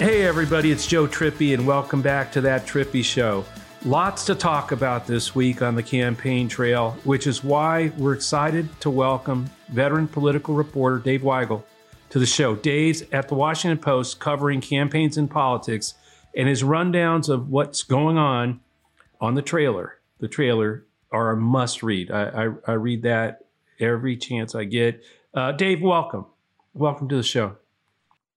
Hey, 0.00 0.24
everybody, 0.24 0.72
it's 0.72 0.86
Joe 0.86 1.06
Trippi, 1.06 1.52
and 1.52 1.66
welcome 1.66 2.00
back 2.00 2.32
to 2.32 2.40
That 2.40 2.64
Trippi 2.64 3.04
Show. 3.04 3.44
Lots 3.84 4.24
to 4.24 4.34
talk 4.34 4.72
about 4.72 5.06
this 5.06 5.34
week 5.34 5.60
on 5.60 5.74
the 5.74 5.82
campaign 5.82 6.48
trail, 6.48 6.92
which 7.04 7.26
is 7.26 7.44
why 7.44 7.92
we're 7.98 8.14
excited 8.14 8.66
to 8.80 8.88
welcome 8.88 9.50
veteran 9.68 10.08
political 10.08 10.54
reporter 10.54 11.00
Dave 11.00 11.20
Weigel 11.20 11.64
to 12.08 12.18
the 12.18 12.24
show. 12.24 12.54
Dave's 12.56 13.02
at 13.12 13.28
the 13.28 13.34
Washington 13.34 13.76
Post 13.76 14.20
covering 14.20 14.62
campaigns 14.62 15.18
and 15.18 15.30
politics, 15.30 15.92
and 16.34 16.48
his 16.48 16.62
rundowns 16.62 17.28
of 17.28 17.50
what's 17.50 17.82
going 17.82 18.16
on 18.16 18.60
on 19.20 19.34
the 19.34 19.42
trailer. 19.42 19.98
The 20.18 20.28
trailer 20.28 20.86
are 21.12 21.32
a 21.32 21.36
must 21.36 21.82
read. 21.82 22.10
I, 22.10 22.46
I, 22.46 22.48
I 22.68 22.72
read 22.72 23.02
that 23.02 23.44
every 23.78 24.16
chance 24.16 24.54
I 24.54 24.64
get. 24.64 25.04
Uh, 25.34 25.52
Dave, 25.52 25.82
welcome. 25.82 26.24
Welcome 26.72 27.06
to 27.10 27.16
the 27.16 27.22
show. 27.22 27.56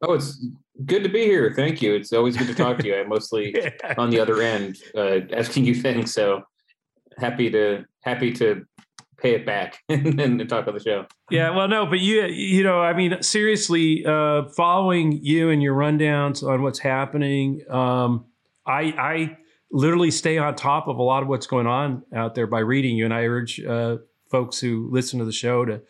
Oh, 0.02 0.16
it's 0.16 0.46
Good 0.86 1.04
to 1.04 1.10
be 1.10 1.22
here. 1.22 1.54
Thank 1.56 1.82
you. 1.82 1.94
It's 1.94 2.12
always 2.12 2.36
good 2.36 2.48
to 2.48 2.56
talk 2.56 2.80
to 2.80 2.88
you. 2.88 2.96
I'm 2.96 3.10
mostly 3.10 3.56
on 3.98 4.10
the 4.10 4.20
other 4.20 4.42
end 4.42 4.78
uh, 4.96 5.20
asking 5.32 5.66
you 5.66 5.76
things, 5.76 6.14
so 6.14 6.44
happy 7.18 7.50
to 7.52 7.86
happy 8.02 8.32
to 8.34 8.66
pay 9.18 9.36
it 9.36 9.46
back 9.46 9.80
and, 9.90 10.20
and 10.20 10.50
talk 10.50 10.68
on 10.68 10.74
the 10.74 10.80
show. 10.80 11.06
Yeah, 11.30 11.56
well, 11.56 11.68
no, 11.68 11.86
but 11.86 12.00
you 12.00 12.26
you 12.26 12.64
know, 12.64 12.82
I 12.82 12.94
mean, 12.94 13.22
seriously, 13.22 14.04
uh, 14.06 14.50
following 14.50 15.20
you 15.24 15.52
and 15.52 15.62
your 15.62 15.76
rundowns 15.76 16.48
on 16.48 16.64
what's 16.64 16.80
happening, 16.80 17.62
um, 17.70 18.26
I 18.66 18.82
I 18.98 19.38
literally 19.72 20.12
stay 20.12 20.40
on 20.40 20.56
top 20.56 20.88
of 20.88 20.98
a 20.98 21.04
lot 21.04 21.22
of 21.22 21.30
what's 21.30 21.48
going 21.48 21.68
on 21.68 22.04
out 22.16 22.34
there 22.34 22.48
by 22.48 22.60
reading 22.60 22.98
you, 22.98 23.06
and 23.06 23.14
I 23.14 23.26
urge 23.26 23.64
uh, 23.64 23.98
folks 24.32 24.60
who 24.60 24.90
listen 24.92 25.20
to 25.20 25.26
the 25.26 25.32
show 25.32 25.66
to 25.66 25.82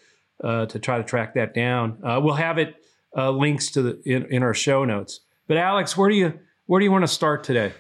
uh, 0.44 0.66
to 0.68 0.78
try 0.80 0.98
to 0.98 1.04
track 1.06 1.36
that 1.36 1.54
down. 1.54 2.00
Uh, 2.04 2.20
we'll 2.22 2.36
have 2.36 2.58
it 2.58 2.76
uh, 3.16 3.32
links 3.32 3.72
to 3.72 3.82
the 3.82 4.02
in, 4.06 4.26
in 4.26 4.44
our 4.44 4.54
show 4.54 4.86
notes. 4.86 5.22
But 5.48 5.58
Alex, 5.58 5.98
where 5.98 6.10
do 6.10 6.16
you 6.16 6.40
where 6.66 6.80
do 6.80 6.86
you 6.86 6.92
want 6.92 7.04
to 7.04 7.08
start 7.08 7.44
today? 7.44 7.74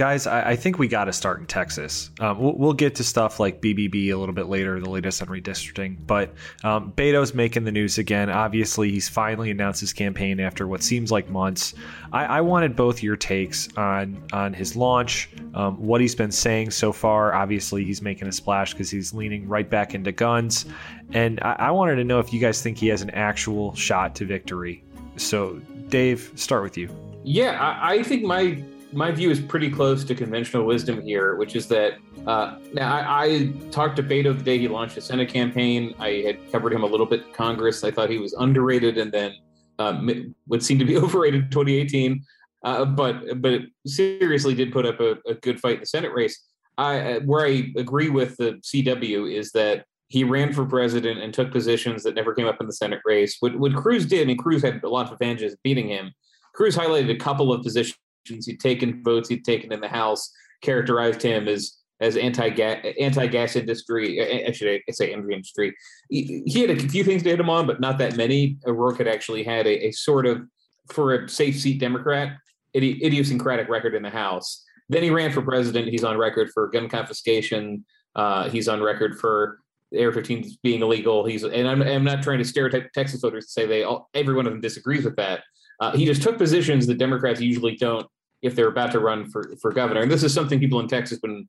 Guys, 0.00 0.26
I, 0.26 0.52
I 0.52 0.56
think 0.56 0.78
we 0.78 0.88
got 0.88 1.04
to 1.04 1.12
start 1.12 1.40
in 1.40 1.46
Texas. 1.46 2.10
Um, 2.20 2.38
we'll, 2.38 2.56
we'll, 2.56 2.72
get 2.72 2.94
to 2.94 3.04
stuff 3.04 3.38
like 3.38 3.60
BBB 3.60 4.08
a 4.08 4.14
little 4.14 4.34
bit 4.34 4.46
later, 4.46 4.80
the 4.80 4.88
latest 4.88 5.20
on 5.20 5.28
redistricting. 5.28 5.98
But 6.06 6.32
um, 6.64 6.90
Beto's 6.92 7.34
making 7.34 7.64
the 7.64 7.70
news 7.70 7.98
again. 7.98 8.30
Obviously, 8.30 8.90
he's 8.90 9.10
finally 9.10 9.50
announced 9.50 9.78
his 9.80 9.92
campaign 9.92 10.40
after 10.40 10.66
what 10.66 10.82
seems 10.82 11.12
like 11.12 11.28
months. 11.28 11.74
I, 12.14 12.24
I 12.24 12.40
wanted 12.40 12.76
both 12.76 13.02
your 13.02 13.14
takes 13.14 13.68
on 13.76 14.24
on 14.32 14.54
his 14.54 14.74
launch, 14.74 15.28
um, 15.52 15.76
what 15.76 16.00
he's 16.00 16.14
been 16.14 16.32
saying 16.32 16.70
so 16.70 16.92
far. 16.92 17.34
Obviously, 17.34 17.84
he's 17.84 18.00
making 18.00 18.26
a 18.26 18.32
splash 18.32 18.72
because 18.72 18.90
he's 18.90 19.12
leaning 19.12 19.46
right 19.48 19.68
back 19.68 19.94
into 19.94 20.12
guns, 20.12 20.64
and 21.12 21.40
I, 21.42 21.56
I 21.58 21.70
wanted 21.72 21.96
to 21.96 22.04
know 22.04 22.20
if 22.20 22.32
you 22.32 22.40
guys 22.40 22.62
think 22.62 22.78
he 22.78 22.88
has 22.88 23.02
an 23.02 23.10
actual 23.10 23.74
shot 23.74 24.14
to 24.14 24.24
victory. 24.24 24.82
So, 25.16 25.60
Dave, 25.90 26.32
start 26.36 26.62
with 26.62 26.78
you. 26.78 26.88
Yeah, 27.22 27.60
I, 27.60 27.96
I 27.96 28.02
think 28.02 28.24
my 28.24 28.64
my 28.92 29.10
view 29.10 29.30
is 29.30 29.40
pretty 29.40 29.70
close 29.70 30.04
to 30.04 30.14
conventional 30.14 30.64
wisdom 30.64 31.00
here, 31.00 31.36
which 31.36 31.54
is 31.56 31.66
that 31.68 31.94
uh, 32.26 32.56
now 32.72 32.94
I, 32.94 33.24
I, 33.24 33.52
talked 33.70 33.96
to 33.96 34.02
Beto 34.02 34.36
the 34.36 34.44
day 34.44 34.58
he 34.58 34.68
launched 34.68 34.96
the 34.96 35.00
Senate 35.00 35.28
campaign. 35.28 35.94
I 35.98 36.22
had 36.26 36.50
covered 36.52 36.72
him 36.72 36.82
a 36.82 36.86
little 36.86 37.06
bit 37.06 37.32
Congress. 37.32 37.84
I 37.84 37.90
thought 37.90 38.10
he 38.10 38.18
was 38.18 38.32
underrated 38.34 38.98
and 38.98 39.12
then 39.12 39.34
um, 39.78 40.34
would 40.48 40.62
seem 40.62 40.78
to 40.78 40.84
be 40.84 40.96
overrated 40.98 41.44
in 41.44 41.50
2018. 41.50 42.24
Uh, 42.62 42.84
but 42.84 43.40
but 43.40 43.62
seriously, 43.86 44.54
did 44.54 44.72
put 44.72 44.84
up 44.84 45.00
a, 45.00 45.16
a 45.26 45.34
good 45.34 45.58
fight 45.60 45.74
in 45.74 45.80
the 45.80 45.86
Senate 45.86 46.12
race. 46.12 46.38
I, 46.76 47.14
uh, 47.14 47.20
where 47.20 47.46
I 47.46 47.72
agree 47.76 48.10
with 48.10 48.36
the 48.36 48.60
CW 48.62 49.34
is 49.34 49.52
that 49.52 49.84
he 50.08 50.24
ran 50.24 50.52
for 50.52 50.66
president 50.66 51.20
and 51.20 51.32
took 51.32 51.52
positions 51.52 52.02
that 52.02 52.14
never 52.14 52.34
came 52.34 52.46
up 52.46 52.60
in 52.60 52.66
the 52.66 52.72
Senate 52.72 53.00
race. 53.04 53.36
What, 53.40 53.56
what 53.58 53.74
Cruz 53.74 54.06
did, 54.06 54.26
mean, 54.26 54.36
Cruz 54.36 54.62
had 54.62 54.82
a 54.82 54.88
lot 54.88 55.06
of 55.06 55.12
advantages 55.12 55.56
beating 55.62 55.88
him. 55.88 56.12
Cruz 56.52 56.76
highlighted 56.76 57.10
a 57.10 57.16
couple 57.16 57.52
of 57.52 57.62
positions 57.62 57.96
he'd 58.26 58.60
taken 58.60 59.02
votes 59.02 59.28
he'd 59.28 59.44
taken 59.44 59.72
in 59.72 59.80
the 59.80 59.88
House, 59.88 60.30
characterized 60.62 61.22
him 61.22 61.48
as 61.48 61.76
as 62.00 62.16
anti-gas, 62.16 62.84
anti 62.98 63.26
gas 63.26 63.56
industry. 63.56 64.20
I 64.20 64.52
say 64.90 65.12
energy 65.12 65.34
industry. 65.34 65.74
He, 66.08 66.42
he, 66.46 66.60
had 66.60 66.70
a 66.70 66.88
few 66.88 67.04
things 67.04 67.22
to 67.24 67.28
hit 67.28 67.38
him 67.38 67.50
on, 67.50 67.66
but 67.66 67.78
not 67.78 67.98
that 67.98 68.16
many. 68.16 68.56
O'Rourke 68.66 68.98
had 68.98 69.08
actually 69.08 69.44
had 69.44 69.66
a, 69.66 69.88
a 69.88 69.92
sort 69.92 70.26
of 70.26 70.42
for 70.90 71.14
a 71.14 71.28
safe 71.28 71.58
seat 71.58 71.78
Democrat 71.78 72.38
idi- 72.74 73.02
idiosyncratic 73.02 73.68
record 73.68 73.94
in 73.94 74.02
the 74.02 74.10
House. 74.10 74.64
Then 74.88 75.02
he 75.02 75.10
ran 75.10 75.30
for 75.30 75.42
president. 75.42 75.88
He's 75.88 76.04
on 76.04 76.16
record 76.16 76.50
for 76.52 76.68
gun 76.68 76.88
confiscation. 76.88 77.84
Uh, 78.16 78.48
he's 78.48 78.66
on 78.66 78.82
record 78.82 79.18
for 79.18 79.60
AR-15 79.92 80.58
being 80.62 80.82
illegal. 80.82 81.24
He's 81.24 81.44
and 81.44 81.68
I'm, 81.68 81.82
I'm 81.82 82.04
not 82.04 82.22
trying 82.22 82.38
to 82.38 82.44
stereotype 82.44 82.92
Texas 82.92 83.20
voters 83.20 83.46
to 83.46 83.52
say 83.52 83.66
they 83.66 83.82
all 83.82 84.08
every 84.14 84.34
one 84.34 84.46
of 84.46 84.52
them 84.52 84.60
disagrees 84.60 85.04
with 85.04 85.16
that. 85.16 85.42
Uh, 85.80 85.96
he 85.96 86.04
just 86.04 86.22
took 86.22 86.38
positions 86.38 86.86
that 86.86 86.98
Democrats 86.98 87.40
usually 87.40 87.76
don't 87.76 88.06
if 88.42 88.54
they're 88.54 88.68
about 88.68 88.92
to 88.92 89.00
run 89.00 89.28
for, 89.30 89.54
for 89.60 89.72
governor. 89.72 90.02
And 90.02 90.10
this 90.10 90.22
is 90.22 90.32
something 90.32 90.58
people 90.58 90.80
in 90.80 90.88
Texas 90.88 91.16
have 91.16 91.22
been 91.22 91.48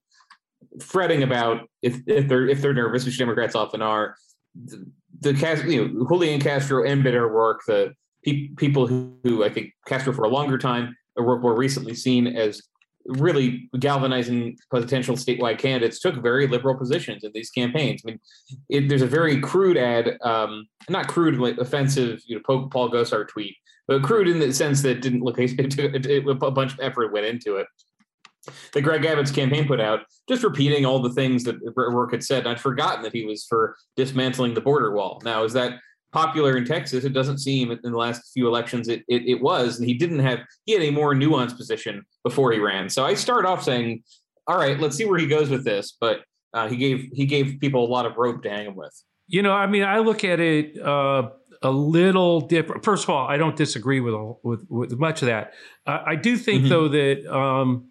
fretting 0.82 1.24
about 1.24 1.70
if, 1.82 2.00
if 2.08 2.28
they're 2.28 2.48
if 2.48 2.62
they're 2.62 2.74
nervous, 2.74 3.06
which 3.06 3.18
Democrats 3.18 3.56
often 3.56 3.82
are. 3.82 4.16
The, 4.66 4.86
the 5.20 5.66
you 5.68 5.88
know 5.88 6.06
Julian 6.08 6.40
Castro 6.42 6.84
and 6.84 7.04
Beto 7.04 7.32
work 7.32 7.62
the 7.68 7.94
pe- 8.26 8.50
people 8.58 8.88
who, 8.88 9.18
who 9.24 9.44
I 9.44 9.50
think 9.50 9.72
Castro 9.88 10.14
for 10.14 10.24
a 10.24 10.30
longer 10.30 10.58
time 10.58 10.96
O'Rourke 11.18 11.42
more 11.42 11.56
recently 11.56 11.94
seen 11.94 12.28
as 12.28 12.62
really 13.06 13.70
galvanizing 13.80 14.58
potential 14.70 15.16
statewide 15.16 15.58
candidates 15.58 16.00
took 16.00 16.22
very 16.22 16.48
liberal 16.48 16.78
positions 16.78 17.24
in 17.24 17.32
these 17.34 17.50
campaigns. 17.50 18.02
I 18.06 18.12
mean, 18.12 18.20
it, 18.70 18.90
there's 18.90 19.02
a 19.02 19.08
very 19.08 19.40
crude 19.42 19.78
ad, 19.78 20.18
um, 20.22 20.68
not 20.88 21.08
crude, 21.08 21.60
offensive, 21.60 22.22
you 22.28 22.36
know, 22.36 22.68
Paul 22.70 22.92
Gosar 22.92 23.28
tweet 23.28 23.56
but 23.92 24.04
crude 24.04 24.30
in 24.30 24.40
the 24.40 24.54
sense 24.54 24.82
that 24.84 25.02
didn't 25.02 25.22
look 25.22 25.38
it, 25.40 26.26
a 26.26 26.52
bunch 26.52 26.72
of 26.72 26.80
effort 26.80 27.12
went 27.12 27.26
into 27.26 27.58
it. 27.58 27.68
That 28.74 28.84
Greg 28.84 29.04
Abbott's 29.06 29.32
campaign 29.32 29.68
put 29.68 29.82
out, 29.82 30.06
just 30.30 30.44
repeating 30.44 30.86
all 30.86 31.02
the 31.02 31.12
things 31.12 31.44
that 31.44 31.58
Rourke 31.76 32.12
had 32.12 32.24
said. 32.24 32.40
And 32.40 32.48
I'd 32.48 32.62
forgotten 32.62 33.04
that 33.04 33.14
he 33.14 33.26
was 33.26 33.44
for 33.44 33.76
dismantling 33.98 34.54
the 34.54 34.62
border 34.62 34.94
wall. 34.94 35.22
Now, 35.26 35.44
is 35.44 35.52
that 35.54 35.78
popular 36.14 36.56
in 36.56 36.64
Texas? 36.64 37.04
It 37.04 37.12
doesn't 37.12 37.40
seem 37.40 37.70
in 37.70 37.80
the 37.84 37.98
last 37.98 38.32
few 38.34 38.48
elections 38.48 38.88
it, 38.88 39.04
it, 39.10 39.28
it 39.28 39.42
was. 39.42 39.78
And 39.78 39.86
he 39.86 39.94
didn't 39.94 40.20
have, 40.20 40.40
he 40.66 40.72
had 40.72 40.84
a 40.84 40.92
more 40.92 41.14
nuanced 41.14 41.58
position 41.58 42.04
before 42.24 42.54
he 42.54 42.60
ran. 42.60 42.88
So 42.88 43.06
I 43.06 43.14
start 43.14 43.46
off 43.46 43.62
saying, 43.62 44.04
all 44.48 44.58
right, 44.58 44.80
let's 44.80 44.96
see 44.96 45.06
where 45.06 45.20
he 45.20 45.28
goes 45.28 45.50
with 45.50 45.66
this. 45.66 45.98
But 46.00 46.22
uh, 46.54 46.70
he 46.70 46.78
gave 46.78 47.10
he 47.14 47.26
gave 47.26 47.60
people 47.60 47.86
a 47.86 47.92
lot 47.92 48.06
of 48.06 48.16
rope 48.16 48.42
to 48.44 48.50
hang 48.50 48.68
him 48.68 48.76
with. 48.76 48.94
You 49.28 49.42
know, 49.42 49.54
I 49.54 49.68
mean, 49.68 49.84
I 49.84 50.00
look 50.00 50.24
at 50.24 50.40
it. 50.40 50.82
Uh, 50.82 51.30
a 51.62 51.72
little 51.72 52.42
different. 52.42 52.84
First 52.84 53.04
of 53.04 53.12
all, 53.12 53.28
I 53.28 53.38
don't 53.38 53.56
disagree 53.56 54.00
with 54.00 54.16
with, 54.44 54.66
with 54.70 55.00
much 55.00 55.22
of 55.22 55.28
that. 55.28 55.54
Uh, 55.86 56.00
I 56.06 56.16
do 56.16 56.38
think 56.38 56.62
mm-hmm. 56.62 56.70
though 56.70 56.88
that 56.88 57.34
um, 57.34 57.90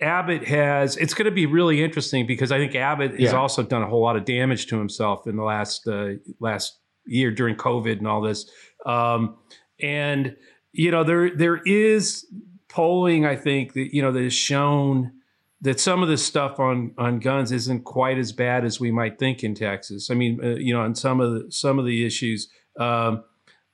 Abbott 0.00 0.44
has. 0.44 0.96
It's 0.96 1.14
going 1.14 1.26
to 1.26 1.30
be 1.30 1.46
really 1.46 1.82
interesting 1.82 2.26
because 2.26 2.50
I 2.52 2.58
think 2.58 2.74
Abbott 2.74 3.18
yeah. 3.18 3.26
has 3.26 3.34
also 3.34 3.62
done 3.62 3.82
a 3.82 3.86
whole 3.86 4.02
lot 4.02 4.16
of 4.16 4.24
damage 4.24 4.66
to 4.66 4.78
himself 4.78 5.26
in 5.26 5.36
the 5.36 5.44
last 5.44 5.86
uh, 5.86 6.14
last 6.40 6.78
year 7.06 7.30
during 7.30 7.56
COVID 7.56 7.98
and 7.98 8.08
all 8.08 8.20
this. 8.20 8.50
Um, 8.86 9.36
and 9.80 10.36
you 10.72 10.90
know 10.90 11.04
there 11.04 11.34
there 11.34 11.60
is 11.64 12.26
polling 12.68 13.24
I 13.24 13.36
think 13.36 13.74
that 13.74 13.94
you 13.94 14.02
know 14.02 14.12
that 14.12 14.22
has 14.22 14.34
shown 14.34 15.12
that 15.60 15.80
some 15.80 16.02
of 16.02 16.08
this 16.08 16.24
stuff 16.24 16.58
on 16.58 16.92
on 16.98 17.20
guns 17.20 17.52
isn't 17.52 17.84
quite 17.84 18.18
as 18.18 18.32
bad 18.32 18.64
as 18.64 18.80
we 18.80 18.90
might 18.90 19.18
think 19.18 19.42
in 19.42 19.54
Texas. 19.54 20.10
I 20.10 20.14
mean, 20.14 20.40
uh, 20.42 20.56
you 20.56 20.74
know, 20.74 20.82
on 20.82 20.94
some 20.94 21.20
of 21.20 21.32
the 21.32 21.50
some 21.50 21.78
of 21.78 21.86
the 21.86 22.04
issues 22.04 22.48
um, 22.78 23.24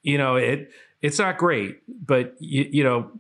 you 0.03 0.19
know, 0.19 0.37
it 0.37 0.71
it's 1.03 1.19
not 1.19 1.39
great, 1.39 1.79
but 1.89 2.35
you, 2.39 2.69
you 2.71 2.85
know, 2.85 3.11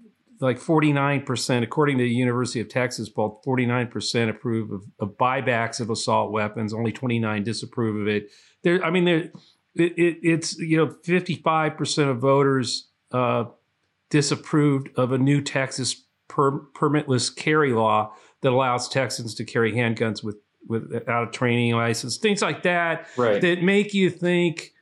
like 0.41 0.59
49%, 0.59 1.63
according 1.63 1.99
to 1.99 2.05
the 2.05 2.11
University 2.11 2.61
of 2.61 2.69
Texas 2.69 3.09
poll, 3.09 3.43
49% 3.47 4.31
approve 4.31 4.71
of, 4.71 4.83
of, 4.99 5.19
buybacks 5.19 5.81
of 5.81 5.91
assault 5.91 6.33
weapons. 6.33 6.73
Only 6.73 6.93
29 6.93 7.45
disapprove 7.45 8.01
of 8.01 8.09
it. 8.09 8.31
There, 8.63 8.83
I 8.83 8.91
mean, 8.91 9.05
there, 9.05 9.31
it, 9.75 9.99
it, 9.99 10.19
it's 10.23 10.59
you 10.59 10.79
know, 10.79 10.95
55% 11.07 12.11
of 12.11 12.19
voters 12.19 12.89
uh, 13.13 13.45
disapproved 14.09 14.89
of 14.97 15.13
a 15.13 15.19
new 15.19 15.43
Texas 15.43 16.05
per, 16.29 16.61
permitless 16.73 17.35
carry 17.35 17.73
law 17.73 18.15
that 18.43 18.53
allows 18.53 18.89
Texans 18.89 19.35
to 19.35 19.45
carry 19.45 19.73
handguns 19.73 20.25
with 20.25 20.37
without 20.67 21.29
a 21.29 21.31
training 21.31 21.75
license, 21.75 22.19
things 22.19 22.43
like 22.43 22.63
that, 22.63 23.09
right. 23.17 23.41
that 23.41 23.63
make 23.63 23.95
you 23.95 24.11
think. 24.11 24.73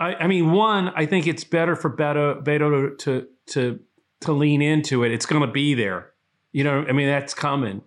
I, 0.00 0.14
I 0.14 0.26
mean, 0.26 0.50
one, 0.50 0.88
I 0.96 1.04
think 1.04 1.26
it's 1.26 1.44
better 1.44 1.76
for 1.76 1.94
Beto, 1.94 2.42
Beto 2.42 2.96
to 2.98 3.26
to 3.48 3.78
to 4.22 4.32
lean 4.32 4.62
into 4.62 5.04
it. 5.04 5.12
It's 5.12 5.26
going 5.26 5.42
to 5.42 5.52
be 5.52 5.74
there, 5.74 6.12
you 6.52 6.64
know. 6.64 6.84
I 6.88 6.92
mean, 6.92 7.06
that's 7.06 7.34
coming. 7.34 7.82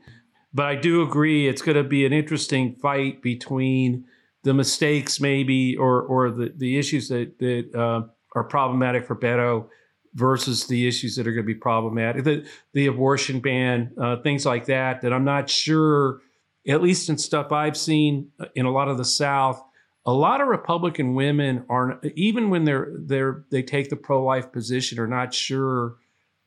But 0.53 0.67
I 0.67 0.75
do 0.75 1.01
agree, 1.01 1.47
it's 1.47 1.63
going 1.63 1.77
to 1.77 1.83
be 1.83 2.05
an 2.05 2.13
interesting 2.13 2.75
fight 2.75 3.23
between 3.23 4.05
the 4.43 4.53
mistakes, 4.53 5.19
maybe, 5.19 5.75
or 5.75 6.03
or 6.03 6.29
the 6.29 6.53
the 6.55 6.77
issues 6.77 7.09
that 7.09 7.39
that 7.39 7.75
uh, 7.75 8.07
are 8.35 8.43
problematic 8.43 9.07
for 9.07 9.15
Beto 9.15 9.67
versus 10.13 10.67
the 10.67 10.87
issues 10.87 11.15
that 11.15 11.25
are 11.25 11.31
going 11.31 11.43
to 11.43 11.53
be 11.53 11.55
problematic. 11.55 12.23
The 12.23 12.45
the 12.73 12.85
abortion 12.85 13.39
ban, 13.39 13.91
uh, 13.99 14.17
things 14.17 14.45
like 14.45 14.65
that. 14.65 15.01
That 15.01 15.13
I'm 15.13 15.25
not 15.25 15.49
sure, 15.49 16.19
at 16.67 16.83
least 16.83 17.09
in 17.09 17.17
stuff 17.17 17.51
I've 17.51 17.77
seen 17.77 18.29
uh, 18.39 18.45
in 18.53 18.67
a 18.67 18.71
lot 18.71 18.87
of 18.87 18.99
the 18.99 19.05
South, 19.05 19.63
a 20.05 20.13
lot 20.13 20.41
of 20.41 20.47
Republican 20.47 21.15
women 21.15 21.65
are 21.69 21.99
even 22.15 22.49
when 22.49 22.65
they're 22.65 22.91
they're 22.93 23.43
they 23.49 23.63
take 23.63 23.89
the 23.89 23.95
pro 23.95 24.23
life 24.23 24.51
position 24.51 24.99
are 24.99 25.07
not 25.07 25.33
sure 25.33 25.95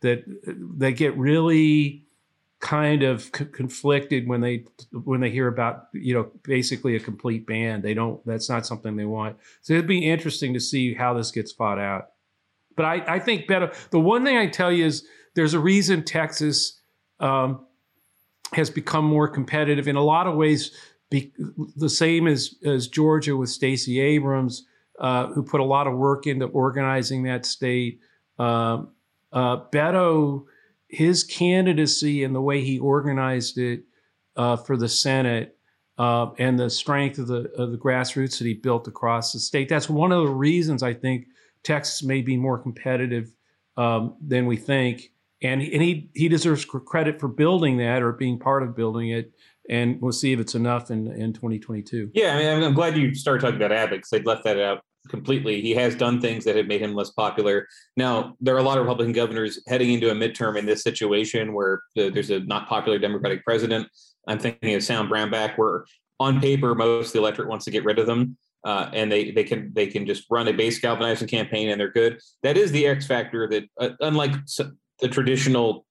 that 0.01 0.25
they 0.47 0.93
get 0.93 1.17
really 1.17 2.05
kind 2.59 3.03
of 3.03 3.23
c- 3.23 3.45
conflicted 3.47 4.27
when 4.27 4.41
they 4.41 4.65
when 5.05 5.21
they 5.21 5.31
hear 5.31 5.47
about 5.47 5.89
you 5.93 6.15
know 6.15 6.31
basically 6.43 6.97
a 6.97 7.01
complete 7.01 7.47
ban 7.47 7.83
they 7.83 7.95
don't 7.95 8.25
that's 8.25 8.49
not 8.49 8.67
something 8.67 8.97
they 8.97 9.05
want 9.05 9.37
so 9.61 9.75
it'd 9.75 9.87
be 9.87 10.09
interesting 10.11 10.55
to 10.55 10.61
see 10.61 10.95
how 10.95 11.13
this 11.13 11.31
gets 11.31 11.53
fought 11.53 11.79
out 11.79 12.13
but 12.77 12.85
I, 12.85 13.17
I 13.17 13.19
think 13.19 13.47
better. 13.47 13.73
The 13.91 13.99
one 13.99 14.25
thing 14.25 14.37
I 14.37 14.47
tell 14.47 14.71
you 14.71 14.85
is 14.85 15.07
there's 15.35 15.55
a 15.55 15.59
reason 15.59 16.05
Texas 16.05 16.81
um, 17.19 17.65
has 18.53 18.71
become 18.71 19.05
more 19.05 19.27
competitive 19.27 19.89
in 19.89 19.97
a 19.97 20.03
lot 20.03 20.27
of 20.27 20.37
ways. 20.37 20.71
Be, 21.11 21.33
the 21.77 21.89
same 21.89 22.27
as 22.27 22.55
as 22.65 22.89
Georgia 22.89 23.37
with 23.37 23.49
Stacey 23.49 24.01
Abrams, 24.01 24.67
uh, 24.99 25.29
who 25.29 25.43
put 25.43 25.61
a 25.61 25.65
lot 25.65 25.87
of 25.87 25.97
work 25.97 26.27
into 26.27 26.47
organizing 26.47 27.23
that 27.25 27.47
state. 27.47 28.01
Um, 28.39 28.91
uh, 29.33 29.69
Beto, 29.71 30.45
his 30.89 31.25
candidacy 31.25 32.25
and 32.25 32.35
the 32.35 32.41
way 32.41 32.63
he 32.63 32.79
organized 32.79 33.59
it 33.59 33.85
uh, 34.37 34.57
for 34.57 34.77
the 34.77 34.89
Senate 34.89 35.57
uh, 35.99 36.31
and 36.39 36.59
the 36.59 36.71
strength 36.71 37.19
of 37.19 37.27
the 37.27 37.51
of 37.57 37.73
the 37.73 37.79
grassroots 37.79 38.39
that 38.39 38.47
he 38.47 38.55
built 38.55 38.87
across 38.89 39.33
the 39.33 39.39
state. 39.39 39.69
That's 39.69 39.89
one 39.89 40.13
of 40.13 40.25
the 40.25 40.33
reasons 40.33 40.83
I 40.83 40.95
think 40.95 41.27
Texas 41.63 42.03
may 42.03 42.21
be 42.21 42.37
more 42.37 42.59
competitive 42.59 43.33
um, 43.77 44.17
than 44.21 44.47
we 44.47 44.57
think, 44.57 45.13
and 45.43 45.63
and 45.63 45.83
he 45.83 46.11
he 46.15 46.29
deserves 46.29 46.65
credit 46.65 47.19
for 47.21 47.29
building 47.29 47.79
that 47.79 48.03
or 48.03 48.13
being 48.13 48.39
part 48.39 48.63
of 48.63 48.77
building 48.77 49.11
it. 49.11 49.33
And 49.69 50.01
we'll 50.01 50.13
see 50.13 50.33
if 50.33 50.41
it's 50.41 50.55
enough 50.55 50.91
in 50.91 51.11
in 51.13 51.33
2022. 51.33 52.11
Yeah, 52.15 52.35
I 52.35 52.39
mean, 52.39 52.63
I'm 52.63 52.75
glad 52.75 52.97
you 52.97 53.15
started 53.15 53.41
talking 53.41 53.57
about 53.57 53.73
Abbott 53.73 53.99
because 53.99 54.11
they'd 54.11 54.27
left 54.27 54.45
that 54.45 54.61
out 54.61 54.83
completely. 55.09 55.61
He 55.61 55.73
has 55.73 55.95
done 55.95 56.21
things 56.21 56.45
that 56.45 56.57
have 56.57 56.67
made 56.67 56.83
him 56.83 56.95
less 56.95 57.11
popular. 57.11 57.67
Now, 57.97 58.37
there 58.41 58.55
are 58.55 58.59
a 58.59 58.63
lot 58.63 58.79
of 58.79 58.85
Republican 58.85 59.13
governors 59.13 59.61
heading 59.67 59.93
into 59.93 60.11
a 60.11 60.15
midterm 60.15 60.59
in 60.59 60.67
this 60.67 60.83
situation 60.83 61.53
where 61.53 61.83
there's 61.95 62.31
a 62.31 62.41
not 62.41 62.69
popular 62.69 62.99
Democratic 62.99 63.45
president. 63.45 63.89
I'm 64.27 64.39
thinking 64.39 64.75
of 64.75 64.83
Sam 64.83 65.09
Brownback, 65.09 65.57
where 65.57 65.85
on 66.19 66.41
paper 66.41 66.75
most 66.75 67.09
of 67.09 67.13
the 67.13 67.19
electorate 67.21 67.49
wants 67.49 67.65
to 67.67 67.71
get 67.71 67.85
rid 67.85 67.99
of 67.99 68.07
them 68.07 68.37
uh, 68.67 68.91
and 68.93 69.11
they 69.11 69.31
they 69.31 69.45
can 69.45 69.73
they 69.75 69.87
can 69.87 70.05
just 70.05 70.25
run 70.29 70.49
a 70.49 70.53
base 70.53 70.81
galvanizing 70.81 71.29
campaign 71.29 71.69
and 71.69 71.81
they're 71.81 71.93
good. 71.93 72.21
That 72.43 72.57
is 72.57 72.73
the 72.73 72.87
X 72.87 73.07
factor 73.07 73.49
that, 73.49 73.65
uh, 73.81 73.91
unlike 74.01 74.33
the 75.01 75.09
traditional 75.09 75.87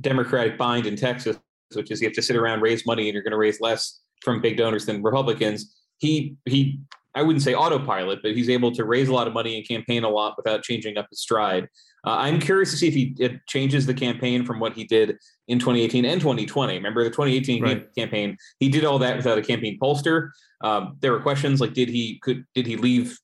Democratic 0.00 0.58
bind 0.58 0.86
in 0.86 0.96
Texas, 0.96 1.38
which 1.74 1.90
is 1.90 2.00
you 2.00 2.08
have 2.08 2.14
to 2.14 2.22
sit 2.22 2.36
around 2.36 2.60
raise 2.60 2.86
money 2.86 3.08
and 3.08 3.14
you're 3.14 3.22
going 3.22 3.32
to 3.32 3.38
raise 3.38 3.60
less 3.60 4.00
from 4.22 4.40
big 4.40 4.56
donors 4.56 4.86
than 4.86 5.02
Republicans. 5.02 5.74
He 5.98 6.36
he 6.44 6.80
I 7.14 7.22
wouldn't 7.22 7.42
say 7.42 7.54
autopilot, 7.54 8.20
but 8.22 8.32
he's 8.32 8.50
able 8.50 8.70
to 8.72 8.84
raise 8.84 9.08
a 9.08 9.12
lot 9.12 9.26
of 9.26 9.32
money 9.32 9.56
and 9.56 9.66
campaign 9.66 10.04
a 10.04 10.08
lot 10.08 10.34
without 10.36 10.62
changing 10.62 10.98
up 10.98 11.06
his 11.08 11.20
stride. 11.20 11.64
Uh, 12.06 12.16
I'm 12.18 12.38
curious 12.38 12.70
to 12.72 12.76
see 12.76 12.88
if 12.88 12.94
he 12.94 13.16
it 13.18 13.40
changes 13.48 13.86
the 13.86 13.94
campaign 13.94 14.44
from 14.44 14.60
what 14.60 14.74
he 14.74 14.84
did 14.84 15.16
in 15.48 15.58
2018 15.58 16.04
and 16.04 16.20
2020. 16.20 16.74
Remember 16.74 17.02
the 17.02 17.10
2018 17.10 17.62
right. 17.62 17.94
campaign? 17.94 18.36
He 18.60 18.68
did 18.68 18.84
all 18.84 18.98
that 18.98 19.16
without 19.16 19.38
a 19.38 19.42
campaign 19.42 19.78
pollster. 19.82 20.28
Um, 20.62 20.98
there 21.00 21.12
were 21.12 21.20
questions 21.20 21.60
like, 21.60 21.72
did 21.72 21.88
he 21.88 22.18
could 22.18 22.44
did 22.54 22.66
he 22.66 22.76
leave 22.76 23.18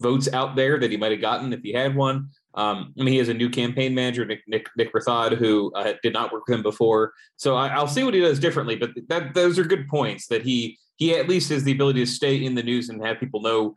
votes 0.00 0.28
out 0.32 0.54
there 0.54 0.78
that 0.78 0.90
he 0.90 0.96
might 0.96 1.12
have 1.12 1.20
gotten 1.22 1.52
if 1.52 1.60
he 1.62 1.72
had 1.72 1.96
one? 1.96 2.28
Um, 2.58 2.92
I 2.98 3.04
mean, 3.04 3.12
he 3.12 3.18
has 3.18 3.28
a 3.28 3.34
new 3.34 3.48
campaign 3.48 3.94
manager, 3.94 4.24
Nick 4.24 4.42
Nick, 4.48 4.68
Nick 4.76 4.90
who 4.92 5.72
uh, 5.74 5.94
did 6.02 6.12
not 6.12 6.32
work 6.32 6.48
with 6.48 6.56
him 6.56 6.62
before. 6.62 7.12
So 7.36 7.54
I, 7.54 7.78
will 7.78 7.86
see 7.86 8.02
what 8.02 8.14
he 8.14 8.20
does 8.20 8.40
differently. 8.40 8.74
But 8.74 8.90
that 9.08 9.32
those 9.32 9.58
are 9.58 9.64
good 9.64 9.86
points 9.88 10.26
that 10.26 10.42
he 10.42 10.76
he 10.96 11.14
at 11.14 11.28
least 11.28 11.50
has 11.50 11.62
the 11.62 11.70
ability 11.72 12.00
to 12.00 12.10
stay 12.10 12.44
in 12.44 12.56
the 12.56 12.62
news 12.62 12.88
and 12.88 13.00
have 13.06 13.20
people 13.20 13.40
know 13.42 13.74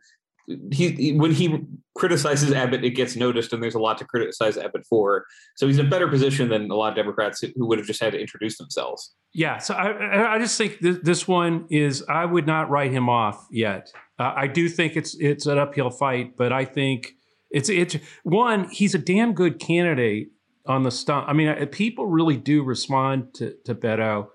he, 0.72 1.12
when 1.12 1.32
he 1.32 1.60
criticizes 1.94 2.52
Abbott, 2.52 2.84
it 2.84 2.90
gets 2.90 3.16
noticed, 3.16 3.52
and 3.52 3.62
there's 3.62 3.74
a 3.74 3.78
lot 3.78 3.98
to 3.98 4.04
criticize 4.04 4.56
Abbott 4.56 4.84
for. 4.86 5.26
So 5.56 5.66
he's 5.66 5.78
in 5.78 5.86
a 5.86 5.88
better 5.88 6.08
position 6.08 6.48
than 6.48 6.70
a 6.70 6.74
lot 6.74 6.90
of 6.90 6.96
Democrats 6.96 7.40
who 7.40 7.66
would 7.66 7.78
have 7.78 7.86
just 7.86 8.02
had 8.02 8.12
to 8.12 8.20
introduce 8.20 8.58
themselves. 8.58 9.14
Yeah, 9.32 9.58
so 9.58 9.74
I, 9.74 10.34
I 10.34 10.38
just 10.38 10.58
think 10.58 10.80
th- 10.80 11.00
this 11.02 11.28
one 11.28 11.66
is 11.70 12.04
I 12.08 12.24
would 12.24 12.46
not 12.46 12.70
write 12.70 12.90
him 12.90 13.08
off 13.08 13.46
yet. 13.50 13.92
Uh, 14.18 14.32
I 14.34 14.46
do 14.46 14.68
think 14.68 14.96
it's 14.96 15.14
it's 15.14 15.46
an 15.46 15.58
uphill 15.58 15.90
fight, 15.90 16.36
but 16.36 16.52
I 16.52 16.64
think 16.64 17.14
it's 17.52 17.68
it's 17.68 17.96
one. 18.22 18.68
He's 18.70 18.94
a 18.94 18.98
damn 18.98 19.34
good 19.34 19.58
candidate 19.58 20.32
on 20.66 20.82
the 20.82 20.90
stump. 20.90 21.28
I 21.28 21.32
mean, 21.32 21.48
uh, 21.48 21.66
people 21.70 22.06
really 22.06 22.36
do 22.36 22.62
respond 22.62 23.34
to 23.34 23.54
to 23.64 23.74
Beto 23.74 24.28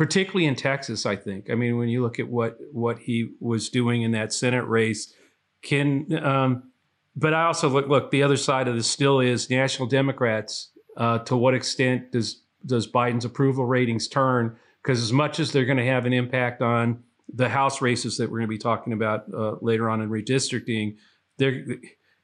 particularly 0.00 0.46
in 0.46 0.54
Texas. 0.54 1.04
I 1.04 1.14
think. 1.14 1.50
I 1.50 1.54
mean, 1.54 1.76
when 1.76 1.90
you 1.90 2.02
look 2.02 2.18
at 2.18 2.28
what 2.28 2.56
what 2.72 3.00
he 3.00 3.32
was 3.38 3.68
doing 3.68 4.00
in 4.00 4.12
that 4.12 4.32
Senate 4.32 4.66
race, 4.66 5.12
can 5.62 6.10
um, 6.24 6.70
but 7.14 7.34
I 7.34 7.44
also 7.44 7.68
look 7.68 7.86
look 7.86 8.10
the 8.10 8.22
other 8.22 8.38
side 8.38 8.66
of 8.66 8.74
this 8.74 8.90
still 8.90 9.20
is 9.20 9.50
national 9.50 9.88
Democrats. 9.88 10.70
Uh, 10.96 11.18
to 11.18 11.36
what 11.36 11.54
extent 11.54 12.12
does 12.12 12.42
does 12.64 12.90
Biden's 12.90 13.26
approval 13.26 13.66
ratings 13.66 14.08
turn? 14.08 14.56
Because 14.82 15.02
as 15.02 15.12
much 15.12 15.38
as 15.38 15.52
they're 15.52 15.66
going 15.66 15.76
to 15.76 15.86
have 15.86 16.06
an 16.06 16.14
impact 16.14 16.62
on 16.62 17.02
the 17.32 17.50
House 17.50 17.82
races 17.82 18.16
that 18.16 18.30
we're 18.30 18.38
going 18.38 18.48
to 18.48 18.54
be 18.54 18.58
talking 18.58 18.94
about 18.94 19.24
uh, 19.32 19.56
later 19.60 19.90
on 19.90 20.00
in 20.00 20.08
redistricting, 20.08 20.96
there 21.36 21.66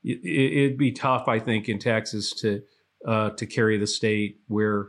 it, 0.06 0.70
would 0.70 0.79
be 0.79 0.93
tough, 0.93 1.29
I 1.29 1.38
think, 1.38 1.69
in 1.69 1.79
Texas 1.79 2.32
to 2.41 2.62
uh, 3.06 3.31
to 3.31 3.47
carry 3.47 3.76
the 3.76 3.87
state 3.87 4.41
where 4.49 4.88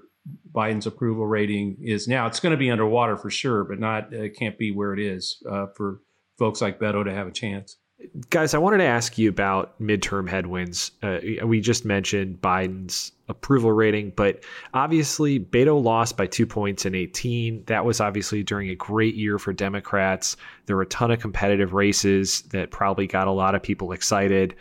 Biden's 0.51 0.87
approval 0.87 1.25
rating 1.25 1.77
is 1.81 2.07
now. 2.07 2.27
It's 2.27 2.39
going 2.39 2.51
to 2.51 2.57
be 2.57 2.69
underwater 2.69 3.17
for 3.17 3.29
sure, 3.29 3.63
but 3.63 3.79
not 3.79 4.13
it 4.13 4.35
can't 4.37 4.57
be 4.57 4.71
where 4.71 4.93
it 4.93 4.99
is 4.99 5.41
uh, 5.49 5.67
for 5.75 6.01
folks 6.37 6.61
like 6.61 6.79
Beto 6.79 7.03
to 7.03 7.13
have 7.13 7.27
a 7.27 7.31
chance. 7.31 7.77
Guys, 8.29 8.53
I 8.53 8.59
wanted 8.59 8.77
to 8.77 8.83
ask 8.83 9.17
you 9.17 9.27
about 9.27 9.79
midterm 9.81 10.29
headwinds. 10.29 10.91
Uh, 11.01 11.17
we 11.43 11.59
just 11.59 11.83
mentioned 11.83 12.39
Biden's 12.39 13.11
approval 13.27 13.71
rating, 13.71 14.13
but 14.15 14.43
obviously 14.75 15.39
Beto 15.39 15.83
lost 15.83 16.15
by 16.15 16.27
two 16.27 16.45
points 16.45 16.85
in 16.85 16.93
18. 16.93 17.63
That 17.65 17.85
was 17.85 17.99
obviously 17.99 18.43
during 18.43 18.69
a 18.69 18.75
great 18.75 19.15
year 19.15 19.39
for 19.39 19.51
Democrats. 19.51 20.37
There 20.67 20.75
were 20.75 20.83
a 20.83 20.87
ton 20.87 21.09
of 21.09 21.19
competitive 21.19 21.73
races 21.73 22.43
that 22.49 22.69
probably 22.69 23.07
got 23.07 23.27
a 23.27 23.31
lot 23.31 23.55
of 23.55 23.63
people 23.63 23.91
excited 23.91 24.55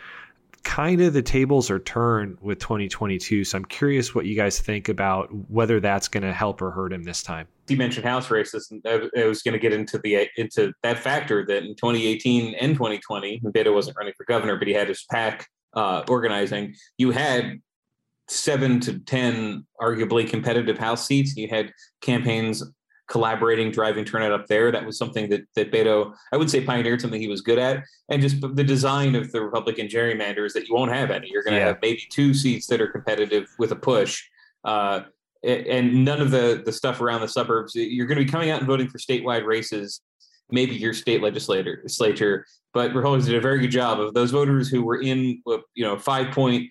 kind 0.63 1.01
of 1.01 1.13
the 1.13 1.21
tables 1.21 1.69
are 1.69 1.79
turned 1.79 2.37
with 2.41 2.59
2022. 2.59 3.43
So 3.43 3.57
I'm 3.57 3.65
curious 3.65 4.13
what 4.13 4.25
you 4.25 4.35
guys 4.35 4.59
think 4.59 4.89
about 4.89 5.29
whether 5.49 5.79
that's 5.79 6.07
going 6.07 6.23
to 6.23 6.33
help 6.33 6.61
or 6.61 6.71
hurt 6.71 6.93
him 6.93 7.03
this 7.03 7.23
time. 7.23 7.47
You 7.67 7.77
mentioned 7.77 8.05
House 8.05 8.31
races, 8.31 8.69
and 8.71 8.81
I 8.85 9.25
was 9.25 9.41
going 9.41 9.53
to 9.53 9.59
get 9.59 9.73
into 9.73 9.97
the 9.97 10.27
into 10.37 10.73
that 10.83 10.99
factor 10.99 11.45
that 11.45 11.63
in 11.63 11.75
2018 11.75 12.55
and 12.55 12.73
2020, 12.73 13.41
Beto 13.45 13.73
wasn't 13.73 13.97
running 13.97 14.13
for 14.15 14.25
governor, 14.25 14.57
but 14.57 14.67
he 14.67 14.73
had 14.73 14.87
his 14.87 15.05
pack 15.11 15.47
uh, 15.73 16.03
organizing. 16.07 16.73
You 16.97 17.11
had 17.11 17.59
seven 18.29 18.79
to 18.81 18.99
ten 18.99 19.65
arguably 19.81 20.29
competitive 20.29 20.77
House 20.77 21.05
seats. 21.05 21.35
You 21.35 21.47
had 21.49 21.71
campaigns 22.01 22.63
collaborating, 23.07 23.71
driving 23.71 24.05
turnout 24.05 24.31
up 24.31 24.47
there. 24.47 24.71
That 24.71 24.85
was 24.85 24.97
something 24.97 25.29
that 25.29 25.41
that 25.55 25.71
Beto, 25.71 26.13
I 26.31 26.37
would 26.37 26.49
say, 26.49 26.61
pioneered 26.61 27.01
something 27.01 27.21
he 27.21 27.27
was 27.27 27.41
good 27.41 27.59
at, 27.59 27.83
and 28.09 28.21
just 28.21 28.41
the 28.41 28.63
design 28.63 29.15
of 29.15 29.31
the 29.31 29.41
Republican 29.41 29.87
gerrymander 29.87 30.45
is 30.45 30.53
that 30.53 30.67
you 30.67 30.75
won't 30.75 30.91
have 30.91 31.11
any. 31.11 31.29
You're 31.31 31.43
going 31.43 31.53
to 31.55 31.59
yeah. 31.59 31.67
have 31.67 31.77
maybe 31.81 32.03
two 32.09 32.33
seats 32.33 32.67
that 32.67 32.81
are 32.81 32.87
competitive 32.87 33.47
with 33.59 33.71
a 33.71 33.75
push. 33.75 34.23
Uh, 34.63 35.01
and 35.43 36.03
none 36.03 36.19
of 36.19 36.31
the 36.31 36.61
the 36.65 36.71
stuff 36.71 36.99
around 37.01 37.21
the 37.21 37.27
suburbs. 37.27 37.73
You're 37.75 38.07
going 38.07 38.17
to 38.17 38.25
be 38.25 38.29
coming 38.29 38.49
out 38.49 38.59
and 38.59 38.67
voting 38.67 38.89
for 38.89 38.97
statewide 38.97 39.45
races, 39.45 40.01
maybe 40.49 40.75
your 40.75 40.93
state 40.93 41.21
legislator, 41.21 41.79
legislature. 41.83 42.45
But 42.73 42.93
Republicans 42.93 43.27
did 43.27 43.35
a 43.35 43.41
very 43.41 43.59
good 43.59 43.71
job 43.71 43.99
of 43.99 44.13
those 44.13 44.31
voters 44.31 44.67
who 44.67 44.83
were 44.83 45.01
in, 45.01 45.41
you 45.73 45.85
know, 45.85 45.97
five 45.97 46.33
point 46.33 46.69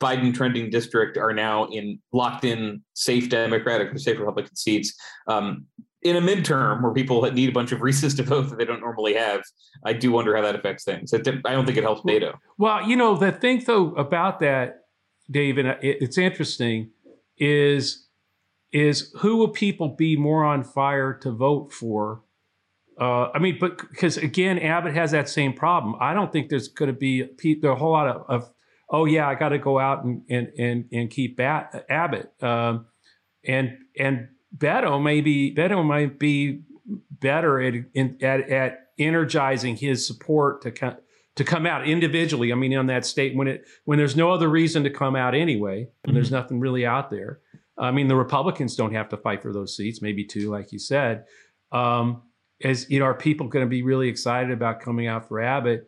Biden 0.00 0.34
trending 0.34 0.70
district 0.70 1.16
are 1.16 1.32
now 1.32 1.64
in 1.66 1.98
locked 2.12 2.44
in 2.44 2.82
safe 2.94 3.28
Democratic 3.28 3.92
or 3.92 3.98
safe 3.98 4.18
Republican 4.18 4.54
seats. 4.56 4.94
Um, 5.26 5.66
in 6.02 6.14
a 6.14 6.20
midterm 6.20 6.80
where 6.80 6.92
people 6.92 7.20
need 7.32 7.48
a 7.48 7.52
bunch 7.52 7.72
of 7.72 7.82
Reese's 7.82 8.14
to 8.14 8.22
vote 8.22 8.48
that 8.50 8.58
they 8.58 8.64
don't 8.64 8.80
normally 8.80 9.14
have, 9.14 9.42
I 9.84 9.92
do 9.92 10.12
wonder 10.12 10.36
how 10.36 10.42
that 10.42 10.54
affects 10.54 10.84
things. 10.84 11.12
I 11.12 11.18
don't 11.18 11.66
think 11.66 11.76
it 11.76 11.82
helps 11.82 12.02
Beto. 12.02 12.34
Well, 12.56 12.88
you 12.88 12.94
know, 12.94 13.16
the 13.16 13.32
thing 13.32 13.64
though 13.66 13.94
about 13.96 14.38
that, 14.40 14.84
Dave, 15.28 15.58
and 15.58 15.76
it's 15.82 16.16
interesting, 16.16 16.90
is 17.36 18.06
is 18.70 19.12
who 19.18 19.36
will 19.36 19.48
people 19.48 19.88
be 19.88 20.16
more 20.16 20.44
on 20.44 20.62
fire 20.62 21.14
to 21.14 21.32
vote 21.32 21.72
for 21.72 22.22
uh, 23.00 23.30
I 23.32 23.38
mean, 23.38 23.58
but 23.60 23.78
because 23.78 24.16
again, 24.16 24.58
Abbott 24.58 24.94
has 24.94 25.12
that 25.12 25.28
same 25.28 25.52
problem. 25.52 25.94
I 26.00 26.14
don't 26.14 26.32
think 26.32 26.48
there's 26.48 26.68
going 26.68 26.92
to 26.92 26.98
be 26.98 27.22
a, 27.22 27.68
a 27.68 27.76
whole 27.76 27.92
lot 27.92 28.08
of, 28.08 28.24
of 28.28 28.50
oh 28.90 29.04
yeah, 29.04 29.28
I 29.28 29.34
got 29.34 29.50
to 29.50 29.58
go 29.58 29.78
out 29.78 30.04
and 30.04 30.22
and 30.28 30.52
and, 30.58 30.84
and 30.92 31.10
keep 31.10 31.36
Bat, 31.36 31.86
Abbott. 31.88 32.32
Um, 32.42 32.86
and 33.46 33.78
and 33.98 34.28
Beto 34.56 35.02
maybe 35.02 35.54
Beto 35.54 35.84
might 35.84 36.18
be 36.18 36.62
better 37.10 37.60
at 37.60 37.74
at, 38.22 38.50
at 38.50 38.78
energizing 38.98 39.76
his 39.76 40.06
support 40.06 40.62
to 40.62 40.70
come 40.70 40.96
to 41.36 41.44
come 41.44 41.66
out 41.66 41.86
individually. 41.86 42.52
I 42.52 42.56
mean, 42.56 42.76
on 42.76 42.86
that 42.86 43.06
state 43.06 43.36
when 43.36 43.48
it 43.48 43.64
when 43.84 43.98
there's 43.98 44.16
no 44.16 44.32
other 44.32 44.48
reason 44.48 44.84
to 44.84 44.90
come 44.90 45.16
out 45.16 45.34
anyway, 45.34 45.84
mm-hmm. 45.84 46.14
there's 46.14 46.30
nothing 46.30 46.60
really 46.60 46.84
out 46.84 47.10
there. 47.10 47.40
I 47.78 47.92
mean, 47.92 48.08
the 48.08 48.16
Republicans 48.16 48.74
don't 48.74 48.94
have 48.94 49.08
to 49.10 49.16
fight 49.16 49.40
for 49.40 49.52
those 49.52 49.76
seats, 49.76 50.02
maybe 50.02 50.24
two, 50.24 50.50
like 50.50 50.72
you 50.72 50.80
said. 50.80 51.24
Um, 51.70 52.22
as 52.64 52.90
you 52.90 52.98
know, 52.98 53.04
are 53.04 53.14
people 53.14 53.46
going 53.46 53.64
to 53.64 53.68
be 53.68 53.82
really 53.82 54.08
excited 54.08 54.50
about 54.50 54.80
coming 54.80 55.06
out 55.06 55.28
for 55.28 55.40
Abbott? 55.40 55.86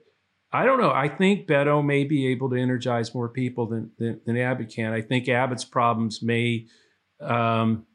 I 0.53 0.65
don't 0.65 0.81
know. 0.81 0.91
I 0.91 1.09
think 1.09 1.47
Beto 1.47 1.85
may 1.85 2.05
be 2.05 2.27
able 2.29 2.51
to 2.51 2.57
energize 2.57 3.15
more 3.15 3.29
people 3.29 3.67
than 3.67 3.91
than, 3.99 4.21
than 4.27 4.37
Abbott 4.37 4.71
can. 4.71 4.93
I 4.93 5.01
think 5.01 5.29
Abbott's 5.29 5.65
problems 5.65 6.23
may 6.23 6.67
um, 7.21 7.87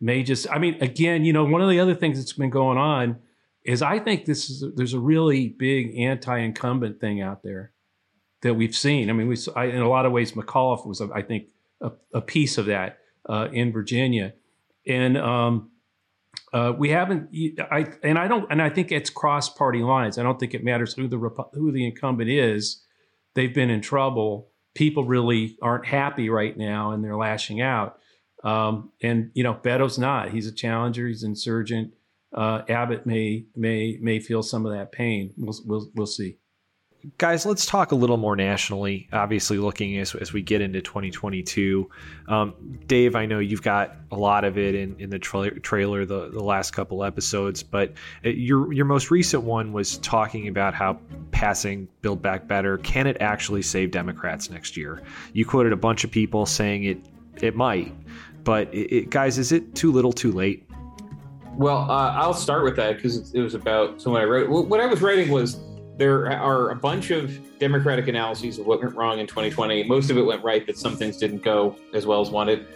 may 0.00 0.22
just. 0.22 0.50
I 0.50 0.58
mean, 0.58 0.82
again, 0.82 1.24
you 1.24 1.32
know, 1.32 1.44
one 1.44 1.60
of 1.60 1.70
the 1.70 1.80
other 1.80 1.94
things 1.94 2.18
that's 2.18 2.32
been 2.32 2.50
going 2.50 2.78
on 2.78 3.18
is 3.64 3.82
I 3.82 3.98
think 3.98 4.24
this 4.24 4.50
is 4.50 4.64
there's 4.74 4.94
a 4.94 5.00
really 5.00 5.48
big 5.48 5.96
anti-incumbent 5.96 7.00
thing 7.00 7.20
out 7.20 7.42
there 7.42 7.72
that 8.42 8.54
we've 8.54 8.74
seen. 8.74 9.08
I 9.08 9.12
mean, 9.12 9.28
we 9.28 9.36
I, 9.54 9.66
in 9.66 9.80
a 9.80 9.88
lot 9.88 10.06
of 10.06 10.12
ways 10.12 10.32
McAuliffe 10.32 10.86
was, 10.86 11.00
I 11.00 11.22
think, 11.22 11.48
a, 11.80 11.92
a 12.12 12.20
piece 12.20 12.58
of 12.58 12.66
that 12.66 12.98
uh, 13.28 13.48
in 13.52 13.72
Virginia, 13.72 14.34
and 14.86 15.16
um, 15.16 15.70
uh, 16.52 16.72
we 16.76 16.90
haven't. 16.90 17.30
I 17.70 17.86
and 18.02 18.18
I 18.18 18.28
don't, 18.28 18.50
and 18.50 18.60
I 18.60 18.68
think 18.68 18.92
it's 18.92 19.10
cross 19.10 19.48
party 19.48 19.80
lines. 19.80 20.18
I 20.18 20.22
don't 20.22 20.38
think 20.38 20.54
it 20.54 20.62
matters 20.62 20.94
who 20.94 21.08
the 21.08 21.18
who 21.54 21.72
the 21.72 21.86
incumbent 21.86 22.28
is. 22.28 22.84
They've 23.34 23.54
been 23.54 23.70
in 23.70 23.80
trouble. 23.80 24.50
People 24.74 25.04
really 25.04 25.56
aren't 25.62 25.86
happy 25.86 26.28
right 26.28 26.56
now, 26.56 26.92
and 26.92 27.02
they're 27.02 27.16
lashing 27.16 27.60
out. 27.60 27.98
Um, 28.44 28.90
and 29.02 29.30
you 29.34 29.42
know, 29.42 29.54
Beto's 29.54 29.98
not. 29.98 30.30
He's 30.30 30.46
a 30.46 30.52
challenger. 30.52 31.06
He's 31.06 31.22
insurgent. 31.22 31.94
Uh, 32.34 32.62
Abbott 32.68 33.06
may 33.06 33.46
may 33.56 33.98
may 34.00 34.20
feel 34.20 34.42
some 34.42 34.66
of 34.66 34.72
that 34.72 34.92
pain. 34.92 35.32
We'll 35.38 35.58
we'll, 35.64 35.90
we'll 35.94 36.06
see 36.06 36.36
guys, 37.18 37.44
let's 37.44 37.66
talk 37.66 37.92
a 37.92 37.94
little 37.94 38.16
more 38.16 38.36
nationally. 38.36 39.08
Obviously, 39.12 39.58
looking 39.58 39.98
as, 39.98 40.14
as 40.14 40.32
we 40.32 40.42
get 40.42 40.60
into 40.60 40.80
2022. 40.80 41.88
Um, 42.28 42.54
Dave, 42.86 43.16
I 43.16 43.26
know 43.26 43.38
you've 43.38 43.62
got 43.62 43.96
a 44.10 44.16
lot 44.16 44.44
of 44.44 44.58
it 44.58 44.74
in, 44.74 44.96
in 44.98 45.10
the 45.10 45.18
tra- 45.18 45.58
trailer 45.60 46.04
the, 46.04 46.30
the 46.30 46.42
last 46.42 46.72
couple 46.72 47.04
episodes, 47.04 47.62
but 47.62 47.92
uh, 48.24 48.30
your 48.30 48.72
your 48.72 48.84
most 48.84 49.10
recent 49.10 49.42
one 49.42 49.72
was 49.72 49.98
talking 49.98 50.48
about 50.48 50.74
how 50.74 50.98
passing 51.30 51.88
Build 52.00 52.22
Back 52.22 52.46
Better 52.46 52.78
can 52.78 53.06
it 53.06 53.16
actually 53.20 53.62
save 53.62 53.90
Democrats 53.90 54.50
next 54.50 54.76
year. 54.76 55.02
You 55.32 55.44
quoted 55.44 55.72
a 55.72 55.76
bunch 55.76 56.04
of 56.04 56.10
people 56.10 56.46
saying 56.46 56.84
it 56.84 56.98
it 57.40 57.56
might, 57.56 57.92
but 58.44 58.72
it, 58.72 58.94
it, 58.94 59.10
guys, 59.10 59.38
is 59.38 59.52
it 59.52 59.74
too 59.74 59.90
little, 59.90 60.12
too 60.12 60.32
late? 60.32 60.68
Well, 61.54 61.90
uh, 61.90 62.12
I'll 62.12 62.34
start 62.34 62.64
with 62.64 62.76
that 62.76 62.96
because 62.96 63.34
it 63.34 63.40
was 63.40 63.54
about 63.54 64.00
so 64.00 64.10
when 64.10 64.22
I 64.22 64.24
wrote 64.24 64.48
what 64.48 64.80
I 64.80 64.86
was 64.86 65.02
writing 65.02 65.30
was 65.30 65.60
there 66.02 66.32
are 66.32 66.70
a 66.70 66.74
bunch 66.74 67.12
of 67.12 67.38
Democratic 67.60 68.08
analyses 68.08 68.58
of 68.58 68.66
what 68.66 68.82
went 68.82 68.96
wrong 68.96 69.20
in 69.20 69.26
2020. 69.28 69.84
Most 69.84 70.10
of 70.10 70.16
it 70.18 70.22
went 70.22 70.42
right, 70.42 70.66
but 70.66 70.76
some 70.76 70.96
things 70.96 71.16
didn't 71.16 71.44
go 71.44 71.76
as 71.94 72.06
well 72.06 72.20
as 72.20 72.28
wanted. 72.28 72.66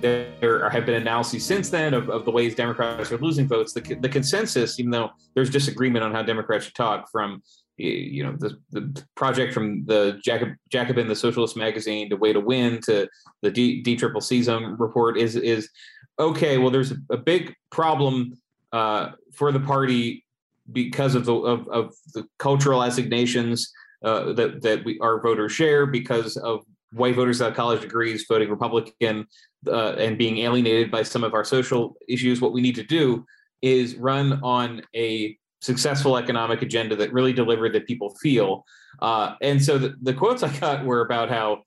There 0.00 0.68
have 0.68 0.84
been 0.84 0.96
analyses 0.96 1.46
since 1.46 1.70
then 1.70 1.94
of, 1.94 2.10
of 2.10 2.26
the 2.26 2.30
ways 2.30 2.54
Democrats 2.54 3.10
are 3.10 3.16
losing 3.16 3.48
votes. 3.48 3.72
The, 3.72 3.80
the 3.80 4.08
consensus, 4.10 4.78
even 4.78 4.90
though 4.90 5.12
there's 5.34 5.48
disagreement 5.48 6.04
on 6.04 6.12
how 6.12 6.20
Democrats 6.22 6.66
should 6.66 6.74
talk, 6.74 7.10
from 7.10 7.42
you 7.78 8.22
know 8.22 8.36
the, 8.38 8.58
the 8.72 9.02
project 9.14 9.54
from 9.54 9.86
the 9.86 10.20
Jacob, 10.22 10.50
Jacobin, 10.68 11.08
the 11.08 11.16
Socialist 11.16 11.56
magazine, 11.56 12.10
to 12.10 12.16
Way 12.16 12.34
to 12.34 12.40
Win, 12.40 12.82
to 12.82 13.08
the 13.40 13.50
D, 13.50 13.96
Triple 13.96 14.20
C 14.20 14.42
Zone 14.42 14.76
report 14.78 15.16
is 15.16 15.36
is 15.36 15.70
okay. 16.18 16.58
Well, 16.58 16.70
there's 16.70 16.92
a 17.10 17.16
big 17.16 17.54
problem 17.70 18.34
uh, 18.74 19.12
for 19.32 19.52
the 19.52 19.60
party 19.60 20.23
because 20.72 21.14
of 21.14 21.24
the 21.24 21.34
of, 21.34 21.68
of 21.68 21.94
the 22.14 22.26
cultural 22.38 22.82
assignations 22.82 23.72
uh, 24.02 24.32
that 24.32 24.62
that 24.62 24.84
we 24.84 24.98
our 25.00 25.20
voters 25.20 25.52
share, 25.52 25.86
because 25.86 26.36
of 26.36 26.64
white 26.92 27.14
voters 27.14 27.40
without 27.40 27.54
college 27.54 27.80
degrees 27.80 28.24
voting 28.28 28.48
Republican 28.48 29.26
uh, 29.66 29.92
and 29.92 30.16
being 30.16 30.38
alienated 30.38 30.90
by 30.90 31.02
some 31.02 31.24
of 31.24 31.34
our 31.34 31.44
social 31.44 31.96
issues. 32.08 32.40
What 32.40 32.52
we 32.52 32.60
need 32.60 32.76
to 32.76 32.84
do 32.84 33.24
is 33.62 33.96
run 33.96 34.40
on 34.42 34.82
a 34.94 35.36
successful 35.60 36.16
economic 36.18 36.62
agenda 36.62 36.94
that 36.94 37.12
really 37.12 37.32
delivered 37.32 37.72
that 37.72 37.86
people 37.86 38.10
feel. 38.20 38.64
Uh, 39.00 39.34
and 39.40 39.62
so 39.62 39.78
the, 39.78 39.94
the, 40.02 40.12
quotes 40.12 40.42
I 40.42 40.54
got 40.58 40.84
were 40.84 41.00
about 41.00 41.30
how 41.30 41.62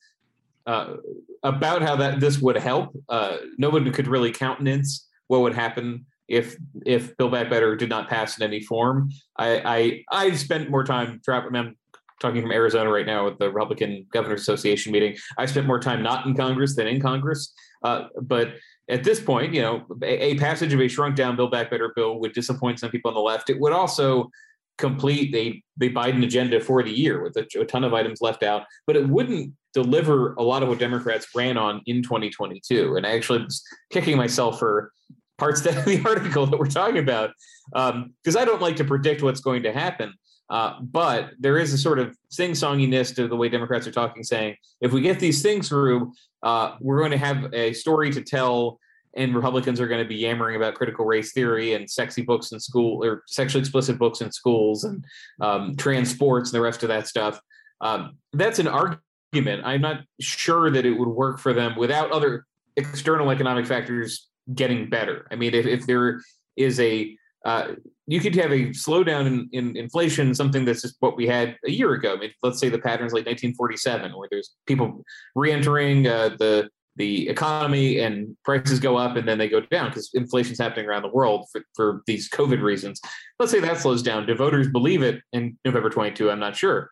uh, 0.67 0.97
about 1.43 1.81
how 1.81 1.95
that 1.95 2.19
this 2.19 2.39
would 2.39 2.57
help. 2.57 2.95
Uh, 3.09 3.37
no 3.57 3.69
one 3.69 3.91
could 3.91 4.07
really 4.07 4.31
countenance 4.31 5.07
what 5.27 5.41
would 5.41 5.55
happen 5.55 6.05
if 6.27 6.57
if 6.85 7.15
Build 7.17 7.31
Back 7.31 7.49
Better 7.49 7.75
did 7.75 7.89
not 7.89 8.09
pass 8.09 8.37
in 8.37 8.43
any 8.43 8.61
form. 8.61 9.11
I 9.37 10.03
I 10.11 10.25
I've 10.25 10.39
spent 10.39 10.69
more 10.69 10.83
time. 10.83 11.21
I'm 11.27 11.75
talking 12.19 12.41
from 12.41 12.51
Arizona 12.51 12.89
right 12.89 13.05
now 13.05 13.25
with 13.25 13.37
the 13.37 13.51
Republican 13.51 14.05
Governors 14.11 14.41
Association 14.41 14.91
meeting. 14.91 15.15
I 15.37 15.45
spent 15.45 15.67
more 15.67 15.79
time 15.79 16.01
not 16.01 16.25
in 16.25 16.35
Congress 16.35 16.75
than 16.75 16.87
in 16.87 16.99
Congress. 16.99 17.53
Uh, 17.83 18.07
but 18.21 18.55
at 18.89 19.03
this 19.03 19.19
point, 19.19 19.53
you 19.53 19.61
know, 19.61 19.85
a, 20.01 20.31
a, 20.31 20.35
passage 20.35 20.73
of 20.73 20.79
a 20.79 20.87
shrunk 20.87 21.15
down 21.15 21.35
Build 21.35 21.51
Back 21.51 21.69
Better 21.69 21.91
bill 21.95 22.19
would 22.19 22.33
disappoint 22.33 22.79
some 22.79 22.89
people 22.89 23.09
on 23.09 23.15
the 23.15 23.21
left. 23.21 23.49
It 23.49 23.59
would 23.59 23.73
also 23.73 24.31
complete 24.77 25.35
a 25.35 25.61
the 25.77 25.93
Biden 25.93 26.23
agenda 26.23 26.59
for 26.59 26.83
the 26.83 26.91
year 26.91 27.21
with 27.21 27.35
a, 27.37 27.47
a 27.59 27.65
ton 27.65 27.83
of 27.83 27.93
items 27.93 28.21
left 28.21 28.43
out, 28.43 28.63
but 28.85 28.95
it 28.95 29.07
wouldn't 29.07 29.53
deliver 29.73 30.33
a 30.35 30.43
lot 30.43 30.63
of 30.63 30.69
what 30.69 30.79
Democrats 30.79 31.27
ran 31.35 31.57
on 31.57 31.81
in 31.85 32.01
2022. 32.01 32.95
And 32.95 33.05
I 33.05 33.11
actually 33.11 33.43
was 33.43 33.63
kicking 33.91 34.17
myself 34.17 34.57
for 34.57 34.91
parts 35.37 35.65
of 35.65 35.85
the 35.85 36.01
article 36.05 36.45
that 36.45 36.59
we're 36.59 36.67
talking 36.67 36.99
about 36.99 37.31
because 37.69 38.35
um, 38.35 38.37
I 38.37 38.45
don't 38.45 38.61
like 38.61 38.75
to 38.77 38.83
predict 38.83 39.21
what's 39.21 39.41
going 39.41 39.63
to 39.63 39.71
happen. 39.71 40.13
Uh, 40.49 40.79
but 40.81 41.31
there 41.39 41.57
is 41.57 41.73
a 41.73 41.77
sort 41.77 41.99
of 41.99 42.15
sing-songiness 42.29 43.13
to 43.15 43.27
the 43.27 43.35
way 43.35 43.49
Democrats 43.49 43.85
are 43.85 43.91
talking, 43.91 44.23
saying 44.23 44.55
if 44.79 44.93
we 44.93 45.01
get 45.01 45.19
these 45.19 45.41
things 45.41 45.67
through, 45.67 46.13
uh, 46.43 46.75
we're 46.79 46.99
going 46.99 47.11
to 47.11 47.17
have 47.17 47.53
a 47.53 47.73
story 47.73 48.11
to 48.11 48.21
tell, 48.21 48.79
and 49.17 49.35
Republicans 49.35 49.81
are 49.81 49.87
going 49.87 50.01
to 50.01 50.07
be 50.07 50.15
yammering 50.15 50.55
about 50.55 50.75
critical 50.75 51.03
race 51.03 51.33
theory 51.33 51.73
and 51.73 51.89
sexy 51.89 52.21
books 52.21 52.53
in 52.53 52.59
school 52.61 53.03
or 53.03 53.23
sexually 53.27 53.59
explicit 53.59 53.99
books 53.99 54.21
in 54.21 54.31
schools 54.31 54.85
and 54.85 55.03
um, 55.41 55.75
trans 55.75 56.09
sports 56.09 56.51
and 56.51 56.57
the 56.57 56.63
rest 56.63 56.81
of 56.81 56.89
that 56.89 57.07
stuff. 57.07 57.41
Um, 57.81 58.17
that's 58.31 58.59
an 58.59 58.69
argument. 58.69 59.63
I'm 59.65 59.81
not 59.81 60.01
sure 60.21 60.71
that 60.71 60.85
it 60.85 60.91
would 60.91 61.09
work 61.09 61.39
for 61.39 61.51
them 61.53 61.75
without 61.75 62.11
other 62.11 62.45
external 62.77 63.31
economic 63.31 63.65
factors 63.65 64.29
getting 64.53 64.89
better. 64.89 65.27
I 65.31 65.35
mean, 65.35 65.53
if, 65.53 65.65
if 65.65 65.85
there 65.85 66.21
is 66.55 66.79
a 66.79 67.15
uh, 67.45 67.75
you 68.07 68.19
could 68.19 68.35
have 68.35 68.51
a 68.51 68.69
slowdown 68.69 69.25
in, 69.25 69.49
in, 69.53 69.77
inflation, 69.77 70.33
something 70.33 70.65
that's 70.65 70.81
just 70.81 70.95
what 70.99 71.15
we 71.15 71.27
had 71.27 71.55
a 71.65 71.71
year 71.71 71.93
ago. 71.93 72.13
I 72.13 72.17
mean, 72.17 72.31
let's 72.43 72.59
say 72.59 72.67
the 72.67 72.79
patterns 72.79 73.13
like 73.13 73.25
1947, 73.25 74.11
where 74.17 74.27
there's 74.29 74.55
people 74.65 75.03
re-entering 75.35 76.07
uh, 76.07 76.29
the 76.39 76.69
the 76.97 77.29
economy 77.29 77.99
and 77.99 78.35
prices 78.43 78.79
go 78.79 78.97
up 78.97 79.15
and 79.15 79.27
then 79.27 79.37
they 79.37 79.47
go 79.47 79.61
down 79.61 79.89
because 79.89 80.09
inflation's 80.15 80.59
happening 80.59 80.87
around 80.87 81.03
the 81.03 81.09
world 81.09 81.45
for, 81.51 81.61
for 81.75 82.01
these 82.07 82.27
COVID 82.27 82.61
reasons. 82.61 82.99
Let's 83.39 83.51
say 83.51 83.59
that 83.59 83.77
slows 83.77 84.01
down. 84.01 84.25
Do 84.25 84.35
voters 84.35 84.67
believe 84.67 85.03
it 85.03 85.21
in 85.31 85.57
November 85.63 85.91
22? 85.91 86.31
I'm 86.31 86.39
not 86.39 86.55
sure. 86.55 86.89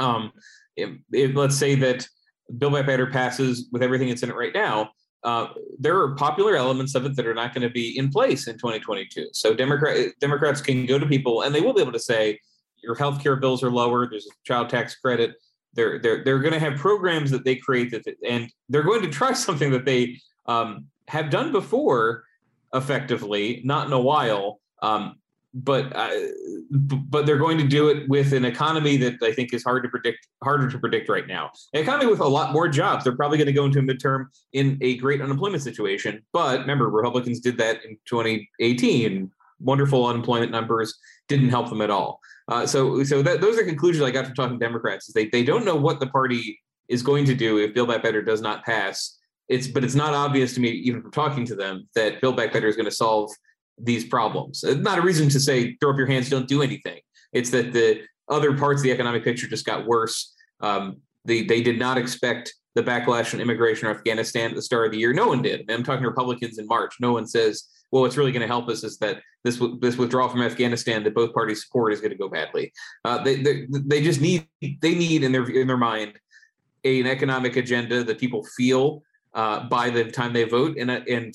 Um, 0.00 0.32
let's 1.12 1.56
say 1.56 1.76
that 1.76 2.06
Build 2.58 2.72
Back 2.72 2.86
Better 2.86 3.06
passes 3.06 3.68
with 3.70 3.82
everything 3.82 4.08
that's 4.08 4.24
in 4.24 4.30
it 4.30 4.34
right 4.36 4.52
now, 4.52 4.90
uh, 5.24 5.48
there 5.78 5.98
are 5.98 6.14
popular 6.14 6.56
elements 6.56 6.94
of 6.94 7.06
it 7.06 7.14
that 7.16 7.26
are 7.26 7.34
not 7.34 7.54
going 7.54 7.66
to 7.66 7.72
be 7.72 7.96
in 7.96 8.10
place 8.10 8.48
in 8.48 8.54
2022. 8.54 9.28
So 9.32 9.54
Democrat 9.54 10.12
Democrats 10.20 10.60
can 10.60 10.86
go 10.86 10.98
to 10.98 11.06
people 11.06 11.42
and 11.42 11.54
they 11.54 11.60
will 11.60 11.72
be 11.72 11.80
able 11.80 11.92
to 11.92 12.00
say 12.00 12.40
your 12.82 12.94
health 12.96 13.22
care 13.22 13.36
bills 13.36 13.62
are 13.62 13.70
lower. 13.70 14.08
There's 14.08 14.26
a 14.26 14.34
child 14.44 14.68
tax 14.68 14.96
credit. 14.96 15.36
They're 15.74 16.00
they're 16.00 16.24
they're 16.24 16.40
going 16.40 16.54
to 16.54 16.60
have 16.60 16.76
programs 16.76 17.30
that 17.30 17.44
they 17.44 17.56
create 17.56 17.90
that, 17.92 18.04
and 18.28 18.52
they're 18.68 18.82
going 18.82 19.02
to 19.02 19.08
try 19.08 19.32
something 19.46 19.70
that 19.70 19.84
they 19.84 20.18
um, 20.46 20.86
have 21.08 21.30
done 21.30 21.52
before 21.52 22.24
effectively, 22.74 23.62
not 23.64 23.86
in 23.86 23.92
a 23.92 24.00
while. 24.00 24.60
Um, 24.82 25.16
but 25.54 25.92
but 26.70 27.26
they're 27.26 27.38
going 27.38 27.58
to 27.58 27.66
do 27.66 27.88
it 27.88 28.08
with 28.08 28.32
an 28.32 28.44
economy 28.44 28.96
that 28.96 29.22
I 29.22 29.32
think 29.32 29.52
is 29.52 29.62
hard 29.62 29.82
to 29.82 29.88
predict, 29.88 30.26
harder 30.42 30.70
to 30.70 30.78
predict 30.78 31.08
right 31.08 31.26
now. 31.26 31.50
An 31.74 31.82
economy 31.82 32.10
with 32.10 32.20
a 32.20 32.28
lot 32.28 32.52
more 32.52 32.68
jobs. 32.68 33.04
They're 33.04 33.16
probably 33.16 33.38
going 33.38 33.46
to 33.46 33.52
go 33.52 33.66
into 33.66 33.78
a 33.78 33.82
midterm 33.82 34.26
in 34.52 34.78
a 34.80 34.96
great 34.96 35.20
unemployment 35.20 35.62
situation. 35.62 36.22
But 36.32 36.60
remember, 36.60 36.88
Republicans 36.88 37.40
did 37.40 37.58
that 37.58 37.84
in 37.84 37.98
2018. 38.06 39.30
Wonderful 39.60 40.06
unemployment 40.06 40.50
numbers 40.50 40.98
didn't 41.28 41.50
help 41.50 41.68
them 41.68 41.82
at 41.82 41.90
all. 41.90 42.18
Uh, 42.48 42.66
so 42.66 43.04
so 43.04 43.22
that, 43.22 43.40
those 43.40 43.58
are 43.58 43.64
conclusions 43.64 44.04
I 44.04 44.10
got 44.10 44.24
from 44.24 44.34
talking 44.34 44.58
to 44.58 44.64
Democrats. 44.64 45.08
Is 45.08 45.14
they 45.14 45.28
they 45.28 45.44
don't 45.44 45.64
know 45.64 45.76
what 45.76 46.00
the 46.00 46.06
party 46.06 46.58
is 46.88 47.02
going 47.02 47.26
to 47.26 47.34
do 47.34 47.58
if 47.58 47.74
Build 47.74 47.88
Back 47.88 48.02
Better 48.02 48.22
does 48.22 48.40
not 48.40 48.64
pass. 48.64 49.18
It's 49.48 49.68
but 49.68 49.84
it's 49.84 49.94
not 49.94 50.14
obvious 50.14 50.54
to 50.54 50.60
me 50.60 50.70
even 50.70 51.02
from 51.02 51.10
talking 51.10 51.44
to 51.46 51.54
them 51.54 51.88
that 51.94 52.22
Build 52.22 52.36
Back 52.38 52.52
Better 52.52 52.68
is 52.68 52.76
going 52.76 52.86
to 52.86 52.94
solve 52.94 53.30
these 53.82 54.04
problems. 54.04 54.64
Not 54.64 54.98
a 54.98 55.02
reason 55.02 55.28
to 55.30 55.40
say 55.40 55.76
throw 55.76 55.90
up 55.90 55.96
your 55.96 56.06
hands, 56.06 56.30
don't 56.30 56.48
do 56.48 56.62
anything. 56.62 57.00
It's 57.32 57.50
that 57.50 57.72
the 57.72 58.02
other 58.28 58.56
parts 58.56 58.80
of 58.80 58.84
the 58.84 58.92
economic 58.92 59.24
picture 59.24 59.46
just 59.46 59.66
got 59.66 59.86
worse. 59.86 60.34
Um, 60.60 60.98
they 61.24 61.42
they 61.42 61.62
did 61.62 61.78
not 61.78 61.98
expect 61.98 62.54
the 62.74 62.82
backlash 62.82 63.34
on 63.34 63.40
immigration 63.40 63.86
or 63.86 63.90
Afghanistan 63.90 64.50
at 64.50 64.56
the 64.56 64.62
start 64.62 64.86
of 64.86 64.92
the 64.92 64.98
year. 64.98 65.12
No 65.12 65.28
one 65.28 65.42
did. 65.42 65.70
I'm 65.70 65.82
talking 65.82 66.04
Republicans 66.04 66.58
in 66.58 66.66
March. 66.66 66.94
No 67.00 67.12
one 67.12 67.26
says, 67.26 67.64
well, 67.90 68.02
what's 68.02 68.16
really 68.16 68.32
going 68.32 68.40
to 68.40 68.46
help 68.46 68.68
us 68.68 68.82
is 68.82 68.96
that 68.98 69.20
this 69.44 69.60
this 69.80 69.96
withdrawal 69.96 70.28
from 70.28 70.42
Afghanistan 70.42 71.02
that 71.04 71.14
both 71.14 71.34
parties 71.34 71.64
support 71.64 71.92
is 71.92 72.00
going 72.00 72.12
to 72.12 72.16
go 72.16 72.28
badly. 72.28 72.72
Uh, 73.04 73.22
they, 73.22 73.42
they 73.42 73.66
they 73.70 74.02
just 74.02 74.20
need 74.20 74.46
they 74.60 74.94
need 74.94 75.22
in 75.24 75.32
their 75.32 75.44
in 75.44 75.66
their 75.66 75.76
mind 75.76 76.18
an 76.84 77.06
economic 77.06 77.56
agenda 77.56 78.02
that 78.02 78.18
people 78.18 78.44
feel 78.56 79.02
uh, 79.34 79.68
by 79.68 79.90
the 79.90 80.10
time 80.10 80.32
they 80.32 80.44
vote, 80.44 80.76
and 80.78 80.90
and 80.90 81.34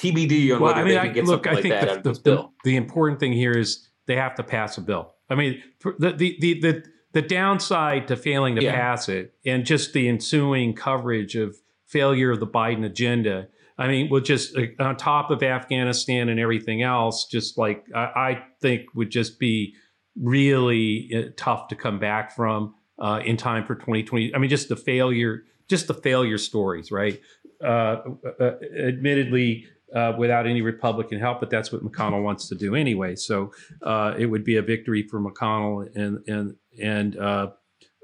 TBD 0.00 0.54
on 0.54 0.60
well, 0.60 0.72
whether 0.72 0.80
I 0.80 0.84
mean, 0.84 0.94
they 0.94 1.00
can 1.00 1.12
get 1.12 1.24
I, 1.24 1.26
look, 1.26 1.44
something 1.44 1.50
I 1.50 1.54
like 1.54 1.62
think 1.62 1.74
that 1.74 1.80
the, 1.84 1.90
out 1.90 1.96
of 1.98 2.04
this 2.04 2.18
the, 2.18 2.22
bill. 2.22 2.52
The, 2.64 2.70
the 2.70 2.76
important 2.76 3.20
thing 3.20 3.32
here 3.32 3.52
is 3.52 3.88
they 4.06 4.16
have 4.16 4.34
to 4.36 4.42
pass 4.42 4.78
a 4.78 4.80
bill. 4.80 5.14
I 5.28 5.34
mean, 5.34 5.62
the 5.98 6.12
the 6.12 6.36
the, 6.40 6.60
the 6.60 6.84
the 7.12 7.22
downside 7.22 8.08
to 8.08 8.16
failing 8.16 8.56
to 8.56 8.62
yeah. 8.62 8.74
pass 8.74 9.08
it 9.08 9.34
and 9.44 9.64
just 9.64 9.92
the 9.92 10.08
ensuing 10.08 10.74
coverage 10.74 11.36
of 11.36 11.56
failure 11.86 12.30
of 12.30 12.40
the 12.40 12.46
Biden 12.46 12.84
agenda. 12.84 13.48
I 13.76 13.88
mean, 13.88 14.10
will 14.10 14.20
just 14.20 14.56
uh, 14.56 14.66
on 14.78 14.96
top 14.96 15.30
of 15.30 15.42
Afghanistan 15.42 16.28
and 16.28 16.38
everything 16.38 16.82
else, 16.82 17.26
just 17.26 17.58
like 17.58 17.84
I, 17.94 17.98
I 17.98 18.44
think 18.60 18.86
would 18.94 19.10
just 19.10 19.38
be 19.38 19.74
really 20.20 21.10
uh, 21.14 21.30
tough 21.36 21.68
to 21.68 21.76
come 21.76 21.98
back 21.98 22.34
from 22.34 22.74
uh, 22.98 23.20
in 23.24 23.36
time 23.36 23.64
for 23.64 23.74
2020. 23.74 24.34
I 24.34 24.38
mean, 24.38 24.50
just 24.50 24.68
the 24.68 24.76
failure, 24.76 25.44
just 25.68 25.88
the 25.88 25.94
failure 25.94 26.38
stories, 26.38 26.92
right? 26.92 27.20
Uh, 27.62 27.66
uh, 27.66 28.32
uh 28.40 28.52
admittedly, 28.78 29.66
uh, 29.94 30.12
without 30.18 30.46
any 30.46 30.62
Republican 30.62 31.18
help, 31.18 31.40
but 31.40 31.50
that's 31.50 31.72
what 31.72 31.82
McConnell 31.82 32.22
wants 32.22 32.48
to 32.48 32.54
do 32.54 32.74
anyway. 32.74 33.16
So 33.16 33.52
uh, 33.82 34.14
it 34.18 34.26
would 34.26 34.44
be 34.44 34.56
a 34.56 34.62
victory 34.62 35.02
for 35.02 35.20
McConnell, 35.20 35.88
and 35.94 36.18
and 36.26 36.56
and 36.80 37.16
uh, 37.16 37.50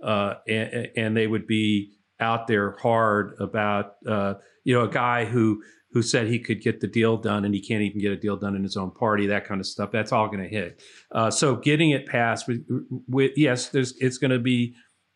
uh 0.02 0.34
and, 0.48 0.88
and, 0.96 1.16
they 1.16 1.26
would 1.26 1.46
be 1.46 1.92
out 2.20 2.46
there 2.46 2.76
hard 2.82 3.34
about 3.38 3.94
uh, 4.06 4.34
you 4.64 4.74
know 4.74 4.82
a 4.82 4.88
guy 4.88 5.24
who 5.24 5.62
who 5.92 6.02
said 6.02 6.26
he 6.26 6.38
could 6.38 6.60
get 6.60 6.80
the 6.80 6.86
deal 6.86 7.16
done 7.16 7.46
and 7.46 7.54
he 7.54 7.60
can't 7.60 7.80
even 7.80 7.98
get 7.98 8.12
a 8.12 8.16
deal 8.16 8.36
done 8.36 8.54
in 8.54 8.62
his 8.62 8.76
own 8.76 8.90
party, 8.90 9.28
that 9.28 9.46
kind 9.46 9.60
of 9.60 9.66
stuff. 9.66 9.90
That's 9.90 10.12
all 10.12 10.26
going 10.26 10.42
to 10.42 10.48
hit. 10.48 10.82
Uh, 11.10 11.30
so 11.30 11.56
getting 11.56 11.90
it 11.90 12.06
passed 12.06 12.46
with, 12.46 12.66
with 13.08 13.32
yes, 13.36 13.70
there's 13.70 13.94
it's 13.98 14.18
going 14.18 14.30
to 14.30 14.38
be 14.38 14.74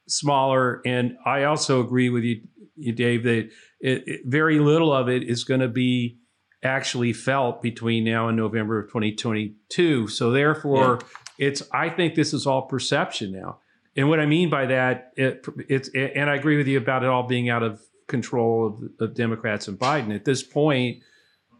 smaller, 0.08 0.80
and 0.86 1.16
I 1.26 1.44
also 1.44 1.80
agree 1.80 2.08
with 2.08 2.24
you, 2.24 2.40
you 2.76 2.92
Dave, 2.92 3.24
that 3.24 3.50
it, 3.80 4.08
it, 4.08 4.20
very 4.24 4.58
little 4.58 4.92
of 4.92 5.08
it 5.08 5.22
is 5.22 5.44
going 5.44 5.60
to 5.60 5.68
be 5.68 6.19
actually 6.62 7.12
felt 7.12 7.62
between 7.62 8.04
now 8.04 8.28
and 8.28 8.36
November 8.36 8.78
of 8.78 8.88
2022. 8.88 10.08
So 10.08 10.30
therefore, 10.30 10.98
yeah. 11.00 11.46
it's 11.46 11.62
I 11.72 11.88
think 11.88 12.14
this 12.14 12.34
is 12.34 12.46
all 12.46 12.62
perception 12.62 13.32
now. 13.32 13.58
And 13.96 14.08
what 14.08 14.20
I 14.20 14.26
mean 14.26 14.50
by 14.50 14.66
that, 14.66 15.12
it, 15.16 15.44
it's 15.68 15.88
it, 15.88 16.12
and 16.14 16.30
I 16.30 16.36
agree 16.36 16.56
with 16.56 16.68
you 16.68 16.78
about 16.78 17.02
it 17.02 17.08
all 17.08 17.26
being 17.26 17.48
out 17.48 17.62
of 17.62 17.80
control 18.06 18.66
of, 18.66 19.08
of 19.08 19.14
Democrats 19.14 19.68
and 19.68 19.78
Biden 19.78 20.14
at 20.14 20.24
this 20.24 20.42
point. 20.42 20.98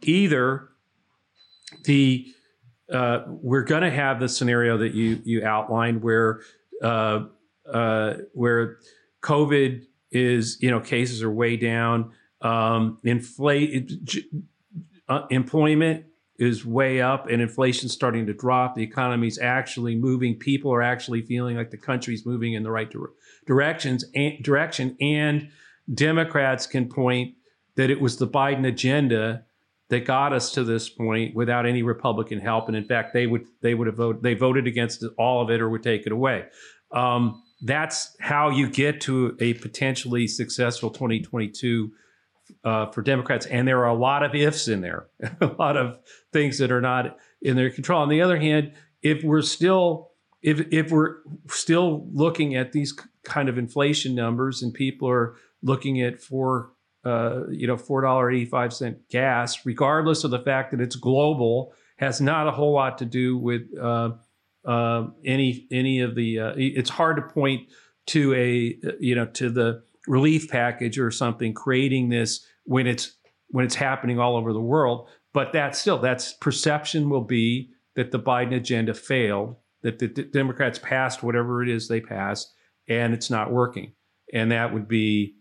Either 0.03 0.69
the 1.83 2.27
uh, 2.91 3.23
we're 3.27 3.63
going 3.63 3.83
to 3.83 3.91
have 3.91 4.19
the 4.19 4.29
scenario 4.29 4.77
that 4.77 4.93
you 4.93 5.21
you 5.23 5.43
outlined 5.45 6.01
where 6.01 6.41
uh, 6.81 7.25
uh, 7.71 8.15
where 8.33 8.77
COVID 9.21 9.85
is 10.11 10.57
you 10.61 10.69
know 10.69 10.79
cases 10.79 11.23
are 11.23 11.31
way 11.31 11.57
down 11.57 12.11
um, 12.41 12.97
inflate 13.03 13.91
uh, 15.11 15.27
employment 15.29 16.05
is 16.39 16.65
way 16.65 17.01
up 17.01 17.27
and 17.27 17.41
inflation's 17.41 17.91
starting 17.91 18.25
to 18.25 18.33
drop. 18.33 18.75
The 18.75 18.83
economy's 18.83 19.37
actually 19.37 19.95
moving. 19.95 20.35
People 20.35 20.73
are 20.73 20.81
actually 20.81 21.21
feeling 21.21 21.57
like 21.57 21.69
the 21.69 21.77
country's 21.77 22.25
moving 22.25 22.53
in 22.53 22.63
the 22.63 22.71
right 22.71 22.89
dire- 22.89 23.11
directions 23.45 24.05
and 24.15 24.41
direction. 24.41 24.95
And 25.01 25.49
Democrats 25.93 26.65
can 26.65 26.87
point 26.87 27.35
that 27.75 27.89
it 27.89 27.99
was 27.99 28.17
the 28.17 28.27
Biden 28.27 28.65
agenda 28.65 29.43
that 29.89 30.05
got 30.05 30.31
us 30.31 30.53
to 30.53 30.63
this 30.63 30.87
point 30.87 31.35
without 31.35 31.65
any 31.65 31.83
Republican 31.83 32.39
help. 32.39 32.69
And 32.69 32.77
in 32.77 32.85
fact, 32.85 33.13
they 33.13 33.27
would 33.27 33.45
they 33.59 33.73
would 33.73 33.87
have 33.87 33.97
voted 33.97 34.23
they 34.23 34.33
voted 34.33 34.65
against 34.65 35.03
all 35.17 35.41
of 35.41 35.49
it 35.49 35.59
or 35.59 35.69
would 35.69 35.83
take 35.83 36.05
it 36.05 36.13
away. 36.13 36.45
Um, 36.91 37.43
that's 37.61 38.15
how 38.21 38.49
you 38.49 38.69
get 38.69 39.01
to 39.01 39.35
a 39.41 39.55
potentially 39.55 40.27
successful 40.27 40.89
2022 40.89 41.91
uh, 42.63 42.87
for 42.87 43.01
Democrats, 43.01 43.45
and 43.45 43.67
there 43.67 43.79
are 43.79 43.89
a 43.89 43.93
lot 43.93 44.23
of 44.23 44.35
ifs 44.35 44.67
in 44.67 44.81
there, 44.81 45.07
a 45.41 45.47
lot 45.59 45.77
of 45.77 45.99
things 46.33 46.57
that 46.59 46.71
are 46.71 46.81
not 46.81 47.17
in 47.41 47.55
their 47.55 47.69
control. 47.69 48.01
On 48.01 48.09
the 48.09 48.21
other 48.21 48.39
hand, 48.39 48.73
if 49.01 49.23
we're 49.23 49.41
still 49.41 50.11
if 50.41 50.61
if 50.71 50.91
we're 50.91 51.17
still 51.47 52.07
looking 52.11 52.55
at 52.55 52.71
these 52.71 52.97
kind 53.23 53.49
of 53.49 53.57
inflation 53.57 54.15
numbers, 54.15 54.61
and 54.61 54.73
people 54.73 55.09
are 55.09 55.35
looking 55.61 56.01
at 56.01 56.21
four 56.21 56.73
uh, 57.05 57.47
you 57.49 57.67
know 57.67 57.77
four 57.77 58.01
dollar 58.01 58.31
eighty 58.31 58.45
five 58.45 58.73
cent 58.73 59.09
gas, 59.09 59.65
regardless 59.65 60.23
of 60.23 60.31
the 60.31 60.39
fact 60.39 60.71
that 60.71 60.81
it's 60.81 60.95
global, 60.95 61.73
has 61.97 62.21
not 62.21 62.47
a 62.47 62.51
whole 62.51 62.73
lot 62.73 62.97
to 62.97 63.05
do 63.05 63.37
with 63.37 63.63
uh, 63.79 64.11
uh, 64.65 65.07
any 65.25 65.67
any 65.71 66.01
of 66.01 66.15
the. 66.15 66.39
Uh, 66.39 66.53
it's 66.55 66.89
hard 66.89 67.17
to 67.17 67.21
point 67.21 67.69
to 68.07 68.33
a 68.33 68.77
you 68.99 69.15
know 69.15 69.25
to 69.25 69.49
the 69.49 69.83
relief 70.07 70.49
package 70.49 70.97
or 70.97 71.11
something 71.11 71.53
creating 71.53 72.09
this 72.09 72.45
when 72.63 72.87
it's 72.87 73.15
when 73.49 73.65
it's 73.65 73.75
happening 73.75 74.19
all 74.19 74.35
over 74.35 74.53
the 74.53 74.61
world. 74.61 75.09
But 75.33 75.53
that's 75.53 75.79
still 75.79 75.99
that's 75.99 76.33
perception 76.33 77.09
will 77.09 77.23
be 77.23 77.71
that 77.95 78.11
the 78.11 78.19
Biden 78.19 78.55
agenda 78.55 78.93
failed 78.93 79.55
that 79.81 79.99
the 79.99 80.07
d- 80.07 80.23
Democrats 80.23 80.79
passed 80.79 81.23
whatever 81.23 81.63
it 81.63 81.69
is 81.69 81.87
they 81.87 82.01
passed 82.01 82.53
and 82.87 83.13
it's 83.13 83.29
not 83.29 83.51
working. 83.51 83.93
And 84.33 84.51
that 84.51 84.73
would 84.73 84.87
be 84.87 85.35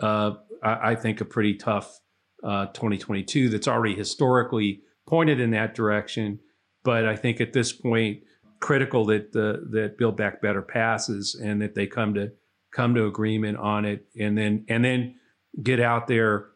uh, 0.00 0.32
I, 0.62 0.92
I, 0.92 0.94
think 0.94 1.20
a 1.20 1.24
pretty 1.24 1.54
tough 1.54 2.00
uh, 2.44 2.66
2022 2.66 3.48
that's 3.48 3.66
already 3.66 3.94
historically 3.94 4.82
pointed 5.06 5.40
in 5.40 5.50
that 5.52 5.74
direction. 5.74 6.38
But 6.84 7.06
I 7.06 7.16
think 7.16 7.40
at 7.40 7.52
this 7.52 7.72
point 7.72 8.20
critical 8.60 9.04
that 9.06 9.32
the 9.32 9.66
that 9.70 9.98
Build 9.98 10.16
Back 10.16 10.42
Better 10.42 10.62
passes 10.62 11.34
and 11.34 11.60
that 11.62 11.74
they 11.74 11.86
come 11.86 12.14
to 12.14 12.32
come 12.76 12.94
to 12.94 13.06
agreement 13.06 13.56
on 13.56 13.86
it, 13.86 14.06
and 14.20 14.36
then 14.36 14.66
and 14.68 14.84
then 14.84 15.14
get 15.62 15.80
out 15.80 16.06
there 16.06 16.48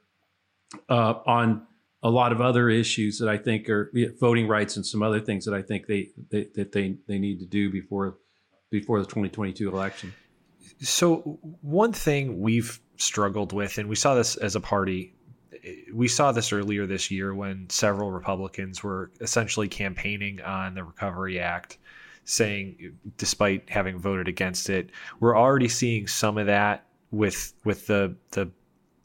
uh, 0.91 1.15
on 1.27 1.67
a 2.03 2.11
lot 2.11 2.31
of 2.33 2.41
other 2.41 2.69
issues 2.69 3.19
that 3.19 3.29
I 3.29 3.39
think 3.39 3.69
are 3.71 3.91
voting 4.21 4.47
rights 4.47 4.77
and 4.77 4.85
some 4.85 5.03
other 5.03 5.21
things 5.21 5.47
that 5.47 5.55
I 5.55 5.63
think 5.63 5.87
they, 5.87 6.11
they 6.31 6.49
that 6.55 6.73
they 6.73 6.97
they 7.09 7.19
need 7.19 7.41
to 7.41 7.47
do 7.47 7.71
before 7.71 8.19
before 8.71 9.01
the 9.01 9.07
2022 9.07 9.69
election. 9.69 10.13
So 10.81 11.39
one 11.63 11.93
thing 11.93 12.41
we've 12.41 12.79
struggled 12.97 13.53
with, 13.53 13.79
and 13.79 13.89
we 13.89 13.97
saw 13.97 14.15
this 14.15 14.37
as 14.37 14.57
a 14.57 14.61
party, 14.61 15.15
we 15.93 16.07
saw 16.07 16.33
this 16.33 16.53
earlier 16.53 16.87
this 16.87 17.11
year 17.11 17.35
when 17.35 17.69
several 17.71 18.11
Republicans 18.11 18.83
were 18.83 19.11
essentially 19.21 19.69
campaigning 19.69 20.41
on 20.43 20.75
the 20.75 20.85
Recovery 20.85 21.41
Act 21.41 21.79
saying, 22.25 22.97
despite 23.17 23.69
having 23.69 23.99
voted 23.99 24.29
against 24.29 24.71
it, 24.71 24.91
we're 25.19 25.37
already 25.37 25.69
seeing 25.69 26.07
some 26.07 26.39
of 26.39 26.47
that 26.47 26.87
with 27.11 27.53
with 27.65 27.87
the 27.87 28.17
the 28.33 28.51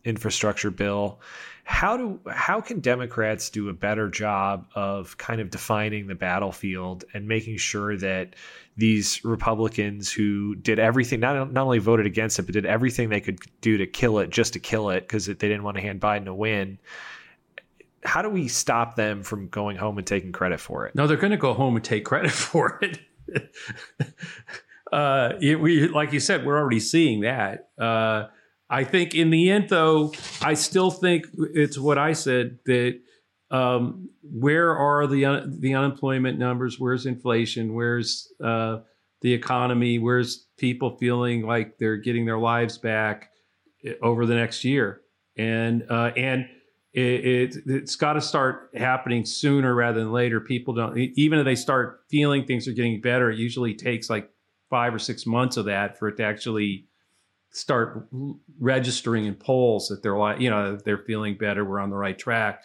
infrastructure 0.03 0.71
bill. 0.71 1.19
How 1.63 1.97
do 1.97 2.19
how 2.29 2.61
can 2.61 2.79
Democrats 2.79 3.49
do 3.49 3.69
a 3.69 3.73
better 3.73 4.07
job 4.09 4.67
of 4.75 5.17
kind 5.17 5.41
of 5.41 5.49
defining 5.49 6.05
the 6.05 6.13
battlefield 6.13 7.05
and 7.13 7.27
making 7.27 7.57
sure 7.57 7.97
that 7.97 8.35
these 8.77 9.25
Republicans 9.25 10.11
who 10.11 10.55
did 10.55 10.77
everything 10.77 11.19
not 11.19 11.51
not 11.51 11.63
only 11.63 11.79
voted 11.79 12.05
against 12.05 12.37
it 12.37 12.43
but 12.43 12.53
did 12.53 12.67
everything 12.67 13.09
they 13.09 13.21
could 13.21 13.39
do 13.61 13.77
to 13.77 13.87
kill 13.87 14.19
it 14.19 14.29
just 14.29 14.53
to 14.53 14.59
kill 14.59 14.91
it 14.91 15.01
because 15.01 15.25
they 15.25 15.33
didn't 15.33 15.63
want 15.63 15.75
to 15.75 15.81
hand 15.81 15.99
Biden 15.99 16.27
a 16.27 16.35
win 16.35 16.77
how 18.05 18.21
do 18.21 18.29
we 18.29 18.47
stop 18.47 18.95
them 18.95 19.23
from 19.23 19.47
going 19.49 19.77
home 19.77 19.97
and 19.97 20.05
taking 20.05 20.31
credit 20.31 20.59
for 20.59 20.85
it? 20.85 20.95
No, 20.95 21.07
they're 21.07 21.17
going 21.17 21.31
to 21.31 21.37
go 21.37 21.53
home 21.53 21.75
and 21.75 21.83
take 21.83 22.05
credit 22.05 22.31
for 22.31 22.79
it. 22.81 22.99
uh, 24.93 25.33
it, 25.41 25.59
we, 25.59 25.87
like 25.87 26.13
you 26.13 26.19
said, 26.19 26.45
we're 26.45 26.57
already 26.57 26.79
seeing 26.79 27.21
that. 27.21 27.69
Uh, 27.79 28.27
I 28.69 28.83
think 28.83 29.13
in 29.13 29.29
the 29.29 29.51
end, 29.51 29.69
though, 29.69 30.13
I 30.41 30.53
still 30.55 30.89
think 30.89 31.27
it's 31.37 31.77
what 31.77 31.97
I 31.97 32.13
said 32.13 32.59
that 32.65 32.99
um, 33.51 34.09
where 34.23 34.75
are 34.75 35.05
the 35.05 35.25
un- 35.25 35.59
the 35.59 35.75
unemployment 35.75 36.39
numbers? 36.39 36.79
Where's 36.79 37.05
inflation? 37.05 37.75
Where's 37.75 38.31
uh, 38.43 38.79
the 39.21 39.33
economy? 39.33 39.99
Where's 39.99 40.47
people 40.57 40.97
feeling 40.97 41.45
like 41.45 41.77
they're 41.77 41.97
getting 41.97 42.25
their 42.25 42.39
lives 42.39 42.77
back 42.79 43.29
eh, 43.85 43.93
over 44.01 44.25
the 44.25 44.33
next 44.33 44.63
year? 44.63 45.01
And 45.37 45.85
uh, 45.89 46.11
and 46.17 46.47
it, 46.97 47.55
it 47.67 47.81
has 47.81 47.95
got 47.95 48.13
to 48.13 48.21
start 48.21 48.69
happening 48.75 49.25
sooner 49.25 49.75
rather 49.75 49.99
than 49.99 50.11
later. 50.11 50.39
People 50.39 50.73
don't 50.73 50.97
even 50.97 51.39
if 51.39 51.45
they 51.45 51.55
start 51.55 52.01
feeling 52.09 52.45
things 52.45 52.67
are 52.67 52.73
getting 52.73 53.01
better. 53.01 53.29
It 53.29 53.37
usually 53.37 53.73
takes 53.73 54.09
like 54.09 54.29
five 54.69 54.93
or 54.93 54.99
six 54.99 55.25
months 55.25 55.57
of 55.57 55.65
that 55.65 55.99
for 55.99 56.07
it 56.07 56.17
to 56.17 56.23
actually 56.23 56.87
start 57.51 58.07
registering 58.59 59.25
in 59.25 59.35
polls 59.35 59.87
that 59.89 60.01
they're 60.03 60.17
like 60.17 60.39
you 60.39 60.49
know 60.49 60.77
they're 60.77 61.05
feeling 61.05 61.37
better. 61.37 61.65
We're 61.65 61.79
on 61.79 61.89
the 61.89 61.97
right 61.97 62.17
track. 62.17 62.61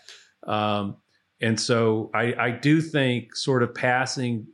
Um, 0.46 0.96
And 1.40 1.58
so 1.58 2.10
I, 2.14 2.34
I 2.34 2.50
do 2.50 2.80
think 2.80 3.34
sort 3.34 3.62
of 3.62 3.74
passing 3.74 4.46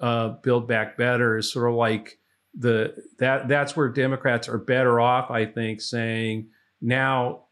uh, 0.00 0.30
Build 0.42 0.66
Back 0.66 0.96
Better 0.96 1.38
is 1.38 1.52
sort 1.52 1.70
of 1.70 1.76
like 1.76 2.18
the 2.54 2.94
that 3.18 3.48
that's 3.48 3.76
where 3.76 3.88
Democrats 3.88 4.48
are 4.48 4.58
better 4.58 5.00
off. 5.00 5.30
I 5.30 5.46
think 5.46 5.80
saying 5.80 6.48
now, 6.80 7.44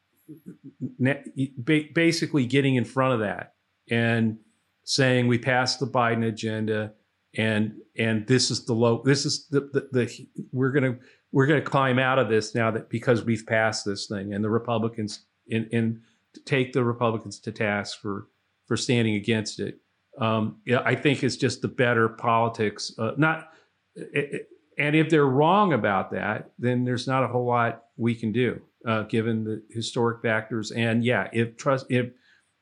basically 1.95 2.47
getting 2.47 2.77
in 2.77 2.85
front 2.85 3.15
of 3.15 3.21
that 3.21 3.55
and 3.91 4.39
saying 4.85 5.27
we 5.27 5.39
passed 5.39 5.81
the 5.81 5.87
Biden 5.87 6.27
agenda 6.27 6.93
and 7.37 7.75
and 7.97 8.27
this 8.27 8.51
is 8.51 8.67
the 8.67 8.75
low 8.75 9.03
this 9.05 9.25
is 9.25 9.49
the 9.49 9.61
the, 9.73 9.89
the 9.93 10.29
we're 10.53 10.71
gonna 10.73 10.97
we're 11.33 11.47
gonna 11.47 11.63
climb 11.63 11.99
out 11.99 12.19
of 12.19 12.29
this 12.29 12.55
now 12.55 12.71
that 12.71 12.89
because 12.91 13.25
we've 13.25 13.47
passed 13.47 13.85
this 13.85 14.07
thing 14.07 14.35
and 14.35 14.45
the 14.45 14.51
Republicans 14.51 15.27
in 15.47 15.67
in 15.73 16.01
take 16.45 16.73
the 16.73 16.85
Republicans 16.85 17.39
to 17.41 17.53
task 17.53 18.01
for 18.01 18.29
for 18.67 18.77
standing 18.77 19.17
against 19.17 19.61
it. 19.61 19.79
Um, 20.19 20.61
I 20.85 20.95
think 20.95 21.23
it's 21.23 21.37
just 21.37 21.63
the 21.63 21.69
better 21.69 22.09
politics. 22.09 22.93
Uh, 22.99 23.13
not, 23.17 23.51
it, 23.95 24.49
and 24.79 24.95
if 24.95 25.11
they're 25.11 25.27
wrong 25.27 25.73
about 25.73 26.11
that, 26.13 26.53
then 26.59 26.85
there's 26.85 27.07
not 27.07 27.25
a 27.25 27.29
whole 27.29 27.47
lot 27.47 27.85
we 27.97 28.15
can 28.15 28.33
do, 28.33 28.61
uh, 28.87 29.03
given 29.05 29.45
the 29.45 29.62
historic 29.71 30.23
factors. 30.23 30.71
And 30.71 31.05
yeah, 31.05 31.29
if 31.33 31.57
trust, 31.57 31.87
if 31.88 32.11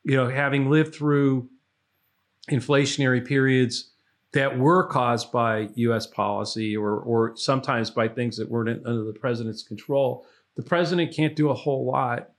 you 0.03 0.15
know, 0.15 0.29
having 0.29 0.69
lived 0.69 0.95
through 0.95 1.49
inflationary 2.49 3.25
periods 3.25 3.91
that 4.33 4.57
were 4.57 4.87
caused 4.87 5.31
by 5.31 5.69
U.S. 5.75 6.07
policy 6.07 6.75
or 6.75 6.97
or 6.99 7.35
sometimes 7.35 7.89
by 7.89 8.07
things 8.07 8.37
that 8.37 8.49
weren't 8.49 8.85
under 8.85 9.03
the 9.03 9.17
president's 9.19 9.63
control, 9.63 10.25
the 10.55 10.63
president 10.63 11.13
can't 11.15 11.35
do 11.35 11.49
a 11.49 11.55
whole 11.55 11.85
lot 11.85 12.29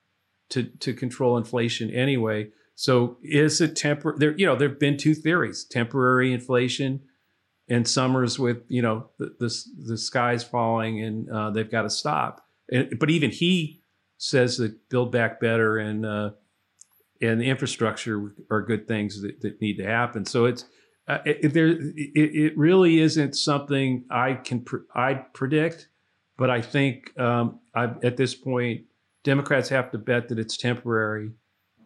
to 0.51 0.65
to 0.65 0.93
control 0.95 1.37
inflation 1.37 1.91
anyway. 1.91 2.49
So 2.75 3.19
is 3.23 3.61
it 3.61 3.77
temporary? 3.77 4.19
There, 4.19 4.37
you 4.37 4.47
know, 4.47 4.57
there've 4.57 4.79
been 4.79 4.97
two 4.97 5.15
theories: 5.15 5.65
temporary 5.65 6.33
inflation, 6.33 7.01
and 7.69 7.87
Summers 7.87 8.39
with 8.39 8.63
you 8.69 8.83
know 8.83 9.11
the 9.19 9.35
the, 9.39 9.55
the 9.87 9.99
skies 9.99 10.45
falling 10.45 11.03
and 11.03 11.31
uh, 11.31 11.51
they've 11.51 11.71
got 11.71 11.83
to 11.83 11.91
stop. 11.91 12.45
And, 12.73 12.99
but 12.99 13.11
even 13.11 13.31
he 13.31 13.83
says 14.17 14.57
that 14.57 14.89
build 14.89 15.13
back 15.13 15.41
better 15.41 15.79
and 15.79 16.07
uh, 16.07 16.31
and 17.21 17.41
the 17.41 17.49
infrastructure 17.49 18.35
are 18.51 18.63
good 18.63 18.89
things 18.89 19.23
that, 19.23 19.41
that 19.43 19.61
need 19.61 19.77
to 19.77 19.85
happen. 19.85 20.25
So 20.25 20.47
it's 20.47 20.65
uh, 21.09 21.19
it, 21.25 21.53
there. 21.53 21.69
It, 21.69 22.35
it, 22.35 22.59
really 22.59 23.01
isn't 23.01 23.35
something 23.35 24.05
I 24.11 24.35
can 24.35 24.63
pr- 24.63 24.87
I 24.95 25.15
predict, 25.15 25.89
but 26.37 26.49
I 26.51 26.63
think 26.63 27.19
um, 27.19 27.61
at 27.75 28.17
this 28.17 28.35
point 28.35 28.83
Democrats 29.25 29.69
have 29.69 29.91
to 29.93 29.99
bet 29.99 30.29
that 30.29 30.39
it's 30.39 30.57
temporary, 30.57 31.33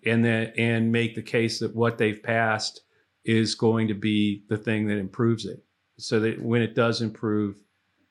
and 0.04 0.24
that 0.24 0.58
and 0.58 0.92
make 0.92 1.14
the 1.14 1.22
case 1.22 1.58
that 1.60 1.74
what 1.74 1.98
they've 1.98 2.22
passed 2.22 2.82
is 3.24 3.54
going 3.54 3.88
to 3.88 3.94
be 3.94 4.44
the 4.48 4.56
thing 4.56 4.86
that 4.86 4.98
improves 4.98 5.46
it. 5.46 5.62
So 5.98 6.20
that 6.20 6.40
when 6.40 6.62
it 6.62 6.74
does 6.74 7.00
improve, 7.00 7.56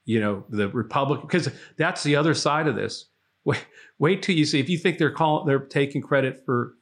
you 0.05 0.19
know, 0.19 0.43
the 0.49 0.69
Republican 0.69 1.27
because 1.27 1.49
that's 1.77 2.03
the 2.03 2.15
other 2.15 2.33
side 2.33 2.67
of 2.67 2.75
this. 2.75 3.05
Wait, 3.43 3.65
wait 3.99 4.23
till 4.23 4.35
you 4.35 4.45
see 4.45 4.59
if 4.59 4.69
you 4.69 4.77
think 4.77 4.97
they're 4.97 5.11
calling 5.11 5.45
they're 5.45 5.59
taking 5.59 6.01
credit 6.01 6.43
for 6.45 6.75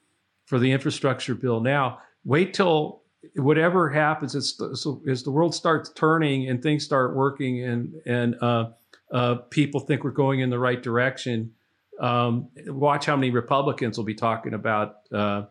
for 0.45 0.59
the 0.59 0.71
infrastructure 0.71 1.36
bill 1.36 1.59
now. 1.59 1.99
Wait 2.23 2.53
till 2.53 3.01
whatever 3.36 3.89
happens 3.89 4.36
as, 4.36 4.59
as 5.07 5.23
the 5.23 5.31
world 5.31 5.55
starts 5.55 5.89
turning 5.93 6.49
and 6.49 6.62
things 6.62 6.83
start 6.83 7.15
working 7.15 7.63
and 7.63 7.93
and 8.05 8.36
uh, 8.41 8.69
uh, 9.12 9.36
people 9.49 9.79
think 9.79 10.03
we're 10.03 10.12
going 10.12 10.41
in 10.41 10.49
the 10.49 10.59
right 10.59 10.83
direction 10.83 11.51
um, 11.99 12.49
watch 12.67 13.05
how 13.05 13.15
many 13.15 13.29
Republicans 13.29 13.97
will 13.97 14.05
be 14.05 14.15
talking 14.15 14.53
about 14.53 14.95
uh, 15.12 15.43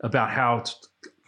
about 0.00 0.30
how 0.30 0.64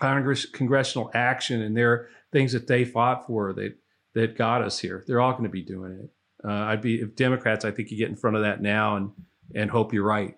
Congress 0.01 0.47
congressional 0.47 1.11
action 1.15 1.63
and 1.63 1.77
their 1.77 2.09
things 2.33 2.53
that 2.53 2.67
they 2.67 2.85
fought 2.85 3.27
for 3.27 3.53
that 3.53 3.77
that 4.15 4.37
got 4.37 4.63
us 4.63 4.79
here. 4.79 5.05
They're 5.07 5.21
all 5.21 5.33
going 5.33 5.45
to 5.45 5.51
be 5.51 5.63
doing 5.63 5.93
it. 5.93 6.11
Uh, 6.45 6.53
I'd 6.53 6.83
be 6.83 7.01
if 7.01 7.15
Democrats. 7.15 7.65
I 7.65 7.71
think 7.71 7.91
you 7.91 7.99
get 7.99 8.09
in 8.09 8.17
front 8.17 8.37
of 8.37 8.43
that 8.43 8.61
now 8.61 8.97
and 8.97 9.11
and 9.55 9.71
hope 9.71 9.93
you're 9.93 10.05
right. 10.05 10.37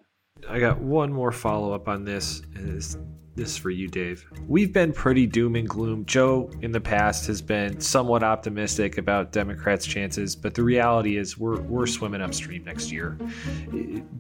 I 0.49 0.61
got 0.61 0.81
one 0.81 1.13
more 1.13 1.33
follow 1.33 1.73
up 1.73 1.89
on 1.89 2.05
this. 2.05 2.43
Is 2.57 2.99
this 3.37 3.51
is 3.51 3.57
for 3.57 3.71
you, 3.71 3.89
Dave. 3.89 4.25
We've 4.47 4.73
been 4.73 4.93
pretty 4.93 5.27
doom 5.27 5.57
and 5.57 5.69
gloom. 5.69 6.05
Joe, 6.07 6.51
in 6.63 6.71
the 6.71 6.81
past, 6.81 7.27
has 7.27 7.43
been 7.43 7.81
somewhat 7.81 8.23
optimistic 8.23 8.97
about 8.99 9.33
Democrats' 9.33 9.87
chances, 9.87 10.37
but 10.37 10.55
the 10.55 10.63
reality 10.63 11.17
is 11.17 11.37
we're, 11.37 11.61
we're 11.63 11.87
swimming 11.87 12.21
upstream 12.21 12.65
next 12.65 12.93
year. 12.93 13.19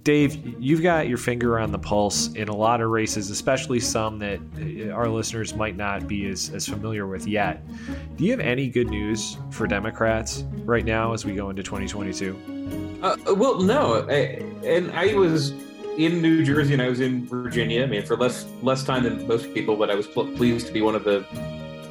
Dave, 0.02 0.36
you've 0.60 0.82
got 0.82 1.08
your 1.08 1.18
finger 1.18 1.58
on 1.58 1.70
the 1.70 1.78
pulse 1.78 2.32
in 2.34 2.48
a 2.48 2.56
lot 2.56 2.80
of 2.80 2.90
races, 2.90 3.30
especially 3.30 3.78
some 3.78 4.18
that 4.18 4.40
uh, 4.58 4.90
our 4.90 5.08
listeners 5.08 5.54
might 5.54 5.76
not 5.76 6.08
be 6.08 6.26
as, 6.28 6.50
as 6.50 6.66
familiar 6.66 7.06
with 7.06 7.26
yet. 7.26 7.62
Do 8.16 8.24
you 8.24 8.32
have 8.32 8.40
any 8.40 8.68
good 8.68 8.88
news 8.88 9.38
for 9.50 9.66
Democrats 9.66 10.44
right 10.64 10.84
now 10.84 11.12
as 11.12 11.24
we 11.24 11.34
go 11.34 11.50
into 11.50 11.62
2022? 11.62 13.00
Uh, 13.02 13.16
well, 13.34 13.60
no. 13.60 14.06
I, 14.08 14.42
and 14.64 14.90
I 14.92 15.14
was 15.14 15.52
in 15.96 16.20
New 16.20 16.44
Jersey 16.44 16.72
and 16.72 16.82
I 16.82 16.88
was 16.88 17.00
in 17.00 17.26
Virginia. 17.26 17.82
I 17.82 17.86
mean, 17.86 18.04
for 18.04 18.16
less 18.16 18.46
less 18.62 18.82
time 18.82 19.04
than 19.04 19.26
most 19.26 19.52
people, 19.54 19.76
but 19.76 19.90
I 19.90 19.94
was 19.94 20.06
pl- 20.06 20.30
pleased 20.32 20.66
to 20.66 20.72
be 20.72 20.82
one 20.82 20.94
of 20.94 21.04
the 21.04 21.24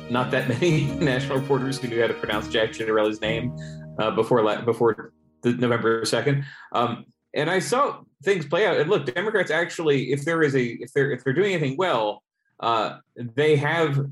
not 0.10 0.32
that 0.32 0.50
many 0.62 0.86
national 0.96 1.39
reporters 1.39 1.80
who 1.80 1.88
knew 1.88 2.02
how 2.02 2.08
to 2.08 2.13
pronounce 2.13 2.48
Jack 2.48 2.72
Ciattarelli's 2.72 3.22
name 3.22 3.56
uh, 4.00 4.12
before 4.12 4.44
la- 4.44 4.62
before 4.62 5.13
the 5.42 5.54
November 5.54 6.06
second. 6.06 6.46
Um, 6.72 7.06
and 7.34 7.50
I 7.50 7.60
saw 7.60 8.02
things 8.24 8.46
play 8.46 8.66
out. 8.66 8.78
And 8.78 8.89
look, 8.89 9.06
Democrats 9.06 9.52
actually, 9.52 10.12
if 10.12 10.26
there 10.26 10.44
is 10.44 10.56
a 10.56 10.63
if 10.63 10.94
they're 10.94 11.12
if 11.12 11.24
they're 11.24 11.34
doing 11.34 11.54
anything 11.54 11.78
well, 11.78 12.24
uh, 12.60 12.98
they 13.16 13.56
have 13.56 14.06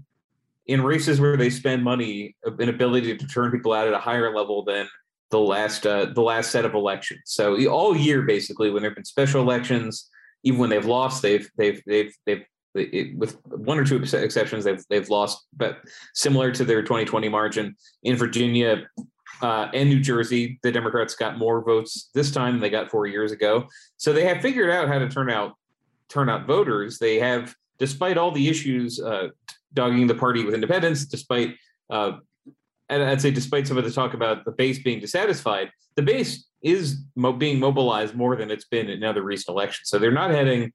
in 0.68 0.82
races 0.82 1.20
where 1.20 1.36
they 1.36 1.50
spend 1.50 1.84
money 1.84 2.36
an 2.46 2.70
ability 2.70 3.18
to 3.18 3.28
turn 3.28 3.52
people 3.52 3.74
out 3.74 3.88
at 3.88 3.94
a 3.94 4.00
higher 4.00 4.36
level 4.36 4.64
than 4.64 4.88
the 5.32 5.40
last 5.40 5.88
uh, 5.88 6.06
the 6.06 6.22
last 6.22 6.52
set 6.52 6.66
of 6.66 6.74
elections. 6.74 7.22
So 7.26 7.66
all 7.68 7.96
year, 7.96 8.22
basically, 8.22 8.70
when 8.70 8.82
there've 8.82 8.96
been 8.96 9.06
special 9.06 9.42
elections, 9.42 10.10
even 10.44 10.60
when 10.60 10.70
they've 10.70 10.86
lost, 10.86 11.22
they've 11.22 11.50
they've 11.58 11.82
they've 11.88 12.14
they've 12.26 12.44
it, 12.74 13.18
with 13.18 13.38
one 13.46 13.80
or 13.80 13.86
two 13.86 13.98
exceptions, 13.98 14.64
they've 14.64 14.84
they've 14.90 15.10
lost, 15.10 15.48
but 15.56 15.80
similar 16.14 16.52
to 16.52 16.64
their 16.64 16.82
2020 16.82 17.28
margin 17.30 17.76
in 18.04 18.16
Virginia 18.16 18.88
uh, 19.42 19.68
and 19.74 19.90
New 19.90 20.00
Jersey, 20.00 20.60
the 20.64 20.72
Democrats 20.72 21.16
got 21.16 21.38
more 21.38 21.64
votes 21.64 22.10
this 22.14 22.32
time 22.32 22.54
than 22.54 22.62
they 22.62 22.70
got 22.70 22.92
four 22.92 23.08
years 23.08 23.32
ago. 23.32 23.68
So 23.98 24.14
they 24.14 24.26
have 24.26 24.42
figured 24.42 24.70
out 24.70 24.88
how 24.88 25.00
to 25.00 25.10
turn 25.10 25.30
out 25.30 25.54
turn 26.10 26.30
out 26.30 26.46
voters. 26.46 27.00
They 27.00 27.20
have, 27.20 27.56
despite 27.80 28.18
all 28.18 28.32
the 28.32 28.50
issues 28.50 29.00
uh, 29.00 29.30
dogging 29.74 30.08
the 30.08 30.16
party 30.16 30.44
with 30.44 30.54
independents, 30.54 31.06
despite 31.06 31.56
uh, 31.90 32.18
and 32.92 33.04
I'd 33.04 33.22
say 33.22 33.32
despite 33.32 33.68
some 33.68 33.78
of 33.78 33.84
the 33.84 33.92
talk 33.92 34.14
about 34.14 34.46
the 34.46 34.52
base 34.52 34.80
being 34.80 35.00
dissatisfied, 35.00 35.72
the 35.96 36.02
base 36.02 36.46
is 36.62 37.04
mo- 37.16 37.34
being 37.34 37.60
mobilized 37.60 38.14
more 38.16 38.36
than 38.36 38.52
it's 38.52 38.66
been 38.66 38.90
in 38.90 39.04
other 39.04 39.24
recent 39.24 39.54
elections. 39.54 39.90
So 39.90 39.98
they're 39.98 40.12
not 40.12 40.32
heading 40.32 40.72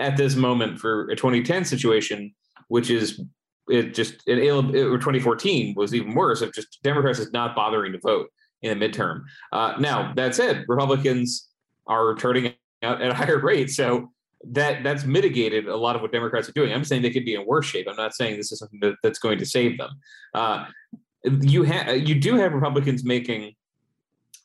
at 0.00 0.16
this 0.16 0.34
moment 0.34 0.80
for 0.80 1.08
a 1.10 1.16
2010 1.16 1.64
situation, 1.64 2.34
which 2.68 2.90
is 2.90 3.20
it 3.68 3.94
just 3.94 4.26
or 4.28 4.98
2014 4.98 5.74
was 5.76 5.94
even 5.94 6.14
worse 6.14 6.40
of 6.40 6.52
just 6.54 6.82
Democrats 6.82 7.18
is 7.18 7.32
not 7.32 7.54
bothering 7.54 7.92
to 7.92 7.98
vote 7.98 8.30
in 8.62 8.76
the 8.76 8.88
midterm. 8.88 9.24
Uh, 9.52 9.74
now 9.78 10.12
that 10.14 10.34
said, 10.34 10.64
Republicans 10.68 11.48
are 11.86 12.14
turning 12.14 12.54
out 12.82 13.02
at 13.02 13.10
a 13.10 13.14
higher 13.14 13.38
rate, 13.38 13.70
so 13.70 14.10
that 14.44 14.82
that's 14.84 15.04
mitigated 15.04 15.66
a 15.66 15.76
lot 15.76 15.96
of 15.96 16.02
what 16.02 16.12
Democrats 16.12 16.48
are 16.48 16.52
doing. 16.52 16.72
I'm 16.72 16.84
saying 16.84 17.02
they 17.02 17.10
could 17.10 17.24
be 17.24 17.34
in 17.34 17.44
worse 17.46 17.66
shape. 17.66 17.86
I'm 17.88 17.96
not 17.96 18.14
saying 18.14 18.36
this 18.36 18.52
is 18.52 18.58
something 18.58 18.80
that, 18.80 18.94
that's 19.02 19.18
going 19.18 19.38
to 19.38 19.46
save 19.46 19.78
them. 19.78 19.90
Uh, 20.32 20.66
you 21.24 21.62
have 21.64 22.08
you 22.08 22.14
do 22.14 22.36
have 22.36 22.52
Republicans 22.52 23.04
making, 23.04 23.54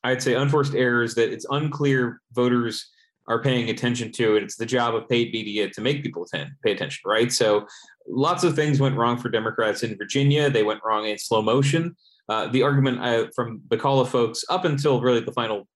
I'd 0.03 0.21
say, 0.21 0.35
unforced 0.35 0.75
errors 0.75 1.15
that 1.15 1.31
it's 1.31 1.45
unclear 1.49 2.21
voters 2.33 2.89
are 3.27 3.41
paying 3.41 3.69
attention 3.69 4.11
to, 4.11 4.35
and 4.35 4.43
it's 4.43 4.57
the 4.57 4.65
job 4.65 4.95
of 4.95 5.07
paid 5.07 5.31
media 5.31 5.69
to 5.69 5.81
make 5.81 6.03
people 6.03 6.23
attend, 6.23 6.51
pay 6.63 6.71
attention, 6.71 7.01
right? 7.05 7.31
So, 7.31 7.65
lots 8.07 8.43
of 8.43 8.55
things 8.55 8.79
went 8.79 8.97
wrong 8.97 9.17
for 9.17 9.29
Democrats 9.29 9.83
in 9.83 9.97
Virginia. 9.97 10.49
They 10.49 10.63
went 10.63 10.81
wrong 10.83 11.05
in 11.05 11.17
slow 11.17 11.41
motion. 11.41 11.95
Uh, 12.29 12.47
the 12.47 12.63
argument 12.63 12.99
uh, 13.01 13.27
from 13.35 13.61
McAuliffe 13.69 14.07
folks 14.07 14.43
up 14.49 14.65
until 14.65 15.01
really 15.01 15.19
the 15.19 15.31
final 15.31 15.67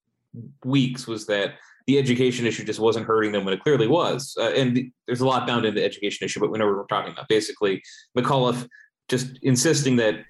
weeks 0.63 1.07
was 1.07 1.25
that 1.27 1.55
the 1.87 1.97
education 1.97 2.45
issue 2.45 2.65
just 2.65 2.79
wasn't 2.79 3.05
hurting 3.05 3.31
them 3.31 3.45
when 3.45 3.53
it 3.53 3.61
clearly 3.61 3.87
was. 3.87 4.35
Uh, 4.39 4.51
and 4.51 4.75
the, 4.75 4.91
there's 5.05 5.21
a 5.21 5.25
lot 5.25 5.47
bound 5.47 5.65
in 5.65 5.73
the 5.73 5.83
education 5.83 6.25
issue, 6.25 6.39
but 6.39 6.51
we 6.51 6.59
know 6.59 6.65
what 6.65 6.75
we're 6.75 6.85
talking 6.85 7.13
about. 7.13 7.27
Basically, 7.29 7.81
McAuliffe 8.17 8.67
just 9.07 9.39
insisting 9.41 9.95
that 9.97 10.25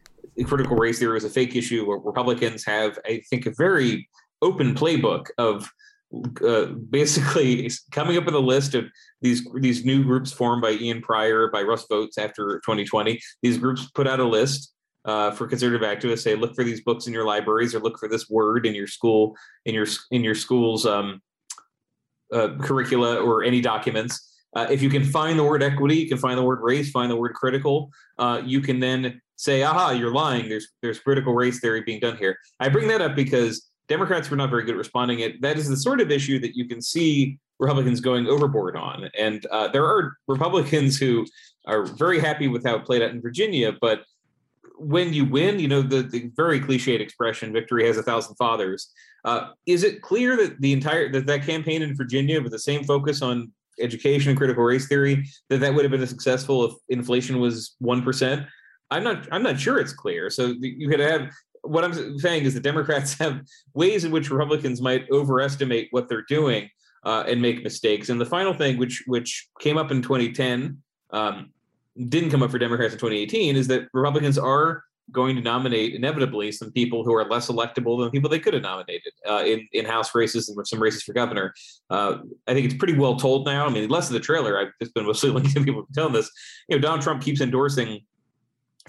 critical 0.46 0.78
race 0.78 1.00
theory 1.00 1.18
is 1.18 1.24
a 1.24 1.30
fake 1.30 1.56
issue. 1.56 1.86
Where 1.86 1.98
Republicans 1.98 2.66
have, 2.66 2.98
I 3.06 3.22
think, 3.30 3.46
a 3.46 3.54
very 3.58 4.08
open 4.42 4.76
playbook 4.76 5.28
of 5.38 5.70
uh, 6.46 6.66
basically 6.90 7.70
coming 7.92 8.18
up 8.18 8.26
with 8.26 8.36
a 8.36 8.40
list 8.40 8.76
of 8.76 8.86
these 9.22 9.46
these 9.56 9.86
new 9.86 10.04
groups 10.04 10.32
formed 10.32 10.62
by 10.62 10.72
Ian 10.72 11.02
Prior, 11.02 11.50
by 11.52 11.62
Russ 11.62 11.86
Vought 11.90 12.18
after 12.18 12.62
2020. 12.66 13.20
These 13.42 13.58
groups 13.58 13.90
put 13.94 14.08
out 14.08 14.20
a 14.20 14.28
list 14.28 14.74
uh, 15.06 15.32
for 15.32 15.48
conservative 15.48 15.88
activists. 15.88 16.20
Say, 16.20 16.36
look 16.36 16.56
for 16.56 16.64
these 16.64 16.82
books 16.82 17.08
in 17.08 17.14
your 17.14 17.26
libraries, 17.26 17.74
or 17.74 17.80
look 17.80 17.98
for 18.00 18.08
this 18.08 18.30
word 18.30 18.66
in 18.66 18.76
your 18.76 18.88
school 18.88 19.36
in 19.66 19.74
your 19.74 19.88
in 20.12 20.24
your 20.24 20.36
school's 20.36 20.86
um, 20.86 21.22
uh, 22.34 22.50
curricula 22.62 23.18
or 23.18 23.44
any 23.44 23.62
documents. 23.62 24.42
uh, 24.56 24.68
if 24.70 24.82
you 24.82 24.90
can 24.90 25.04
find 25.04 25.38
the 25.38 25.44
word 25.44 25.62
equity, 25.62 25.96
you 25.96 26.08
can 26.08 26.18
find 26.18 26.38
the 26.38 26.44
word 26.44 26.60
race, 26.62 26.90
find 26.90 27.12
the 27.12 27.16
word 27.16 27.34
critical. 27.34 27.92
Uh, 28.18 28.42
you 28.46 28.62
can 28.62 28.80
then 28.80 29.22
say, 29.38 29.64
"Aha, 29.64 29.92
you're 29.92 30.12
lying." 30.12 30.50
There's 30.50 30.68
there's 30.82 31.00
critical 31.00 31.34
race 31.34 31.60
theory 31.60 31.82
being 31.82 32.02
done 32.02 32.18
here. 32.18 32.38
I 32.60 32.68
bring 32.70 32.88
that 32.90 33.02
up 33.02 33.16
because 33.16 33.70
Democrats 33.88 34.30
were 34.30 34.38
not 34.38 34.50
very 34.50 34.64
good 34.64 34.72
at 34.72 34.78
responding. 34.78 35.20
It 35.20 35.42
that 35.42 35.58
is 35.58 35.70
the 35.70 35.78
sort 35.78 36.02
of 36.02 36.12
issue 36.12 36.40
that 36.40 36.56
you 36.56 36.68
can 36.68 36.82
see 36.82 37.40
Republicans 37.60 38.02
going 38.02 38.28
overboard 38.28 38.76
on, 38.76 39.10
and 39.18 39.46
uh, 39.48 39.70
there 39.70 39.86
are 39.86 40.18
Republicans 40.28 40.98
who 40.98 41.26
are 41.66 41.86
very 41.86 42.20
happy 42.20 42.48
with 42.48 42.66
how 42.66 42.76
it 42.76 42.86
played 42.86 43.02
out 43.02 43.12
in 43.12 43.22
Virginia, 43.22 43.74
but 43.80 44.04
when 44.78 45.14
you 45.14 45.26
win, 45.26 45.60
you 45.60 45.68
know 45.68 45.82
the, 45.82 46.04
the 46.04 46.32
very 46.36 46.60
cliched 46.60 47.00
expression 47.00 47.54
"victory 47.54 47.86
has 47.88 47.98
a 47.98 48.04
thousand 48.04 48.36
fathers." 48.36 48.92
Uh, 49.26 49.50
is 49.66 49.84
it 49.84 50.02
clear 50.02 50.38
that 50.38 50.60
the 50.62 50.72
entire 50.74 51.12
that 51.12 51.26
that 51.28 51.44
campaign 51.44 51.82
in 51.82 51.96
Virginia, 51.96 52.42
with 52.42 52.52
the 52.52 52.60
same 52.60 52.84
focus 52.84 53.22
on 53.22 53.52
education 53.80 54.30
and 54.30 54.38
critical 54.38 54.64
race 54.64 54.88
theory, 54.88 55.28
that 55.50 55.60
that 55.60 55.74
would 55.74 55.84
have 55.84 55.92
been 55.92 56.06
successful 56.08 56.66
if 56.66 56.74
inflation 56.90 57.40
was 57.40 57.76
one 57.80 58.02
percent? 58.02 58.46
I'm 58.90 59.04
not. 59.04 59.28
I'm 59.32 59.44
not 59.44 59.60
sure 59.60 59.80
it's 59.80 59.94
clear. 59.94 60.30
So 60.30 60.54
you 60.60 60.90
could 60.90 61.00
have. 61.00 61.30
What 61.64 61.84
I'm 61.84 62.18
saying 62.20 62.44
is 62.44 62.54
the 62.54 62.60
Democrats 62.60 63.14
have 63.20 63.42
ways 63.74 64.06
in 64.06 64.12
which 64.12 64.30
Republicans 64.30 64.82
might 64.82 65.10
overestimate 65.12 65.88
what 65.92 66.08
they're 66.08 66.26
doing 66.28 66.70
uh, 67.04 67.24
and 67.28 67.42
make 67.42 67.64
mistakes. 67.64 68.10
And 68.10 68.20
the 68.20 68.26
final 68.26 68.54
thing, 68.54 68.78
which 68.78 69.04
which 69.08 69.50
came 69.60 69.78
up 69.78 69.92
in 69.92 70.02
2010, 70.02 70.82
um, 71.12 71.52
didn't 72.10 72.30
come 72.30 72.44
up 72.44 72.52
for 72.52 72.60
Democrats 72.60 72.94
in 72.94 73.00
2018 73.00 73.56
is 73.56 73.68
that 73.68 73.88
Republicans 73.94 74.38
are 74.38 74.84
going 75.12 75.36
to 75.36 75.42
nominate 75.42 75.96
inevitably 75.96 76.52
some 76.52 76.72
people 76.72 77.04
who 77.04 77.14
are 77.14 77.24
less 77.30 77.48
electable 77.48 78.00
than 78.00 78.12
people 78.12 78.30
they 78.30 78.40
could 78.40 78.54
have 78.54 78.64
nominated 78.64 79.14
uh, 79.28 79.44
in 79.46 79.68
in 79.72 79.86
House 79.86 80.14
races 80.14 80.50
and 80.50 80.68
some 80.68 80.82
races 80.82 81.04
for 81.04 81.14
governor. 81.14 81.54
Uh, 81.90 82.18
I 82.48 82.54
think 82.54 82.66
it's 82.66 82.76
pretty 82.76 82.98
well 82.98 83.16
told 83.16 83.46
now. 83.46 83.66
I 83.66 83.70
mean, 83.70 83.90
less 83.90 84.08
of 84.08 84.14
the 84.14 84.20
trailer. 84.20 84.60
I've 84.60 84.74
just 84.82 84.94
been 84.94 85.06
mostly 85.12 85.30
linking 85.30 85.64
people 85.64 85.88
telling 85.94 86.14
this. 86.14 86.30
You 86.68 86.78
know, 86.78 86.82
Donald 86.82 87.02
Trump 87.02 87.22
keeps 87.22 87.42
endorsing 87.42 88.02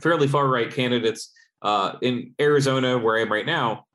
fairly 0.01 0.29
far 0.29 0.49
right 0.49 0.73
candidates 0.73 1.33
uh, 1.63 1.95
in 2.03 2.35
Arizona, 2.41 2.99
where 2.99 3.19
I 3.19 3.23
am 3.23 3.33
right 3.33 3.47
now. 3.47 3.87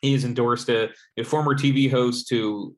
He's 0.00 0.24
endorsed 0.24 0.68
a, 0.68 0.90
a 1.16 1.24
former 1.24 1.54
TV 1.54 1.90
host 1.90 2.28
who 2.28 2.76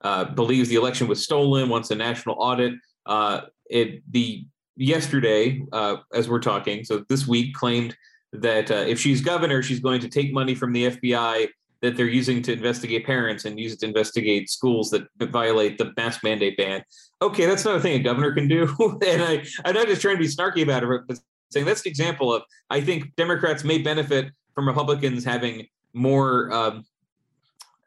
uh, 0.00 0.24
believes 0.24 0.68
the 0.68 0.76
election 0.76 1.06
was 1.06 1.22
stolen, 1.22 1.68
wants 1.68 1.90
a 1.90 1.94
national 1.94 2.36
audit. 2.38 2.74
Uh, 3.06 3.42
it 3.70 4.02
the 4.12 4.46
yesterday, 4.76 5.64
uh, 5.72 5.96
as 6.12 6.28
we're 6.28 6.40
talking, 6.40 6.84
so 6.84 7.04
this 7.08 7.26
week 7.26 7.54
claimed 7.54 7.96
that 8.32 8.70
uh, 8.70 8.84
if 8.86 8.98
she's 8.98 9.20
governor, 9.20 9.62
she's 9.62 9.80
going 9.80 10.00
to 10.00 10.08
take 10.08 10.32
money 10.32 10.54
from 10.54 10.72
the 10.72 10.90
FBI 10.90 11.48
that 11.80 11.96
they're 11.96 12.08
using 12.08 12.40
to 12.42 12.52
investigate 12.52 13.04
parents 13.04 13.44
and 13.44 13.60
use 13.60 13.74
it 13.74 13.80
to 13.80 13.86
investigate 13.86 14.48
schools 14.48 14.90
that 14.90 15.06
violate 15.30 15.76
the 15.76 15.92
mask 15.96 16.24
mandate 16.24 16.56
ban. 16.56 16.82
Okay, 17.20 17.46
that's 17.46 17.64
not 17.64 17.76
a 17.76 17.80
thing 17.80 18.00
a 18.00 18.02
governor 18.02 18.32
can 18.32 18.48
do. 18.48 18.74
and 19.06 19.22
I, 19.22 19.44
I'm 19.64 19.74
not 19.74 19.86
just 19.86 20.00
trying 20.00 20.16
to 20.16 20.22
be 20.22 20.28
snarky 20.28 20.62
about 20.62 20.82
it, 20.82 21.02
but 21.06 21.18
saying 21.54 21.66
that's 21.66 21.84
an 21.86 21.88
example 21.88 22.34
of 22.34 22.42
I 22.70 22.80
think 22.80 23.14
Democrats 23.16 23.64
may 23.64 23.78
benefit 23.78 24.30
from 24.54 24.68
Republicans 24.68 25.24
having 25.24 25.66
more. 25.92 26.52
Um, 26.52 26.84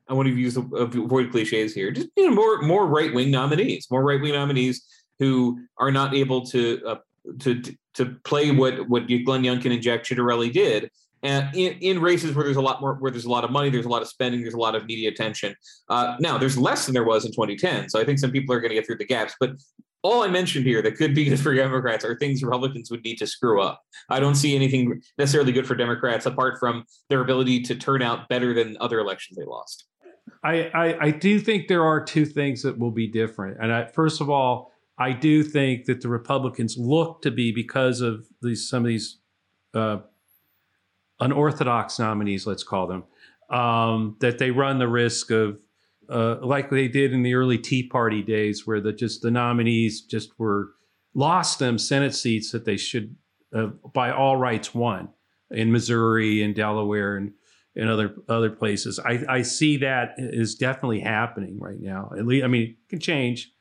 I 0.10 0.14
want 0.14 0.28
to 0.28 0.36
use 0.36 0.56
avoid 0.58 1.32
cliches 1.32 1.74
here. 1.74 1.92
Just 1.92 2.08
you 2.16 2.30
know, 2.30 2.36
more 2.36 2.62
more 2.62 2.88
right 2.88 3.14
wing 3.14 3.30
nominees, 3.30 3.88
more 3.92 4.04
right 4.04 4.22
wing 4.22 4.34
nominees 4.34 4.86
who 5.20 5.60
are 5.78 5.92
not 5.92 6.16
able 6.16 6.46
to 6.48 6.82
uh, 6.88 6.96
to 7.40 7.62
to 7.96 8.06
play 8.24 8.52
what 8.52 8.88
what 8.90 9.08
Glenn 9.08 9.44
Youngkin 9.44 9.74
and 9.74 9.82
Jack 9.82 10.04
Ciattarelli 10.04 10.52
did. 10.52 10.90
And 11.24 11.54
in, 11.56 11.74
in 11.80 12.00
races 12.00 12.36
where 12.36 12.46
there's 12.46 12.58
a 12.58 12.62
lot 12.62 12.80
more, 12.80 12.94
where 12.94 13.10
there's 13.10 13.26
a 13.26 13.30
lot 13.30 13.44
of 13.44 13.50
money, 13.50 13.72
there's 13.72 13.88
a 13.88 13.90
lot 13.90 14.04
of 14.04 14.08
spending, 14.08 14.42
there's 14.42 14.54
a 14.54 14.60
lot 14.60 14.76
of 14.76 14.86
media 14.86 15.10
attention. 15.10 15.56
Uh, 15.90 16.16
now, 16.20 16.38
there's 16.38 16.60
less 16.60 16.86
than 16.86 16.94
there 16.94 17.04
was 17.04 17.26
in 17.26 17.32
2010, 17.32 17.90
so 17.90 18.00
I 18.00 18.06
think 18.06 18.20
some 18.20 18.32
people 18.32 18.54
are 18.54 18.60
going 18.60 18.70
to 18.70 18.76
get 18.76 18.86
through 18.86 18.98
the 18.98 19.06
gaps. 19.06 19.34
But 19.40 19.54
all 20.08 20.24
I 20.24 20.28
mentioned 20.28 20.66
here 20.66 20.82
that 20.82 20.96
could 20.96 21.14
be 21.14 21.26
good 21.26 21.40
for 21.40 21.54
Democrats 21.54 22.06
are 22.06 22.16
things 22.16 22.42
Republicans 22.42 22.90
would 22.90 23.04
need 23.04 23.18
to 23.18 23.28
screw 23.28 23.62
up. 23.62 23.84
I 24.10 24.22
don't 24.22 24.36
see 24.36 24.56
anything 24.56 25.02
necessarily 25.18 25.52
good 25.52 25.68
for 25.68 25.76
Democrats 25.76 26.26
apart 26.26 26.60
from 26.60 26.86
their 27.10 27.20
ability 27.20 27.62
to 27.64 27.76
turn 27.76 28.02
out 28.02 28.30
better 28.30 28.54
than 28.54 28.78
other 28.80 29.00
elections 29.00 29.38
they 29.38 29.44
lost. 29.44 29.86
I, 30.46 30.70
I, 30.74 31.06
I 31.08 31.12
do 31.12 31.42
think 31.42 31.68
there 31.68 31.84
are 31.84 32.02
two 32.02 32.26
things 32.26 32.62
that 32.62 32.80
will 32.80 32.92
be 32.92 33.08
different. 33.08 33.58
And 33.62 33.74
I, 33.74 33.88
first 33.88 34.22
of 34.22 34.30
all, 34.30 34.72
I 34.98 35.12
do 35.12 35.44
think 35.44 35.86
that 35.86 36.00
the 36.00 36.08
Republicans 36.08 36.78
look 36.78 37.22
to 37.24 37.32
be 37.32 37.52
because 37.52 38.00
of 38.00 38.26
these 38.42 38.70
some 38.70 38.84
of 38.84 38.88
these 38.88 39.20
uh, 39.74 39.98
unorthodox 41.20 42.00
nominees, 42.00 42.48
let's 42.48 42.64
call 42.64 42.88
them, 42.88 43.04
um, 43.50 44.16
that 44.22 44.38
they 44.38 44.52
run 44.52 44.80
the 44.80 44.88
risk 44.88 45.32
of 45.32 45.60
uh, 46.10 46.38
like 46.42 46.70
they 46.70 46.88
did 46.88 47.14
in 47.14 47.24
the 47.24 47.34
early 47.34 47.58
Tea 47.58 47.88
Party 47.88 48.22
days, 48.22 48.66
where 48.66 48.82
the 48.82 48.94
just 48.94 49.22
the 49.22 49.32
nominees 49.32 50.02
just 50.02 50.38
were 50.40 50.70
lost 51.14 51.60
them 51.60 51.78
Senate 51.78 52.16
seats 52.16 52.52
that 52.52 52.66
they 52.66 52.78
should 52.78 53.16
uh, 53.56 53.68
by 53.94 54.12
all 54.12 54.38
rights 54.38 54.74
won 54.74 55.10
in 55.52 55.72
Missouri 55.72 56.42
and 56.44 56.56
Delaware 56.56 57.18
and 57.18 57.34
and 57.76 57.90
other 57.90 58.16
other 58.28 58.50
places. 58.50 59.00
I, 59.00 59.24
I 59.30 59.42
see 59.42 59.78
that 59.78 60.16
is 60.18 60.56
definitely 60.56 61.00
happening 61.00 61.60
right 61.60 61.80
now. 61.80 62.12
At 62.18 62.26
least, 62.26 62.44
I 62.44 62.48
mean, 62.48 62.64
it 62.64 62.90
can 62.90 63.00
change 63.00 63.52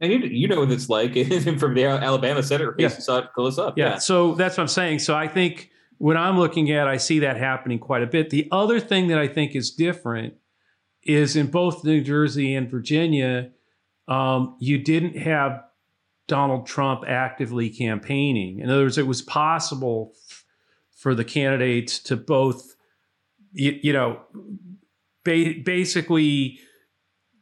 and 0.00 0.12
you, 0.12 0.18
you 0.18 0.48
know 0.48 0.60
what 0.60 0.70
it's 0.70 0.88
like 0.88 1.12
from 1.58 1.74
the 1.74 1.84
Alabama 1.84 2.42
Senate 2.42 2.66
race. 2.66 2.74
Yeah. 2.78 2.94
You 2.94 3.00
saw 3.00 3.18
it 3.18 3.32
close 3.34 3.58
up. 3.58 3.78
Yeah. 3.78 3.90
yeah. 3.90 3.98
So 3.98 4.34
that's 4.34 4.56
what 4.56 4.62
I'm 4.62 4.68
saying. 4.68 4.98
So 5.00 5.14
I 5.14 5.28
think 5.28 5.70
when 5.98 6.16
I'm 6.16 6.38
looking 6.38 6.70
at, 6.72 6.88
I 6.88 6.96
see 6.96 7.20
that 7.20 7.36
happening 7.36 7.78
quite 7.78 8.02
a 8.02 8.06
bit. 8.06 8.30
The 8.30 8.48
other 8.50 8.80
thing 8.80 9.08
that 9.08 9.18
I 9.18 9.28
think 9.28 9.54
is 9.54 9.70
different 9.70 10.34
is 11.04 11.36
in 11.36 11.48
both 11.48 11.84
New 11.84 12.00
Jersey 12.00 12.54
and 12.54 12.70
Virginia, 12.70 13.50
um, 14.08 14.56
you 14.60 14.78
didn't 14.78 15.16
have 15.18 15.62
Donald 16.26 16.66
Trump 16.66 17.04
actively 17.06 17.68
campaigning. 17.70 18.60
In 18.60 18.70
other 18.70 18.84
words, 18.84 18.98
it 18.98 19.06
was 19.06 19.22
possible 19.22 20.12
f- 20.30 20.44
for 20.96 21.14
the 21.14 21.24
candidates 21.24 21.98
to 22.00 22.16
both, 22.16 22.76
you, 23.52 23.78
you 23.82 23.92
know, 23.92 24.20
ba- 25.24 25.54
basically 25.64 26.58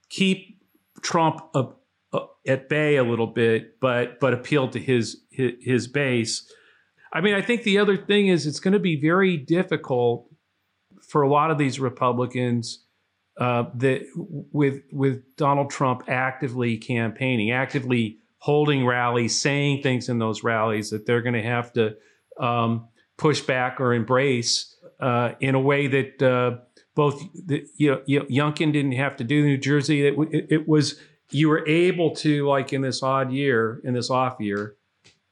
keep 0.08 0.60
Trump 1.00 1.40
at 2.46 2.68
bay 2.68 2.96
a 2.96 3.04
little 3.04 3.26
bit, 3.26 3.80
but 3.80 4.18
but 4.20 4.34
appealed 4.34 4.72
to 4.72 4.80
his, 4.80 5.22
his 5.30 5.52
his, 5.60 5.88
base. 5.88 6.50
I 7.12 7.20
mean, 7.20 7.34
I 7.34 7.42
think 7.42 7.62
the 7.62 7.78
other 7.78 7.96
thing 7.96 8.28
is 8.28 8.46
it's 8.46 8.60
going 8.60 8.72
to 8.72 8.80
be 8.80 9.00
very 9.00 9.36
difficult 9.36 10.28
for 11.00 11.22
a 11.22 11.28
lot 11.28 11.50
of 11.50 11.58
these 11.58 11.78
Republicans 11.78 12.84
uh, 13.38 13.64
that 13.74 14.02
with 14.16 14.82
with 14.92 15.22
Donald 15.36 15.70
Trump 15.70 16.04
actively 16.08 16.76
campaigning, 16.76 17.50
actively 17.50 18.18
holding 18.38 18.84
rallies, 18.84 19.40
saying 19.40 19.82
things 19.82 20.08
in 20.08 20.18
those 20.18 20.42
rallies 20.42 20.90
that 20.90 21.06
they're 21.06 21.22
going 21.22 21.34
to 21.34 21.42
have 21.42 21.72
to 21.72 21.96
um, 22.38 22.88
push 23.16 23.40
back 23.40 23.80
or 23.80 23.94
embrace 23.94 24.76
uh, 25.00 25.32
in 25.40 25.54
a 25.54 25.60
way 25.60 25.86
that 25.86 26.22
uh, 26.22 26.58
both 26.94 27.22
the, 27.34 27.64
you 27.76 27.90
know, 27.90 28.02
Youngkin 28.06 28.72
didn't 28.72 28.92
have 28.92 29.16
to 29.16 29.24
do. 29.24 29.44
New 29.44 29.58
Jersey, 29.58 30.06
it, 30.06 30.14
it, 30.30 30.46
it 30.50 30.68
was 30.68 30.98
you 31.30 31.48
were 31.48 31.66
able 31.66 32.14
to 32.16 32.46
like 32.46 32.72
in 32.72 32.82
this 32.82 33.02
odd 33.02 33.32
year, 33.32 33.80
in 33.84 33.94
this 33.94 34.10
off 34.10 34.36
year, 34.40 34.76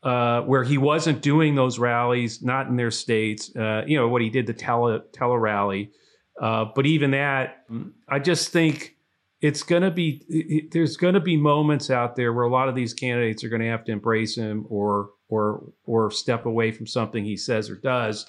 uh, 0.02 0.42
where 0.42 0.64
he 0.64 0.78
wasn't 0.78 1.20
doing 1.20 1.54
those 1.54 1.78
rallies, 1.78 2.42
not 2.42 2.68
in 2.68 2.76
their 2.76 2.90
states. 2.90 3.54
Uh, 3.54 3.82
you 3.86 3.96
know 3.98 4.08
what 4.08 4.22
he 4.22 4.30
did 4.30 4.46
the 4.46 4.54
tele 4.54 5.00
tele 5.12 5.36
rally, 5.36 5.90
uh, 6.40 6.66
but 6.74 6.86
even 6.86 7.12
that, 7.12 7.64
I 8.08 8.18
just 8.18 8.48
think 8.50 8.96
it's 9.40 9.62
going 9.62 9.82
to 9.82 9.90
be 9.90 10.24
it, 10.28 10.70
there's 10.72 10.96
going 10.96 11.14
to 11.14 11.20
be 11.20 11.36
moments 11.36 11.90
out 11.90 12.16
there 12.16 12.32
where 12.32 12.44
a 12.44 12.50
lot 12.50 12.68
of 12.68 12.74
these 12.74 12.92
candidates 12.92 13.44
are 13.44 13.48
going 13.48 13.62
to 13.62 13.68
have 13.68 13.84
to 13.84 13.92
embrace 13.92 14.36
him 14.36 14.66
or 14.68 15.10
or 15.28 15.62
or 15.84 16.10
step 16.10 16.46
away 16.46 16.72
from 16.72 16.86
something 16.86 17.24
he 17.24 17.36
says 17.36 17.70
or 17.70 17.76
does. 17.76 18.26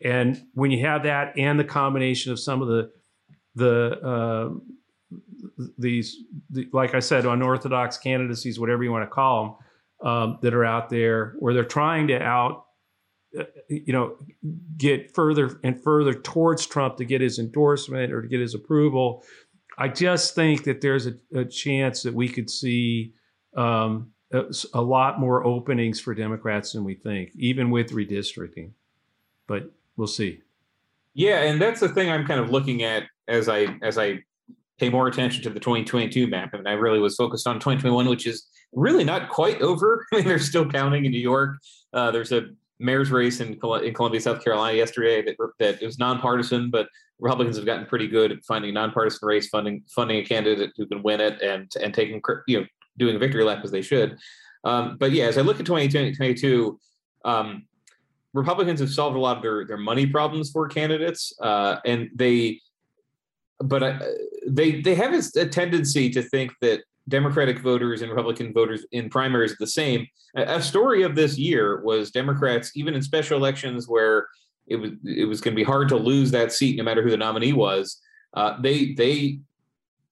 And 0.00 0.46
when 0.54 0.70
you 0.70 0.86
have 0.86 1.02
that 1.02 1.36
and 1.36 1.58
the 1.58 1.64
combination 1.64 2.30
of 2.30 2.38
some 2.38 2.62
of 2.62 2.68
the 2.68 2.92
the 3.54 4.00
uh, 4.06 4.50
these, 5.78 6.16
the, 6.50 6.68
like 6.72 6.94
I 6.94 7.00
said, 7.00 7.26
unorthodox 7.26 7.98
candidacies, 7.98 8.60
whatever 8.60 8.84
you 8.84 8.92
want 8.92 9.04
to 9.04 9.14
call 9.14 9.44
them, 10.00 10.08
um, 10.08 10.38
that 10.42 10.54
are 10.54 10.64
out 10.64 10.88
there 10.90 11.34
where 11.38 11.52
they're 11.52 11.64
trying 11.64 12.08
to 12.08 12.22
out, 12.22 12.66
you 13.68 13.92
know, 13.92 14.16
get 14.76 15.14
further 15.14 15.60
and 15.62 15.82
further 15.82 16.14
towards 16.14 16.66
Trump 16.66 16.96
to 16.96 17.04
get 17.04 17.20
his 17.20 17.38
endorsement 17.38 18.12
or 18.12 18.22
to 18.22 18.28
get 18.28 18.40
his 18.40 18.54
approval. 18.54 19.24
I 19.76 19.88
just 19.88 20.34
think 20.34 20.64
that 20.64 20.80
there's 20.80 21.06
a, 21.06 21.14
a 21.34 21.44
chance 21.44 22.02
that 22.02 22.14
we 22.14 22.28
could 22.28 22.50
see 22.50 23.12
um, 23.56 24.10
a, 24.32 24.44
a, 24.74 24.82
lot 24.82 25.20
more 25.20 25.44
openings 25.44 26.00
for 26.00 26.14
Democrats 26.14 26.72
than 26.72 26.84
we 26.84 26.94
think, 26.94 27.30
even 27.36 27.70
with 27.70 27.92
redistricting. 27.92 28.72
But 29.46 29.70
we'll 29.96 30.06
see. 30.06 30.40
Yeah, 31.14 31.42
and 31.42 31.60
that's 31.60 31.80
the 31.80 31.88
thing 31.88 32.10
I'm 32.10 32.26
kind 32.26 32.40
of 32.40 32.50
looking 32.50 32.82
at 32.82 33.04
as 33.28 33.48
I 33.48 33.76
as 33.82 33.98
I 33.98 34.20
pay 34.78 34.88
more 34.88 35.08
attention 35.08 35.42
to 35.42 35.50
the 35.50 35.60
2022 35.60 36.26
map. 36.28 36.50
I 36.52 36.56
mean, 36.58 36.66
I 36.66 36.72
really 36.72 37.00
was 37.00 37.16
focused 37.16 37.46
on 37.46 37.56
2021, 37.56 38.08
which 38.08 38.26
is 38.26 38.46
really 38.72 39.04
not 39.04 39.28
quite 39.28 39.60
over. 39.60 40.06
I 40.12 40.16
mean, 40.18 40.26
they're 40.26 40.38
still 40.38 40.68
counting 40.68 41.04
in 41.04 41.10
New 41.10 41.20
York. 41.20 41.58
Uh, 41.92 42.10
there's 42.10 42.32
a 42.32 42.42
mayor's 42.78 43.10
race 43.10 43.40
in, 43.40 43.58
in 43.82 43.94
Columbia, 43.94 44.20
South 44.20 44.42
Carolina 44.42 44.76
yesterday 44.76 45.22
that, 45.22 45.36
that 45.58 45.82
it 45.82 45.86
was 45.86 45.98
nonpartisan, 45.98 46.70
but 46.70 46.88
Republicans 47.18 47.56
have 47.56 47.66
gotten 47.66 47.86
pretty 47.86 48.06
good 48.06 48.30
at 48.30 48.44
finding 48.44 48.72
nonpartisan 48.74 49.26
race, 49.26 49.48
funding 49.48 49.82
funding 49.88 50.18
a 50.18 50.24
candidate 50.24 50.72
who 50.76 50.86
can 50.86 51.02
win 51.02 51.20
it, 51.20 51.40
and 51.42 51.70
and 51.82 51.92
taking 51.92 52.20
you 52.46 52.60
know 52.60 52.66
doing 52.96 53.16
a 53.16 53.18
victory 53.18 53.44
lap 53.44 53.60
as 53.64 53.70
they 53.70 53.82
should. 53.82 54.16
Um, 54.64 54.96
but 54.98 55.12
yeah, 55.12 55.24
as 55.24 55.38
I 55.38 55.42
look 55.42 55.60
at 55.60 55.66
2022, 55.66 56.78
um, 57.24 57.66
Republicans 58.34 58.80
have 58.80 58.90
solved 58.90 59.16
a 59.16 59.20
lot 59.20 59.36
of 59.36 59.42
their, 59.42 59.64
their 59.64 59.76
money 59.76 60.06
problems 60.06 60.50
for 60.50 60.68
candidates, 60.68 61.32
uh, 61.40 61.76
and 61.84 62.08
they, 62.14 62.60
but 63.58 63.82
uh, 63.82 63.98
they 64.46 64.80
they 64.80 64.94
have 64.94 65.12
a 65.12 65.46
tendency 65.46 66.10
to 66.10 66.22
think 66.22 66.52
that 66.60 66.82
Democratic 67.08 67.60
voters 67.60 68.02
and 68.02 68.10
Republican 68.10 68.52
voters 68.52 68.84
in 68.92 69.08
primaries 69.08 69.56
the 69.58 69.66
same. 69.66 70.06
A, 70.36 70.62
story 70.62 71.02
of 71.02 71.14
this 71.14 71.38
year 71.38 71.80
was 71.82 72.10
Democrats, 72.10 72.72
even 72.74 72.94
in 72.94 73.02
special 73.02 73.38
elections 73.38 73.88
where 73.88 74.28
it 74.66 74.76
was 74.76 74.92
it 75.04 75.24
was 75.24 75.40
going 75.40 75.54
to 75.54 75.60
be 75.60 75.64
hard 75.64 75.88
to 75.88 75.96
lose 75.96 76.30
that 76.30 76.52
seat 76.52 76.76
no 76.76 76.84
matter 76.84 77.02
who 77.02 77.10
the 77.10 77.16
nominee 77.16 77.52
was. 77.52 78.00
Uh, 78.34 78.60
they 78.60 78.92
they 78.92 79.40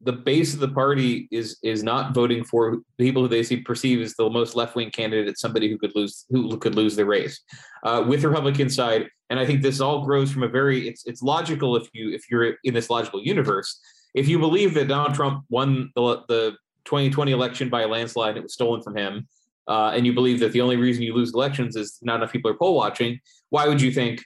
the 0.03 0.13
base 0.13 0.55
of 0.55 0.61
the 0.61 0.69
party 0.69 1.29
is 1.31 1.59
is 1.63 1.83
not 1.83 2.15
voting 2.15 2.45
for 2.45 2.79
people 2.99 3.23
who 3.23 3.29
they 3.29 3.43
see 3.43 3.59
perceive 3.59 4.01
as 4.01 4.15
the 4.15 4.29
most 4.29 4.55
left 4.55 4.77
wing 4.77 4.91
candidate, 4.91 5.39
somebody 5.39 5.69
who 5.69 5.79
could 5.79 5.93
lose 5.95 6.25
who 6.31 6.57
could 6.59 6.75
lose 6.75 6.97
the 6.97 7.05
race 7.05 7.43
uh, 7.83 8.05
with 8.07 8.23
the 8.23 8.29
Republican 8.29 8.69
side. 8.69 9.09
And 9.31 9.41
I 9.41 9.47
think 9.47 9.63
this 9.63 9.81
all 9.81 10.05
grows 10.05 10.31
from 10.31 10.43
a 10.43 10.49
very 10.49 10.89
it's 10.89 11.07
it's 11.07 11.23
logical 11.23 11.77
if 11.77 11.89
you 11.93 12.15
if 12.15 12.31
you're 12.31 12.55
in 12.65 12.75
this 12.75 12.91
logical 12.91 13.23
universe. 13.23 13.81
If 14.15 14.29
you 14.29 14.39
believe 14.39 14.73
that 14.75 14.89
Donald 14.89 15.15
Trump 15.15 15.45
won 15.51 15.91
the, 15.95 16.23
the 16.29 16.57
2020 16.87 17.33
election 17.33 17.69
by 17.69 17.83
a 17.83 17.89
landslide 17.89 18.31
and 18.31 18.39
it 18.39 18.43
was 18.43 18.55
stolen 18.55 18.83
from 18.83 18.97
him, 18.97 19.29
uh, 19.69 19.93
and 19.95 20.07
you 20.07 20.13
believe 20.13 20.41
that 20.41 20.53
the 20.53 20.61
only 20.61 20.77
reason 20.77 21.03
you 21.03 21.15
lose 21.15 21.35
elections 21.35 21.77
is 21.77 21.99
not 22.03 22.17
enough 22.17 22.33
people 22.33 22.51
are 22.51 22.55
poll 22.55 22.75
watching, 22.75 23.21
why 23.51 23.69
would 23.69 23.81
you 23.81 23.93
think 23.93 24.25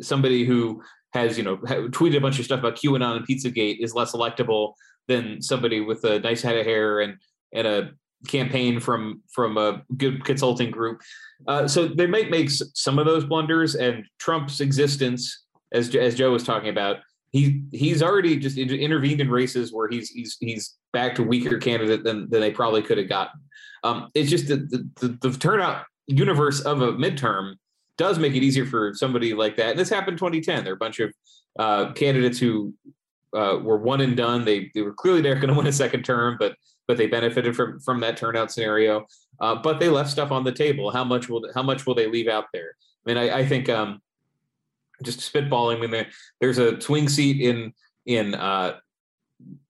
somebody 0.00 0.44
who 0.44 0.82
has 1.12 1.38
you 1.38 1.44
know 1.44 1.56
tweeted 1.56 2.16
a 2.16 2.20
bunch 2.20 2.38
of 2.38 2.44
stuff 2.44 2.60
about 2.60 2.76
QAnon 2.76 3.16
and 3.16 3.26
Pizzagate 3.26 3.78
is 3.80 3.94
less 3.94 4.12
electable 4.12 4.74
than 5.06 5.40
somebody 5.40 5.80
with 5.80 6.04
a 6.04 6.20
nice 6.20 6.42
head 6.42 6.56
of 6.56 6.66
hair 6.66 7.00
and 7.00 7.16
and 7.52 7.66
a 7.66 7.90
campaign 8.26 8.80
from 8.80 9.22
from 9.32 9.56
a 9.56 9.82
good 9.96 10.24
consulting 10.24 10.70
group. 10.70 11.00
Uh, 11.46 11.68
so 11.68 11.86
they 11.86 12.06
might 12.06 12.30
make 12.30 12.50
some 12.50 12.98
of 12.98 13.06
those 13.06 13.24
blunders, 13.24 13.74
and 13.74 14.04
Trump's 14.18 14.60
existence, 14.60 15.44
as 15.72 15.94
as 15.94 16.14
Joe 16.14 16.32
was 16.32 16.44
talking 16.44 16.68
about, 16.68 16.98
he 17.30 17.62
he's 17.72 18.02
already 18.02 18.36
just 18.36 18.56
intervened 18.56 19.20
in 19.20 19.30
races 19.30 19.72
where 19.72 19.88
he's 19.88 20.10
he's 20.10 20.36
he's 20.40 20.76
backed 20.92 21.18
a 21.18 21.22
weaker 21.22 21.58
candidate 21.58 22.04
than 22.04 22.28
than 22.30 22.40
they 22.40 22.50
probably 22.50 22.82
could 22.82 22.98
have 22.98 23.08
gotten. 23.08 23.40
Um, 23.84 24.10
it's 24.14 24.30
just 24.30 24.48
that 24.48 24.70
the, 24.70 24.88
the, 24.96 25.28
the 25.28 25.38
turnout 25.38 25.84
universe 26.06 26.60
of 26.60 26.82
a 26.82 26.92
midterm 26.92 27.54
does 27.96 28.18
make 28.18 28.34
it 28.34 28.42
easier 28.42 28.64
for 28.64 28.94
somebody 28.94 29.34
like 29.34 29.56
that. 29.56 29.70
And 29.70 29.78
this 29.78 29.90
happened 29.90 30.14
in 30.14 30.18
2010. 30.18 30.64
There 30.64 30.72
are 30.72 30.76
a 30.76 30.78
bunch 30.78 31.00
of 31.00 31.12
uh, 31.58 31.92
candidates 31.92 32.38
who 32.38 32.72
uh, 33.36 33.58
were 33.62 33.76
one 33.76 34.00
and 34.00 34.16
done. 34.16 34.44
They 34.44 34.70
they 34.74 34.82
were 34.82 34.94
clearly 34.94 35.20
they're 35.20 35.34
going 35.34 35.48
to 35.48 35.54
win 35.54 35.66
a 35.66 35.72
second 35.72 36.04
term, 36.04 36.36
but 36.38 36.56
but 36.86 36.96
they 36.96 37.06
benefited 37.06 37.54
from 37.54 37.78
from 37.80 38.00
that 38.00 38.16
turnout 38.16 38.50
scenario. 38.50 39.06
Uh, 39.40 39.54
but 39.56 39.78
they 39.78 39.88
left 39.88 40.10
stuff 40.10 40.32
on 40.32 40.44
the 40.44 40.52
table. 40.52 40.90
How 40.90 41.04
much 41.04 41.28
will 41.28 41.46
how 41.54 41.62
much 41.62 41.86
will 41.86 41.94
they 41.94 42.06
leave 42.06 42.28
out 42.28 42.46
there? 42.52 42.74
I 43.06 43.12
mean, 43.12 43.18
I, 43.18 43.38
I 43.38 43.46
think 43.46 43.68
um, 43.68 44.00
just 45.04 45.20
spitballing. 45.20 45.82
I 45.82 45.86
mean, 45.86 46.06
there's 46.40 46.58
a 46.58 46.80
swing 46.80 47.08
seat 47.08 47.40
in 47.40 47.72
in 48.06 48.34
uh, 48.34 48.76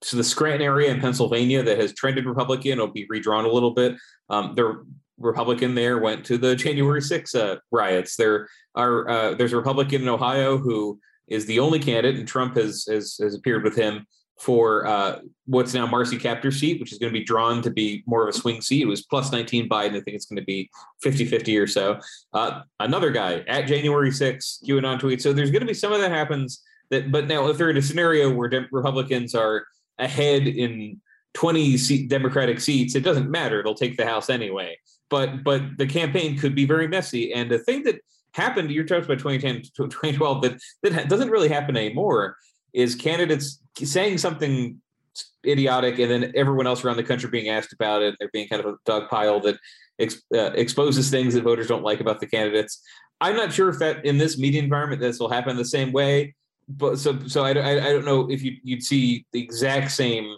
so 0.03 0.17
the 0.17 0.25
Scranton 0.25 0.63
area 0.63 0.91
in 0.91 1.01
Pennsylvania 1.01 1.63
that 1.63 1.79
has 1.79 1.93
trended 1.93 2.27
Republican. 2.27 2.73
It'll 2.73 2.89
be 2.89 3.07
redrawn 3.09 3.45
a 3.45 3.53
little 3.53 3.73
bit. 3.73 3.97
Um, 4.31 4.55
the 4.55 4.85
Republican 5.19 5.75
there 5.75 5.99
went 5.99 6.25
to 6.27 6.39
the 6.39 6.55
January 6.55 7.03
6 7.03 7.35
uh, 7.35 7.57
riots. 7.71 8.17
There 8.17 8.49
are 8.75 9.09
uh, 9.09 9.35
there's 9.35 9.53
a 9.53 9.57
Republican 9.57 10.03
in 10.03 10.09
Ohio 10.09 10.59
who 10.59 10.99
is 11.27 11.45
the 11.47 11.59
only 11.59 11.79
candidate, 11.79 12.19
and 12.19 12.29
Trump 12.29 12.57
has 12.57 12.85
has, 12.89 13.17
has 13.21 13.35
appeared 13.35 13.65
with 13.65 13.77
him 13.77 14.07
for 14.41 14.87
uh, 14.87 15.19
what's 15.47 15.75
now 15.75 15.87
Marcy 15.87 16.17
Kaptur 16.17 16.53
seat, 16.53 16.81
which 16.81 16.93
is 16.93 16.99
going 16.99 17.13
to 17.13 17.19
be 17.19 17.25
drawn 17.25 17.61
to 17.63 17.71
be 17.71 18.05
more 18.07 18.23
of 18.23 18.35
a 18.35 18.39
swing 18.39 18.61
seat. 18.61 18.83
It 18.83 18.87
was 18.87 19.03
plus 19.03 19.33
19 19.33 19.69
Biden. 19.69 19.97
I 19.97 20.01
think 20.01 20.09
it's 20.09 20.27
going 20.27 20.39
to 20.39 20.45
be 20.45 20.71
50 21.03 21.25
50 21.25 21.59
or 21.59 21.67
so. 21.67 21.99
Uh, 22.33 22.63
another 22.79 23.11
guy 23.11 23.45
at 23.49 23.67
January 23.67 24.13
6, 24.13 24.63
QAnon 24.67 25.01
tweet. 25.01 25.21
So 25.21 25.33
there's 25.33 25.51
going 25.51 25.61
to 25.61 25.67
be 25.67 25.75
some 25.75 25.93
of 25.93 26.01
that 26.01 26.13
happens. 26.13 26.63
That, 26.91 27.11
but 27.11 27.27
now 27.27 27.49
if 27.49 27.59
they're 27.59 27.71
in 27.71 27.77
a 27.77 27.83
scenario 27.83 28.33
where 28.33 28.49
de- 28.49 28.69
Republicans 28.71 29.35
are 29.35 29.67
ahead 29.99 30.47
in 30.47 31.01
20 31.35 31.77
seat 31.77 32.09
Democratic 32.09 32.61
seats, 32.61 32.95
it 32.95 33.03
doesn't 33.03 33.31
matter. 33.31 33.63
They'll 33.63 33.75
take 33.75 33.97
the 33.97 34.07
House 34.07 34.31
anyway. 34.31 34.79
But 35.11 35.43
but 35.43 35.63
the 35.79 35.87
campaign 35.87 36.39
could 36.39 36.55
be 36.55 36.65
very 36.65 36.87
messy. 36.87 37.33
And 37.33 37.51
the 37.51 37.59
thing 37.59 37.83
that 37.85 38.01
happened, 38.33 38.71
you're 38.71 38.85
talking 38.85 39.05
about 39.05 39.19
2010 39.19 39.63
to 39.63 39.71
2012, 39.89 40.43
that, 40.43 40.59
that 40.83 41.09
doesn't 41.09 41.31
really 41.31 41.49
happen 41.49 41.77
anymore, 41.77 42.37
is 42.79 42.95
candidates 42.95 43.61
saying 43.83 44.19
something 44.19 44.81
idiotic 45.45 45.99
and 45.99 46.11
then 46.11 46.33
everyone 46.37 46.69
else 46.69 46.85
around 46.85 46.97
the 46.97 47.03
country 47.03 47.29
being 47.29 47.49
asked 47.49 47.73
about 47.73 48.03
it. 48.03 48.15
They're 48.19 48.31
being 48.33 48.47
kind 48.47 48.65
of 48.65 48.75
a 48.75 48.77
dog 48.85 49.09
pile 49.09 49.41
that 49.41 49.59
ex, 49.99 50.23
uh, 50.33 50.53
exposes 50.53 51.11
things 51.11 51.35
that 51.35 51.43
voters 51.43 51.67
don't 51.67 51.83
like 51.83 52.01
about 52.01 52.21
the 52.21 52.29
candidates. 52.29 52.81
I'm 53.21 53.35
not 53.35 53.53
sure 53.53 53.69
if 53.69 53.81
that 53.81 54.05
in 54.05 54.17
this 54.17 54.39
media 54.39 54.63
environment 54.63 55.01
this 55.01 55.19
will 55.19 55.29
happen 55.29 55.57
the 55.57 55.65
same 55.65 55.91
way. 55.91 56.37
But 56.69 57.01
so 57.01 57.19
so 57.27 57.45
I, 57.45 57.51
I, 57.51 57.73
I 57.89 57.93
don't 57.93 58.05
know 58.05 58.31
if 58.31 58.43
you, 58.45 58.59
you'd 58.63 58.85
see 58.85 59.27
the 59.33 59.43
exact 59.43 59.91
same 59.91 60.37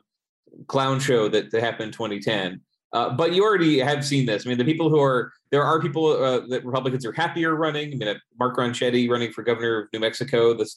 clown 0.67 0.99
show 0.99 1.29
that, 1.29 1.51
that 1.51 1.63
happened 1.63 1.89
in 1.89 1.93
2010. 1.93 2.63
Uh, 2.93 3.11
but 3.11 3.33
you 3.33 3.45
already 3.45 3.79
have 3.79 4.05
seen 4.05 4.27
this. 4.27 4.47
I 4.47 4.49
mean, 4.49 4.59
the 4.59 4.65
people 4.65 4.91
who 4.91 5.01
are 5.01 5.33
there 5.51 5.63
are 5.63 5.81
people 5.81 6.07
uh, 6.07 6.41
that 6.49 6.65
Republicans 6.65 7.05
are 7.07 7.13
happier 7.13 7.55
running. 7.55 7.93
I 7.93 7.97
mean, 7.97 8.09
uh, 8.09 8.15
Mark 8.39 8.57
Ronchetti 8.57 9.09
running 9.09 9.33
for 9.33 9.43
governor 9.43 9.83
of 9.83 9.89
New 9.93 10.01
Mexico, 10.01 10.55
this 10.55 10.77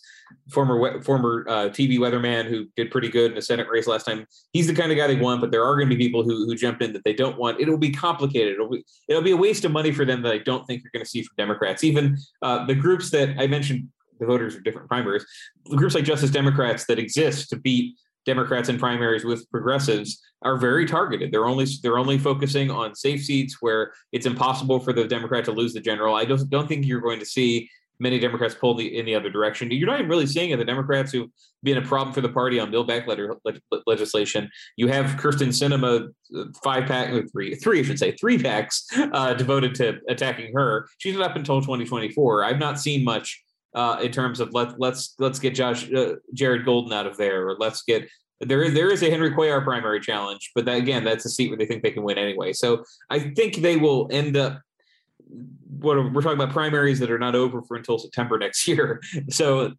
former 0.51 1.01
former 1.01 1.45
uh, 1.47 1.69
TV 1.69 1.97
weatherman 1.97 2.45
who 2.45 2.67
did 2.75 2.91
pretty 2.91 3.09
good 3.09 3.31
in 3.31 3.35
the 3.35 3.41
Senate 3.41 3.67
race 3.69 3.87
last 3.87 4.05
time. 4.05 4.25
He's 4.51 4.67
the 4.67 4.75
kind 4.75 4.91
of 4.91 4.97
guy 4.97 5.07
they 5.07 5.15
want, 5.15 5.41
but 5.41 5.51
there 5.51 5.63
are 5.63 5.75
going 5.75 5.89
to 5.89 5.95
be 5.95 6.05
people 6.05 6.23
who 6.23 6.45
who 6.45 6.55
jump 6.55 6.81
in 6.81 6.93
that 6.93 7.03
they 7.03 7.13
don't 7.13 7.37
want. 7.37 7.59
It'll 7.59 7.77
be 7.77 7.91
complicated. 7.91 8.53
It'll 8.53 8.69
be 8.69 8.83
it'll 9.07 9.23
be 9.23 9.31
a 9.31 9.37
waste 9.37 9.65
of 9.65 9.71
money 9.71 9.91
for 9.91 10.05
them 10.05 10.21
that 10.23 10.33
I 10.33 10.39
don't 10.39 10.65
think 10.65 10.83
you're 10.83 10.91
going 10.93 11.05
to 11.05 11.09
see 11.09 11.23
from 11.23 11.33
Democrats. 11.37 11.83
Even 11.83 12.17
uh, 12.43 12.65
the 12.65 12.75
groups 12.75 13.09
that 13.11 13.35
I 13.39 13.47
mentioned, 13.47 13.89
the 14.19 14.27
voters 14.27 14.55
are 14.55 14.61
different 14.61 14.87
primaries. 14.87 15.25
Groups 15.69 15.95
like 15.95 16.03
Justice 16.03 16.29
Democrats 16.29 16.85
that 16.85 16.99
exist 16.99 17.49
to 17.49 17.57
beat 17.57 17.95
Democrats 18.25 18.69
in 18.69 18.77
primaries 18.77 19.25
with 19.25 19.49
progressives 19.51 20.21
are 20.41 20.57
very 20.57 20.85
targeted. 20.85 21.31
They're 21.31 21.45
only 21.45 21.65
they're 21.81 21.97
only 21.97 22.17
focusing 22.17 22.71
on 22.71 22.95
safe 22.95 23.23
seats 23.23 23.57
where 23.61 23.93
it's 24.11 24.25
impossible 24.25 24.79
for 24.79 24.93
the 24.93 25.07
Democrat 25.07 25.45
to 25.45 25.51
lose 25.51 25.73
the 25.73 25.81
general. 25.81 26.15
I 26.15 26.25
don't 26.25 26.49
don't 26.49 26.67
think 26.67 26.85
you're 26.85 27.01
going 27.01 27.19
to 27.19 27.25
see 27.25 27.69
many 27.99 28.19
Democrats 28.19 28.55
pull 28.55 28.75
the, 28.75 28.97
in 28.97 29.05
the 29.05 29.15
other 29.15 29.29
direction. 29.29 29.71
You're 29.71 29.87
not 29.87 29.99
even 29.99 30.09
really 30.09 30.25
seeing 30.25 30.49
it. 30.49 30.57
The 30.57 30.65
Democrats 30.65 31.11
who've 31.11 31.29
been 31.61 31.77
a 31.77 31.81
problem 31.81 32.13
for 32.13 32.21
the 32.21 32.29
party 32.29 32.59
on 32.59 32.71
Build 32.71 32.87
Back 32.87 33.07
Better, 33.07 33.35
le- 33.45 33.81
legislation. 33.85 34.49
You 34.75 34.87
have 34.87 35.05
Kyrsten 35.19 35.49
Sinema, 35.49 36.09
uh, 36.35 36.43
five 36.63 36.85
PAC, 36.85 37.31
three, 37.31 37.55
three, 37.55 37.79
I 37.79 37.83
should 37.83 37.99
say, 37.99 38.11
three 38.11 38.37
PACs 38.37 38.83
uh, 39.13 39.33
devoted 39.33 39.75
to 39.75 39.99
attacking 40.09 40.53
her. 40.53 40.87
She's 40.97 41.17
up 41.17 41.35
until 41.35 41.61
2024. 41.61 42.43
I've 42.43 42.59
not 42.59 42.79
seen 42.79 43.03
much 43.03 43.43
uh, 43.75 43.97
in 44.01 44.11
terms 44.11 44.39
of 44.39 44.53
let 44.53 44.79
let's 44.79 45.15
let's 45.19 45.39
get 45.39 45.55
Josh 45.55 45.91
uh, 45.91 46.13
Jared 46.33 46.65
Golden 46.65 46.93
out 46.93 47.07
of 47.07 47.17
there, 47.17 47.47
or 47.47 47.55
let's 47.59 47.83
get 47.83 48.07
there 48.39 48.61
is 48.61 48.73
there 48.73 48.91
is 48.91 49.03
a 49.03 49.09
Henry 49.09 49.31
Cuellar 49.31 49.63
primary 49.63 49.99
challenge, 49.99 50.51
but 50.55 50.65
that, 50.65 50.77
again, 50.77 51.03
that's 51.03 51.25
a 51.25 51.29
seat 51.29 51.49
where 51.49 51.57
they 51.57 51.65
think 51.65 51.83
they 51.83 51.91
can 51.91 52.03
win 52.03 52.17
anyway. 52.17 52.53
So 52.53 52.83
I 53.09 53.19
think 53.19 53.57
they 53.57 53.77
will 53.77 54.07
end 54.11 54.37
up. 54.37 54.61
What 55.79 55.97
we're 56.13 56.21
talking 56.21 56.39
about 56.39 56.53
primaries 56.53 56.99
that 56.99 57.11
are 57.11 57.19
not 57.19 57.35
over 57.35 57.61
for 57.61 57.75
until 57.75 57.97
September 57.97 58.37
next 58.37 58.67
year. 58.67 59.01
So 59.29 59.73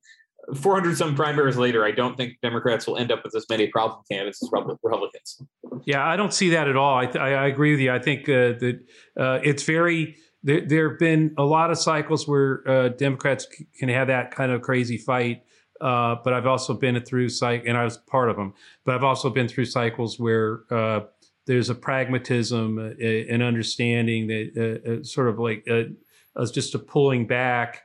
400 0.54 0.96
some 0.96 1.14
primaries 1.14 1.57
later, 1.57 1.85
I 1.85 1.92
don't 1.92 2.16
think 2.16 2.35
Democrats 2.42 2.87
will 2.87 2.98
end 2.98 3.11
up 3.11 3.24
with 3.24 3.35
as 3.35 3.46
many 3.48 3.68
problem 3.68 4.02
candidates 4.11 4.42
as 4.42 4.50
Republicans. 4.52 5.40
Yeah, 5.85 6.07
I 6.07 6.16
don't 6.16 6.35
see 6.35 6.50
that 6.50 6.68
at 6.68 6.76
all. 6.76 6.94
I, 6.94 7.04
I, 7.18 7.30
I 7.30 7.46
agree 7.46 7.70
with 7.70 7.80
you. 7.80 7.92
I 7.92 7.98
think 7.98 8.28
uh, 8.28 8.59
that 8.59 8.80
uh, 9.18 9.38
it's 9.42 9.62
very 9.62 10.16
there, 10.44 10.61
there 10.61 10.90
have 10.90 10.98
been 10.98 11.35
a 11.37 11.42
lot 11.42 11.70
of 11.70 11.78
cycles 11.78 12.28
where 12.28 12.62
uh, 12.68 12.88
Democrats 12.90 13.48
can 13.78 13.88
have 13.88 14.07
that 14.09 14.30
kind 14.30 14.52
of 14.52 14.62
crazy 14.62 14.98
fight. 14.98 15.42
Uh, 15.80 16.16
but 16.22 16.33
I've 16.33 16.46
also 16.46 16.72
been 16.72 16.98
through 17.02 17.28
cycle, 17.30 17.68
and 17.68 17.76
I 17.76 17.83
was 17.83 17.98
part 17.98 18.30
of 18.30 18.37
them. 18.37 18.54
But 18.85 18.94
I've 18.94 19.02
also 19.02 19.28
been 19.28 19.48
through 19.48 19.64
cycles 19.64 20.20
where 20.20 20.61
uh, 20.70 21.00
there's 21.46 21.68
a 21.68 21.74
pragmatism, 21.74 22.78
uh, 22.78 23.04
an 23.04 23.42
understanding 23.42 24.28
that 24.28 24.80
uh, 24.86 24.90
uh, 24.90 25.03
sort 25.03 25.28
of 25.28 25.38
like 25.38 25.66
uh, 25.68 26.47
just 26.47 26.74
a 26.74 26.78
pulling 26.78 27.26
back 27.26 27.82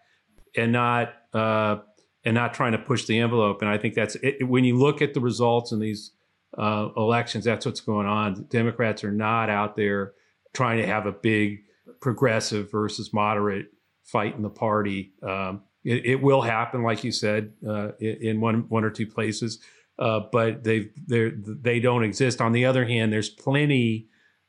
and 0.56 0.72
not 0.72 1.14
and 1.34 2.36
not 2.36 2.54
trying 2.54 2.74
to 2.74 2.78
push 2.78 3.06
the 3.06 3.18
envelope. 3.18 3.62
And 3.62 3.70
I 3.70 3.78
think 3.78 3.96
that's 3.96 4.16
it, 4.16 4.48
when 4.48 4.64
you 4.64 4.78
look 4.78 5.02
at 5.02 5.14
the 5.14 5.20
results 5.20 5.72
in 5.72 5.80
these 5.80 6.12
elections. 6.58 7.46
That's 7.46 7.66
what's 7.66 7.82
going 7.82 8.08
on. 8.08 8.46
Democrats 8.50 9.04
are 9.04 9.12
not 9.12 9.50
out 9.50 9.76
there 9.76 10.14
trying 10.54 10.78
to 10.78 10.86
have 10.86 11.06
a 11.06 11.12
big 11.12 11.64
progressive 12.02 12.72
versus 12.72 13.14
moderate 13.14 13.68
fight 14.04 14.36
in 14.36 14.42
the 14.42 14.50
party. 14.50 15.14
Um, 15.24 15.64
it, 15.84 16.06
it 16.06 16.22
will 16.22 16.42
happen, 16.42 16.84
like 16.84 17.04
you 17.04 17.12
said, 17.12 17.54
uh, 17.68 17.92
in 18.00 18.42
one 18.42 18.68
one 18.70 18.84
or 18.84 18.90
two 18.90 19.08
places, 19.08 19.60
uh, 19.98 20.22
but 20.32 20.64
they 20.64 20.90
they 21.08 21.80
don't 21.80 22.04
exist. 22.04 22.42
On 22.42 22.52
the 22.52 22.66
other 22.66 22.86
hand, 22.86 23.14
there's 23.14 23.30
plenty 23.30 24.08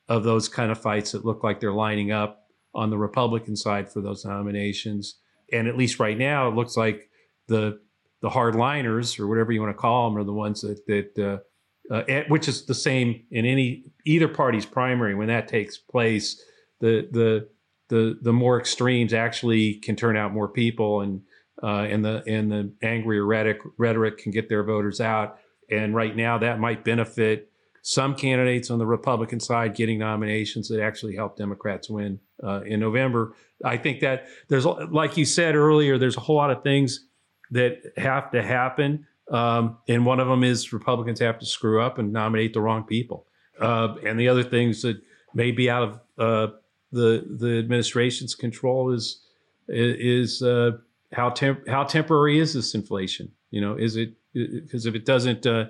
of 0.08 0.24
those 0.24 0.48
kind 0.48 0.72
of 0.72 0.80
fights 0.80 1.12
that 1.12 1.24
look 1.24 1.44
like 1.44 1.60
they're 1.60 1.72
lining 1.72 2.10
up 2.10 2.48
on 2.74 2.90
the 2.90 2.98
Republican 2.98 3.56
side 3.56 3.90
for 3.90 4.00
those 4.00 4.24
nominations. 4.24 5.16
And 5.52 5.68
at 5.68 5.76
least 5.76 6.00
right 6.00 6.18
now, 6.18 6.48
it 6.48 6.54
looks 6.54 6.76
like 6.76 7.10
the 7.48 7.80
the 8.22 8.28
hardliners 8.28 9.18
or 9.18 9.26
whatever 9.26 9.52
you 9.52 9.60
want 9.60 9.74
to 9.74 9.80
call 9.80 10.08
them 10.08 10.18
are 10.18 10.24
the 10.24 10.32
ones 10.32 10.60
that 10.60 10.84
that 10.86 11.42
uh, 11.90 11.94
uh, 11.94 12.22
which 12.28 12.48
is 12.48 12.66
the 12.66 12.74
same 12.74 13.24
in 13.30 13.46
any 13.46 13.84
either 14.04 14.28
party's 14.28 14.66
primary. 14.66 15.14
When 15.14 15.28
that 15.28 15.48
takes 15.48 15.78
place, 15.78 16.42
the 16.80 17.08
the 17.10 17.48
the 17.88 18.18
the 18.22 18.32
more 18.32 18.58
extremes 18.58 19.12
actually 19.12 19.74
can 19.74 19.96
turn 19.96 20.16
out 20.16 20.32
more 20.32 20.48
people, 20.48 21.00
and 21.00 21.22
uh, 21.62 21.86
and 21.88 22.04
the 22.04 22.22
and 22.26 22.50
the 22.50 22.72
angry 22.82 23.20
rhetoric 23.20 23.60
rhetoric 23.78 24.18
can 24.18 24.32
get 24.32 24.48
their 24.48 24.64
voters 24.64 25.00
out. 25.00 25.38
And 25.70 25.94
right 25.94 26.16
now, 26.16 26.38
that 26.38 26.58
might 26.58 26.84
benefit 26.84 27.50
some 27.82 28.14
candidates 28.14 28.70
on 28.70 28.78
the 28.78 28.86
Republican 28.86 29.40
side 29.40 29.74
getting 29.74 29.98
nominations 29.98 30.68
that 30.68 30.82
actually 30.82 31.16
help 31.16 31.36
Democrats 31.36 31.88
win 31.88 32.20
uh, 32.42 32.60
in 32.62 32.80
November. 32.80 33.34
I 33.64 33.76
think 33.76 34.00
that 34.00 34.26
there's, 34.48 34.66
like 34.66 35.16
you 35.16 35.24
said 35.24 35.54
earlier, 35.54 35.96
there's 35.96 36.16
a 36.16 36.20
whole 36.20 36.36
lot 36.36 36.50
of 36.50 36.62
things 36.62 37.06
that 37.50 37.78
have 37.96 38.30
to 38.32 38.42
happen. 38.42 39.06
Um, 39.30 39.78
and 39.88 40.04
one 40.04 40.20
of 40.20 40.28
them 40.28 40.44
is 40.44 40.72
Republicans 40.72 41.20
have 41.20 41.38
to 41.38 41.46
screw 41.46 41.80
up 41.80 41.98
and 41.98 42.12
nominate 42.12 42.52
the 42.52 42.60
wrong 42.60 42.84
people. 42.84 43.26
Uh, 43.60 43.94
and 44.04 44.18
the 44.18 44.28
other 44.28 44.42
things 44.42 44.82
that 44.82 45.00
may 45.34 45.50
be 45.50 45.70
out 45.70 45.82
of 45.82 46.00
uh, 46.18 46.52
the 46.92 47.24
the 47.38 47.58
administration's 47.58 48.34
control 48.34 48.92
is 48.92 49.22
is 49.68 50.42
uh, 50.42 50.72
how 51.12 51.30
temp- 51.30 51.68
how 51.68 51.84
temporary 51.84 52.38
is 52.38 52.54
this 52.54 52.74
inflation? 52.74 53.30
You 53.50 53.60
know, 53.60 53.76
is 53.76 53.96
it 53.96 54.14
because 54.32 54.86
if 54.86 54.94
it 54.94 55.04
doesn't 55.04 55.46
uh, 55.46 55.66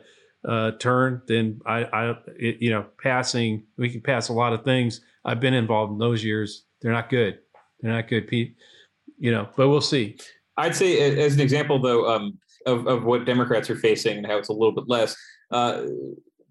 uh, 0.46 0.72
turn, 0.72 1.22
then 1.26 1.60
I, 1.66 1.84
I 1.84 2.14
it, 2.38 2.56
you 2.60 2.70
know, 2.70 2.86
passing 3.02 3.64
we 3.76 3.90
can 3.90 4.00
pass 4.00 4.28
a 4.28 4.32
lot 4.32 4.52
of 4.52 4.64
things. 4.64 5.00
I've 5.24 5.40
been 5.40 5.54
involved 5.54 5.92
in 5.92 5.98
those 5.98 6.24
years. 6.24 6.64
They're 6.80 6.92
not 6.92 7.10
good. 7.10 7.38
They're 7.80 7.92
not 7.92 8.08
good, 8.08 8.26
Pete. 8.28 8.56
You 9.18 9.32
know, 9.32 9.48
but 9.56 9.68
we'll 9.68 9.80
see. 9.80 10.18
I'd 10.56 10.76
say, 10.76 11.18
as 11.18 11.34
an 11.34 11.40
example, 11.40 11.80
though, 11.80 12.08
um, 12.10 12.38
of 12.66 12.86
of 12.86 13.04
what 13.04 13.24
Democrats 13.24 13.70
are 13.70 13.76
facing 13.76 14.18
and 14.18 14.26
how 14.26 14.38
it's 14.38 14.48
a 14.48 14.52
little 14.52 14.74
bit 14.74 14.84
less. 14.88 15.16
Uh, 15.50 15.84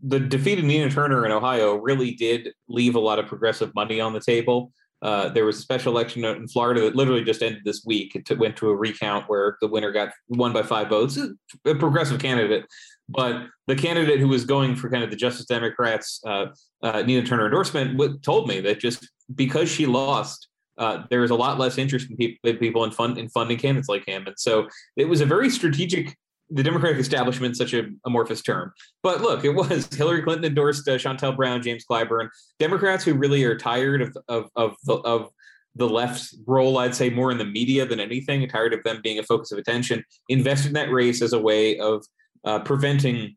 the 0.01 0.19
defeat 0.19 0.59
of 0.59 0.65
Nina 0.65 0.89
Turner 0.89 1.25
in 1.25 1.31
Ohio 1.31 1.75
really 1.75 2.11
did 2.11 2.53
leave 2.67 2.95
a 2.95 2.99
lot 2.99 3.19
of 3.19 3.27
progressive 3.27 3.73
money 3.75 3.99
on 3.99 4.13
the 4.13 4.19
table. 4.19 4.71
Uh, 5.01 5.29
there 5.29 5.45
was 5.45 5.57
a 5.57 5.61
special 5.61 5.93
election 5.93 6.25
in 6.25 6.47
Florida 6.47 6.81
that 6.81 6.95
literally 6.95 7.23
just 7.23 7.41
ended 7.41 7.63
this 7.63 7.83
week. 7.85 8.15
It 8.15 8.37
went 8.37 8.57
to 8.57 8.69
a 8.69 8.75
recount 8.75 9.29
where 9.29 9.57
the 9.61 9.67
winner 9.67 9.91
got 9.91 10.09
won 10.27 10.51
by 10.51 10.61
five 10.61 10.89
votes, 10.89 11.17
a 11.65 11.75
progressive 11.75 12.19
candidate. 12.19 12.65
But 13.07 13.47
the 13.67 13.75
candidate 13.75 14.19
who 14.19 14.27
was 14.27 14.45
going 14.45 14.75
for 14.75 14.89
kind 14.89 15.03
of 15.03 15.09
the 15.09 15.15
Justice 15.15 15.45
Democrats, 15.45 16.21
uh, 16.27 16.47
uh, 16.83 17.01
Nina 17.01 17.25
Turner 17.25 17.45
endorsement, 17.45 18.21
told 18.23 18.47
me 18.47 18.59
that 18.61 18.79
just 18.79 19.07
because 19.33 19.69
she 19.69 19.85
lost, 19.85 20.47
uh, 20.77 21.03
there 21.09 21.23
is 21.23 21.31
a 21.31 21.35
lot 21.35 21.57
less 21.57 21.77
interest 21.77 22.09
in 22.09 22.17
people, 22.17 22.49
in 22.49 22.57
people 22.57 22.83
in, 22.83 22.91
fund, 22.91 23.17
in 23.17 23.29
funding 23.29 23.57
candidates 23.57 23.89
like 23.89 24.05
him. 24.05 24.27
And 24.27 24.35
so 24.37 24.67
it 24.95 25.05
was 25.05 25.21
a 25.21 25.25
very 25.25 25.49
strategic 25.49 26.15
the 26.51 26.63
Democratic 26.63 26.99
establishment 26.99 27.55
such 27.55 27.73
a 27.73 27.89
amorphous 28.05 28.41
term. 28.41 28.73
But 29.03 29.21
look, 29.21 29.45
it 29.45 29.51
was 29.51 29.87
Hillary 29.95 30.23
Clinton 30.23 30.45
endorsed 30.45 30.87
uh, 30.87 30.97
Shontel 30.97 31.35
Brown, 31.35 31.61
James 31.61 31.85
Clyburn, 31.89 32.29
Democrats 32.59 33.03
who 33.03 33.13
really 33.13 33.43
are 33.43 33.57
tired 33.57 34.01
of 34.01 34.17
of 34.27 34.49
of 34.55 34.75
the, 34.85 34.95
of 34.95 35.29
the 35.75 35.87
left's 35.87 36.37
role, 36.45 36.77
I'd 36.77 36.95
say 36.95 37.09
more 37.09 37.31
in 37.31 37.37
the 37.37 37.45
media 37.45 37.85
than 37.85 37.99
anything, 37.99 38.47
tired 38.49 38.73
of 38.73 38.83
them 38.83 38.99
being 39.03 39.19
a 39.19 39.23
focus 39.23 39.51
of 39.51 39.59
attention, 39.59 40.03
invested 40.27 40.69
in 40.69 40.73
that 40.73 40.91
race 40.91 41.21
as 41.21 41.33
a 41.33 41.39
way 41.39 41.77
of 41.79 42.05
uh, 42.43 42.59
preventing 42.59 43.35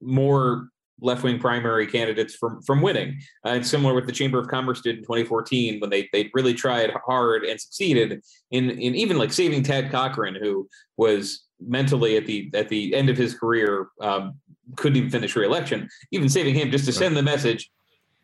more 0.00 0.68
left-wing 1.00 1.38
primary 1.38 1.86
candidates 1.86 2.34
from 2.34 2.62
from 2.62 2.80
winning. 2.80 3.18
Uh, 3.46 3.50
it's 3.50 3.68
similar 3.68 3.94
with 3.94 4.06
the 4.06 4.12
Chamber 4.12 4.38
of 4.38 4.48
Commerce 4.48 4.80
did 4.80 4.98
in 4.98 5.02
2014 5.02 5.80
when 5.80 5.90
they 5.90 6.08
they 6.12 6.30
really 6.34 6.54
tried 6.54 6.90
hard 7.06 7.44
and 7.44 7.60
succeeded 7.60 8.22
in 8.50 8.70
in 8.70 8.94
even 8.94 9.18
like 9.18 9.32
saving 9.32 9.64
Thad 9.64 9.90
Cochran, 9.90 10.36
who 10.36 10.68
was 10.96 11.43
mentally 11.60 12.16
at 12.16 12.26
the 12.26 12.50
at 12.54 12.68
the 12.68 12.94
end 12.94 13.08
of 13.08 13.16
his 13.16 13.34
career 13.34 13.88
um, 14.00 14.34
couldn't 14.76 14.96
even 14.96 15.10
finish 15.10 15.36
re-election. 15.36 15.88
Even 16.10 16.28
saving 16.28 16.54
him 16.54 16.70
just 16.70 16.84
to 16.86 16.92
send 16.92 17.16
the 17.16 17.22
message, 17.22 17.70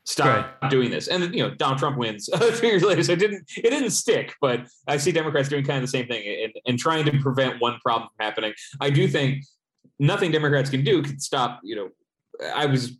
stop 0.05 0.57
right. 0.63 0.71
doing 0.71 0.91
this. 0.91 1.09
And 1.09 1.35
you 1.35 1.43
know, 1.43 1.55
Donald 1.55 1.79
Trump 1.79 1.97
wins 1.97 2.29
a 2.33 2.53
few 2.53 2.69
years 2.69 2.83
later, 2.83 3.03
so 3.03 3.13
it 3.13 3.19
didn't 3.19 3.49
it 3.57 3.71
didn't 3.71 3.91
stick. 3.91 4.35
But 4.41 4.67
I 4.87 4.97
see 4.97 5.13
Democrats 5.13 5.49
doing 5.49 5.65
kind 5.65 5.79
of 5.79 5.83
the 5.83 5.99
same 5.99 6.07
thing 6.07 6.43
and, 6.45 6.53
and 6.67 6.79
trying 6.79 7.05
to 7.07 7.19
prevent 7.21 7.61
one 7.61 7.79
problem 7.81 8.09
from 8.17 8.25
happening. 8.25 8.53
I 8.81 8.91
do 8.91 9.07
think 9.09 9.45
nothing 9.99 10.31
Democrats 10.31 10.71
can 10.71 10.85
do 10.85 11.03
can 11.03 11.19
stop. 11.19 11.61
You 11.63 11.77
know, 11.77 11.89
I 12.55 12.67
was 12.67 12.99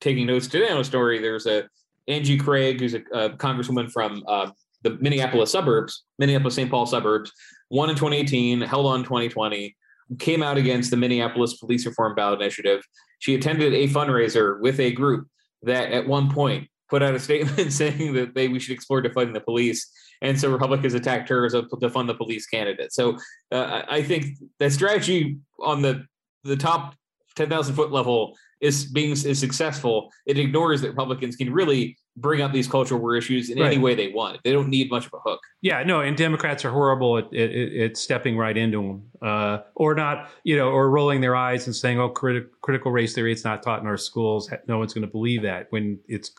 taking 0.00 0.26
notes 0.26 0.46
today 0.46 0.70
on 0.70 0.78
a 0.78 0.84
story. 0.84 1.20
There's 1.20 1.46
a 1.46 1.68
Angie 2.06 2.38
Craig, 2.38 2.80
who's 2.80 2.94
a, 2.94 3.02
a 3.12 3.30
congresswoman 3.30 3.90
from 3.92 4.24
uh, 4.26 4.50
the 4.82 4.96
Minneapolis 5.00 5.52
suburbs, 5.52 6.04
Minneapolis 6.18 6.54
St. 6.54 6.70
Paul 6.70 6.86
suburbs, 6.86 7.32
won 7.70 7.90
in 7.90 7.96
2018, 7.96 8.60
held 8.62 8.86
on 8.86 9.04
2020, 9.04 9.76
came 10.18 10.42
out 10.42 10.56
against 10.56 10.90
the 10.90 10.96
Minneapolis 10.96 11.58
Police 11.58 11.86
Reform 11.86 12.14
Ballot 12.14 12.40
Initiative. 12.40 12.82
She 13.18 13.34
attended 13.34 13.74
a 13.74 13.88
fundraiser 13.88 14.60
with 14.60 14.80
a 14.80 14.92
group 14.92 15.28
that 15.62 15.92
at 15.92 16.06
one 16.06 16.30
point 16.30 16.68
put 16.88 17.02
out 17.02 17.14
a 17.14 17.20
statement 17.20 17.72
saying 17.72 18.14
that 18.14 18.34
they 18.34 18.48
we 18.48 18.58
should 18.58 18.74
explore 18.74 19.02
defunding 19.02 19.34
the 19.34 19.40
police. 19.40 19.90
And 20.20 20.38
so 20.40 20.50
Republicans 20.50 20.94
attacked 20.94 21.28
her 21.28 21.44
as 21.46 21.54
a 21.54 21.62
defund 21.62 22.08
the 22.08 22.14
police 22.14 22.46
candidate. 22.46 22.92
So 22.92 23.18
uh, 23.52 23.82
I 23.88 24.02
think 24.02 24.36
that 24.58 24.72
strategy 24.72 25.38
on 25.60 25.82
the 25.82 26.04
the 26.44 26.56
top 26.56 26.94
10,000 27.36 27.74
foot 27.74 27.92
level 27.92 28.36
is 28.60 28.86
being 28.86 29.10
is 29.10 29.38
successful. 29.38 30.10
It 30.26 30.38
ignores 30.38 30.80
that 30.80 30.90
Republicans 30.90 31.36
can 31.36 31.52
really 31.52 31.96
bring 32.20 32.40
up 32.42 32.52
these 32.52 32.68
cultural 32.68 33.00
war 33.00 33.16
issues 33.16 33.50
in 33.50 33.58
right. 33.58 33.72
any 33.72 33.78
way 33.78 33.94
they 33.94 34.08
want. 34.08 34.40
They 34.44 34.52
don't 34.52 34.68
need 34.68 34.90
much 34.90 35.06
of 35.06 35.14
a 35.14 35.18
hook. 35.18 35.40
Yeah, 35.62 35.82
no, 35.82 36.00
and 36.00 36.16
Democrats 36.16 36.64
are 36.64 36.70
horrible 36.70 37.18
at, 37.18 37.32
at, 37.34 37.50
at 37.50 37.96
stepping 37.96 38.36
right 38.36 38.56
into 38.56 38.82
them, 38.82 39.02
uh, 39.22 39.58
or 39.74 39.94
not, 39.94 40.30
you 40.44 40.56
know, 40.56 40.68
or 40.68 40.90
rolling 40.90 41.20
their 41.20 41.36
eyes 41.36 41.66
and 41.66 41.74
saying, 41.74 41.98
"Oh, 41.98 42.10
criti- 42.10 42.46
critical 42.60 42.92
race 42.92 43.14
theory, 43.14 43.32
it's 43.32 43.44
not 43.44 43.62
taught 43.62 43.80
in 43.80 43.86
our 43.86 43.96
schools." 43.96 44.50
No 44.66 44.78
one's 44.78 44.94
going 44.94 45.06
to 45.06 45.10
believe 45.10 45.42
that 45.42 45.66
when 45.70 45.98
it's 46.06 46.32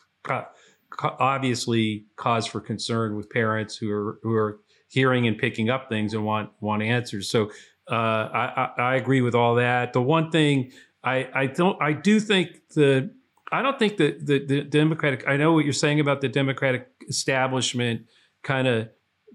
obviously 0.98 2.06
cause 2.16 2.46
for 2.46 2.60
concern 2.60 3.16
with 3.16 3.30
parents 3.30 3.76
who 3.76 3.90
are 3.92 4.18
who 4.22 4.34
are 4.34 4.60
hearing 4.88 5.26
and 5.26 5.38
picking 5.38 5.70
up 5.70 5.88
things 5.88 6.14
and 6.14 6.24
want 6.24 6.50
want 6.60 6.82
answers. 6.82 7.28
So 7.30 7.50
uh, 7.90 7.94
I, 7.94 8.72
I, 8.78 8.82
I 8.82 8.96
agree 8.96 9.20
with 9.20 9.34
all 9.34 9.54
that. 9.56 9.92
The 9.92 10.02
one 10.02 10.30
thing 10.30 10.72
I 11.02 11.28
I 11.34 11.46
don't 11.46 11.80
I 11.80 11.92
do 11.92 12.20
think 12.20 12.68
the 12.74 13.10
I 13.52 13.62
don't 13.62 13.78
think 13.78 13.96
that 13.96 14.26
the, 14.26 14.44
the 14.44 14.62
Democratic, 14.62 15.24
I 15.26 15.36
know 15.36 15.52
what 15.52 15.64
you're 15.64 15.72
saying 15.72 16.00
about 16.00 16.20
the 16.20 16.28
Democratic 16.28 16.88
establishment 17.08 18.06
kind 18.42 18.68
of 18.68 18.88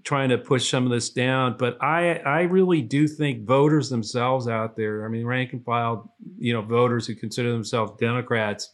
trying 0.04 0.28
to 0.28 0.38
push 0.38 0.70
some 0.70 0.84
of 0.84 0.90
this 0.90 1.10
down, 1.10 1.56
but 1.58 1.82
I, 1.82 2.18
I 2.18 2.42
really 2.42 2.80
do 2.80 3.08
think 3.08 3.44
voters 3.44 3.90
themselves 3.90 4.46
out 4.46 4.76
there, 4.76 5.04
I 5.04 5.08
mean, 5.08 5.26
rank 5.26 5.52
and 5.52 5.64
file, 5.64 6.14
you 6.38 6.52
know, 6.52 6.62
voters 6.62 7.06
who 7.06 7.14
consider 7.14 7.50
themselves 7.52 7.92
Democrats 7.98 8.72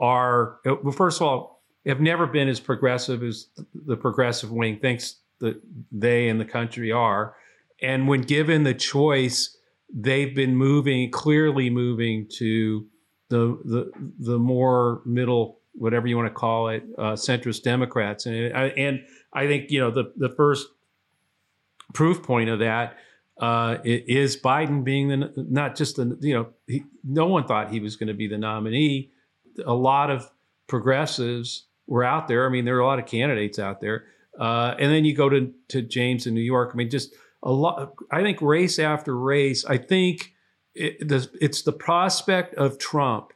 are, 0.00 0.60
well, 0.64 0.92
first 0.92 1.20
of 1.20 1.26
all, 1.26 1.64
have 1.86 2.00
never 2.00 2.26
been 2.26 2.48
as 2.48 2.60
progressive 2.60 3.22
as 3.22 3.48
the 3.74 3.96
progressive 3.96 4.52
wing 4.52 4.78
thinks 4.78 5.16
that 5.40 5.60
they 5.90 6.28
and 6.28 6.40
the 6.40 6.44
country 6.44 6.92
are. 6.92 7.34
And 7.80 8.06
when 8.06 8.22
given 8.22 8.62
the 8.62 8.74
choice, 8.74 9.56
they've 9.92 10.34
been 10.34 10.54
moving, 10.56 11.10
clearly 11.10 11.70
moving 11.70 12.28
to 12.38 12.86
the 13.28 13.58
the 13.64 13.92
the 14.18 14.38
more 14.38 15.02
middle, 15.04 15.60
whatever 15.72 16.06
you 16.06 16.16
want 16.16 16.28
to 16.28 16.34
call 16.34 16.68
it, 16.68 16.84
uh, 16.96 17.12
centrist 17.12 17.62
Democrats, 17.62 18.26
and 18.26 18.56
I, 18.56 18.68
and 18.68 19.04
I 19.32 19.46
think 19.46 19.70
you 19.70 19.80
know 19.80 19.90
the 19.90 20.12
the 20.16 20.30
first 20.30 20.68
proof 21.94 22.22
point 22.22 22.50
of 22.50 22.58
that 22.58 22.96
uh, 23.40 23.78
is 23.84 24.36
Biden 24.36 24.84
being 24.84 25.08
the 25.08 25.32
not 25.36 25.76
just 25.76 25.96
the 25.96 26.16
you 26.20 26.34
know 26.34 26.48
he, 26.66 26.84
no 27.04 27.26
one 27.26 27.46
thought 27.46 27.70
he 27.70 27.80
was 27.80 27.96
going 27.96 28.08
to 28.08 28.14
be 28.14 28.26
the 28.26 28.38
nominee. 28.38 29.12
A 29.64 29.74
lot 29.74 30.10
of 30.10 30.30
progressives 30.66 31.66
were 31.86 32.04
out 32.04 32.28
there. 32.28 32.46
I 32.46 32.48
mean, 32.50 32.64
there 32.64 32.76
are 32.76 32.80
a 32.80 32.86
lot 32.86 32.98
of 32.98 33.06
candidates 33.06 33.58
out 33.58 33.80
there, 33.80 34.06
uh, 34.38 34.74
and 34.78 34.92
then 34.92 35.04
you 35.04 35.14
go 35.14 35.28
to 35.28 35.52
to 35.68 35.82
James 35.82 36.26
in 36.26 36.34
New 36.34 36.40
York. 36.40 36.70
I 36.72 36.76
mean, 36.76 36.90
just 36.90 37.14
a 37.42 37.52
lot. 37.52 37.94
I 38.10 38.22
think 38.22 38.42
race 38.42 38.78
after 38.78 39.16
race. 39.16 39.64
I 39.64 39.76
think 39.76 40.34
it, 40.78 41.28
it's 41.40 41.62
the 41.62 41.72
prospect 41.72 42.54
of 42.54 42.78
Trump 42.78 43.32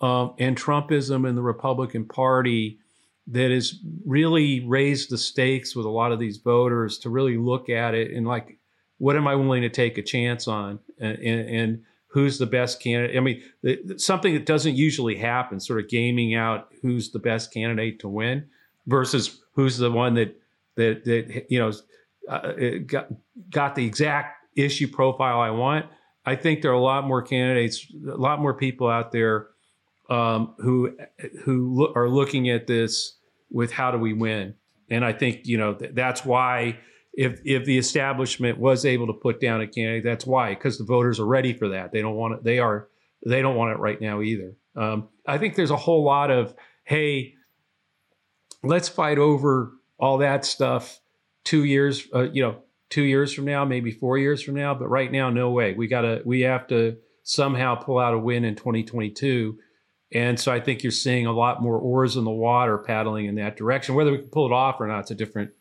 um, 0.00 0.34
and 0.38 0.56
Trumpism 0.56 1.28
in 1.28 1.34
the 1.34 1.42
Republican 1.42 2.04
Party 2.06 2.78
that 3.26 3.50
has 3.50 3.74
really 4.04 4.60
raised 4.60 5.10
the 5.10 5.18
stakes 5.18 5.76
with 5.76 5.86
a 5.86 5.90
lot 5.90 6.12
of 6.12 6.18
these 6.18 6.38
voters 6.38 6.98
to 6.98 7.10
really 7.10 7.36
look 7.36 7.68
at 7.68 7.94
it 7.94 8.12
and 8.12 8.26
like, 8.26 8.58
what 8.98 9.16
am 9.16 9.26
I 9.26 9.34
willing 9.34 9.62
to 9.62 9.68
take 9.68 9.96
a 9.96 10.02
chance 10.02 10.46
on, 10.46 10.78
and, 10.98 11.18
and, 11.18 11.48
and 11.48 11.82
who's 12.08 12.38
the 12.38 12.46
best 12.46 12.82
candidate? 12.82 13.16
I 13.16 13.20
mean, 13.20 13.42
the, 13.62 13.98
something 13.98 14.34
that 14.34 14.44
doesn't 14.44 14.76
usually 14.76 15.16
happen, 15.16 15.58
sort 15.58 15.80
of 15.80 15.88
gaming 15.88 16.34
out 16.34 16.68
who's 16.82 17.10
the 17.10 17.18
best 17.18 17.52
candidate 17.52 18.00
to 18.00 18.08
win 18.08 18.46
versus 18.86 19.40
who's 19.54 19.78
the 19.78 19.90
one 19.90 20.14
that 20.14 20.36
that 20.76 21.04
that 21.04 21.46
you 21.48 21.58
know 21.58 21.72
uh, 22.28 22.52
got 22.86 23.08
got 23.48 23.74
the 23.74 23.86
exact 23.86 24.36
issue 24.56 24.88
profile 24.88 25.40
I 25.40 25.50
want 25.50 25.86
I 26.30 26.36
think 26.36 26.62
there 26.62 26.70
are 26.70 26.74
a 26.74 26.80
lot 26.80 27.04
more 27.04 27.22
candidates, 27.22 27.86
a 28.08 28.16
lot 28.16 28.40
more 28.40 28.54
people 28.54 28.88
out 28.88 29.10
there 29.10 29.48
um, 30.08 30.54
who 30.58 30.96
who 31.44 31.74
lo- 31.74 31.92
are 31.96 32.08
looking 32.08 32.50
at 32.50 32.66
this 32.66 33.18
with 33.50 33.72
how 33.72 33.90
do 33.90 33.98
we 33.98 34.12
win, 34.12 34.54
and 34.88 35.04
I 35.04 35.12
think 35.12 35.40
you 35.44 35.58
know 35.58 35.74
th- 35.74 35.92
that's 35.94 36.24
why 36.24 36.78
if 37.14 37.40
if 37.44 37.64
the 37.64 37.78
establishment 37.78 38.58
was 38.58 38.84
able 38.84 39.08
to 39.08 39.12
put 39.12 39.40
down 39.40 39.60
a 39.60 39.66
candidate, 39.66 40.04
that's 40.04 40.24
why 40.24 40.50
because 40.50 40.78
the 40.78 40.84
voters 40.84 41.18
are 41.18 41.26
ready 41.26 41.52
for 41.52 41.68
that. 41.70 41.90
They 41.90 42.00
don't 42.00 42.14
want 42.14 42.34
it. 42.34 42.44
They 42.44 42.60
are 42.60 42.88
they 43.26 43.42
don't 43.42 43.56
want 43.56 43.72
it 43.72 43.78
right 43.78 44.00
now 44.00 44.22
either. 44.22 44.54
Um, 44.76 45.08
I 45.26 45.38
think 45.38 45.56
there's 45.56 45.72
a 45.72 45.76
whole 45.76 46.04
lot 46.04 46.30
of, 46.30 46.54
hey, 46.84 47.34
let's 48.62 48.88
fight 48.88 49.18
over 49.18 49.72
all 49.98 50.18
that 50.18 50.44
stuff 50.44 51.00
two 51.44 51.64
years, 51.64 52.06
uh, 52.14 52.30
you 52.30 52.42
know, 52.42 52.62
two 52.90 53.02
years 53.02 53.32
from 53.32 53.46
now, 53.46 53.64
maybe 53.64 53.90
four 53.90 54.18
years 54.18 54.42
from 54.42 54.54
now. 54.54 54.74
But 54.74 54.88
right 54.88 55.10
now, 55.10 55.30
no 55.30 55.50
way. 55.50 55.72
We 55.72 55.88
gotta, 55.88 56.22
we 56.24 56.42
have 56.42 56.66
to 56.68 56.98
somehow 57.22 57.76
pull 57.76 57.98
out 57.98 58.14
a 58.14 58.18
win 58.18 58.44
in 58.44 58.56
2022. 58.56 59.58
And 60.12 60.38
so 60.38 60.52
I 60.52 60.60
think 60.60 60.82
you're 60.82 60.90
seeing 60.90 61.26
a 61.26 61.32
lot 61.32 61.62
more 61.62 61.78
oars 61.78 62.16
in 62.16 62.24
the 62.24 62.30
water 62.30 62.78
paddling 62.78 63.26
in 63.26 63.36
that 63.36 63.56
direction. 63.56 63.94
Whether 63.94 64.10
we 64.10 64.18
can 64.18 64.28
pull 64.28 64.46
it 64.46 64.52
off 64.52 64.80
or 64.80 64.86
not, 64.86 65.00
it's 65.00 65.12
a 65.12 65.14
different 65.14 65.52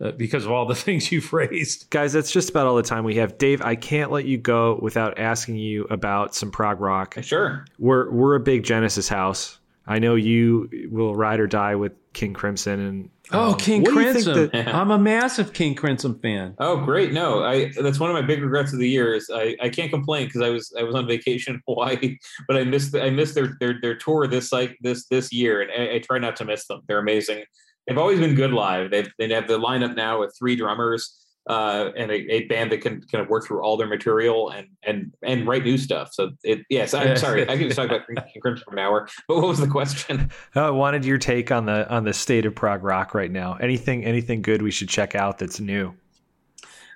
uh, 0.00 0.12
because 0.12 0.44
of 0.44 0.52
all 0.52 0.66
the 0.66 0.74
things 0.76 1.10
you've 1.10 1.32
raised. 1.32 1.90
Guys, 1.90 2.12
that's 2.12 2.30
just 2.30 2.50
about 2.50 2.66
all 2.66 2.76
the 2.76 2.82
time 2.82 3.04
we 3.04 3.16
have. 3.16 3.38
Dave, 3.38 3.62
I 3.62 3.74
can't 3.74 4.12
let 4.12 4.24
you 4.24 4.38
go 4.38 4.78
without 4.80 5.18
asking 5.18 5.56
you 5.56 5.84
about 5.90 6.34
some 6.34 6.50
prog 6.50 6.80
rock. 6.80 7.16
Sure. 7.22 7.64
We're 7.78 8.10
we're 8.10 8.34
a 8.34 8.40
big 8.40 8.62
Genesis 8.62 9.08
house. 9.08 9.58
I 9.86 9.98
know 9.98 10.16
you 10.16 10.68
will 10.90 11.14
ride 11.14 11.40
or 11.40 11.46
die 11.46 11.76
with 11.76 11.92
King 12.12 12.34
Crimson 12.34 12.80
and 12.80 13.10
Oh, 13.32 13.52
um, 13.52 13.58
King 13.58 13.84
Crimson! 13.84 14.50
That- 14.52 14.68
I'm 14.74 14.90
a 14.90 14.98
massive 14.98 15.52
King 15.52 15.74
Crimson 15.74 16.18
fan. 16.20 16.54
Oh, 16.58 16.76
great! 16.84 17.12
No, 17.12 17.42
I 17.42 17.72
that's 17.80 17.98
one 17.98 18.10
of 18.10 18.14
my 18.14 18.22
big 18.22 18.42
regrets 18.42 18.72
of 18.72 18.78
the 18.78 18.88
year. 18.88 19.14
Is 19.14 19.30
I, 19.32 19.56
I 19.60 19.68
can't 19.68 19.90
complain 19.90 20.26
because 20.26 20.42
I 20.42 20.50
was 20.50 20.72
I 20.78 20.82
was 20.82 20.94
on 20.94 21.06
vacation 21.06 21.54
in 21.54 21.62
Hawaii, 21.66 22.18
but 22.48 22.56
I 22.56 22.64
missed 22.64 22.94
I 22.94 23.10
missed 23.10 23.34
their 23.34 23.56
their 23.60 23.80
their 23.80 23.96
tour 23.96 24.26
this 24.26 24.52
like 24.52 24.76
this 24.80 25.06
this 25.06 25.32
year, 25.32 25.62
and 25.62 25.70
I, 25.70 25.96
I 25.96 25.98
try 25.98 26.18
not 26.18 26.36
to 26.36 26.44
miss 26.44 26.66
them. 26.66 26.82
They're 26.86 26.98
amazing. 26.98 27.44
They've 27.86 27.98
always 27.98 28.20
been 28.20 28.34
good 28.34 28.52
live. 28.52 28.90
They 28.90 29.06
they 29.18 29.28
have 29.30 29.48
the 29.48 29.58
lineup 29.58 29.96
now 29.96 30.20
with 30.20 30.34
three 30.38 30.56
drummers 30.56 31.25
uh, 31.48 31.90
and 31.96 32.10
a, 32.10 32.34
a, 32.34 32.44
band 32.46 32.72
that 32.72 32.80
can 32.80 33.00
kind 33.02 33.22
of 33.22 33.28
work 33.28 33.46
through 33.46 33.62
all 33.62 33.76
their 33.76 33.86
material 33.86 34.50
and 34.50 34.66
and 34.82 35.14
and 35.22 35.46
write 35.46 35.62
new 35.62 35.78
stuff. 35.78 36.12
So 36.12 36.32
it 36.42 36.62
yes, 36.68 36.92
I'm 36.92 37.16
sorry, 37.16 37.42
I 37.48 37.56
can 37.56 37.68
just 37.68 37.76
talk 37.76 37.86
about 37.86 38.02
Crimson 38.42 38.64
for 38.64 38.72
an 38.72 38.80
hour. 38.80 39.08
But 39.28 39.36
what 39.36 39.48
was 39.48 39.60
the 39.60 39.68
question? 39.68 40.30
I 40.54 40.70
wanted 40.70 41.04
your 41.04 41.18
take 41.18 41.52
on 41.52 41.66
the 41.66 41.88
on 41.88 42.04
the 42.04 42.12
state 42.12 42.46
of 42.46 42.54
prog 42.54 42.82
rock 42.82 43.14
right 43.14 43.30
now. 43.30 43.54
Anything 43.54 44.04
anything 44.04 44.42
good 44.42 44.60
we 44.60 44.72
should 44.72 44.88
check 44.88 45.14
out 45.14 45.38
that's 45.38 45.60
new? 45.60 45.94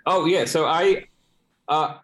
Oh 0.06 0.26
yeah, 0.26 0.44
so 0.46 0.66
I 0.66 1.06
uh, 1.68 1.98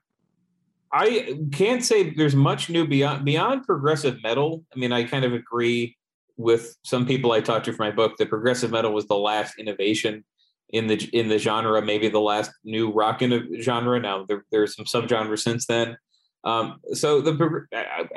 I 0.92 1.40
can't 1.50 1.84
say 1.84 2.10
there's 2.10 2.36
much 2.36 2.70
new 2.70 2.86
beyond 2.86 3.24
beyond 3.24 3.66
progressive 3.66 4.22
metal. 4.22 4.64
I 4.74 4.78
mean, 4.78 4.92
I 4.92 5.02
kind 5.02 5.24
of 5.24 5.32
agree 5.32 5.96
with 6.36 6.76
some 6.84 7.06
people 7.06 7.32
I 7.32 7.40
talked 7.40 7.64
to 7.64 7.72
for 7.72 7.82
my 7.82 7.90
book 7.90 8.16
that 8.18 8.28
progressive 8.28 8.70
metal 8.70 8.92
was 8.92 9.06
the 9.06 9.16
last 9.16 9.58
innovation 9.58 10.22
in 10.70 10.86
the 10.86 10.96
in 11.12 11.28
the 11.28 11.38
genre, 11.38 11.80
maybe 11.82 12.08
the 12.08 12.20
last 12.20 12.50
new 12.64 12.90
rock 12.90 13.22
in 13.22 13.60
genre. 13.60 14.00
Now 14.00 14.24
there, 14.24 14.44
there's 14.50 14.74
some 14.74 14.84
subgenres 14.84 15.40
since 15.40 15.66
then. 15.66 15.96
Um, 16.44 16.80
so 16.92 17.20
the 17.20 17.66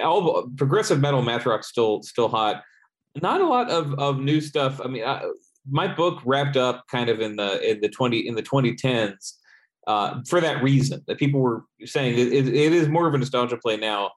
all 0.04 0.48
progressive 0.58 1.00
metal 1.00 1.22
math 1.22 1.46
rock 1.46 1.64
still 1.64 2.02
still 2.04 2.28
hot. 2.28 2.64
Not 3.22 3.42
a 3.42 3.48
lot 3.48 3.70
of 3.70 3.94
of 3.96 4.20
new 4.20 4.42
stuff. 4.42 4.80
I 4.84 4.88
mean, 4.88 5.04
I, 5.04 5.24
my 5.70 5.88
book 5.88 6.22
wrapped 6.26 6.58
up 6.58 6.86
kind 6.90 7.10
of 7.10 7.20
in 7.20 7.36
the 7.36 7.70
in 7.70 7.82
the 7.82 7.90
twenty 7.90 8.28
in 8.28 8.36
the 8.36 8.44
2010s 8.44 9.34
uh, 9.88 10.22
for 10.28 10.40
that 10.40 10.62
reason 10.64 11.04
that 11.08 11.18
people 11.18 11.40
were 11.40 11.66
saying 11.86 12.18
it, 12.18 12.48
it 12.48 12.74
is 12.74 12.88
more 12.88 13.08
of 13.08 13.14
a 13.14 13.18
nostalgia 13.18 13.58
play 13.58 13.78
now. 13.78 14.12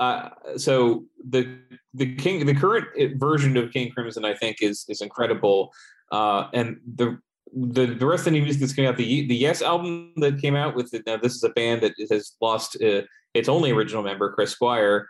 Uh, 0.00 0.30
so 0.56 1.04
the 1.28 1.58
the 1.92 2.14
king 2.16 2.46
the 2.46 2.54
current 2.54 2.86
version 3.18 3.56
of 3.56 3.70
King 3.72 3.90
Crimson 3.90 4.24
I 4.24 4.34
think 4.34 4.58
is 4.62 4.84
is 4.88 5.00
incredible. 5.00 5.72
Uh, 6.10 6.48
and 6.54 6.78
the 6.96 7.18
the 7.54 7.86
the 7.86 8.06
rest 8.06 8.26
of 8.26 8.32
the 8.32 8.40
music 8.40 8.60
that's 8.60 8.74
coming 8.74 8.88
out, 8.88 8.96
the 8.96 9.26
the 9.26 9.36
Yes 9.36 9.62
album 9.62 10.12
that 10.16 10.40
came 10.40 10.56
out 10.56 10.74
with 10.74 10.92
it. 10.94 11.02
Now 11.06 11.16
this 11.16 11.34
is 11.34 11.44
a 11.44 11.50
band 11.50 11.82
that 11.82 11.94
has 12.10 12.36
lost 12.40 12.76
uh, 12.82 13.02
its 13.34 13.48
only 13.48 13.70
original 13.70 14.02
member, 14.02 14.32
Chris 14.32 14.50
Squire. 14.50 15.08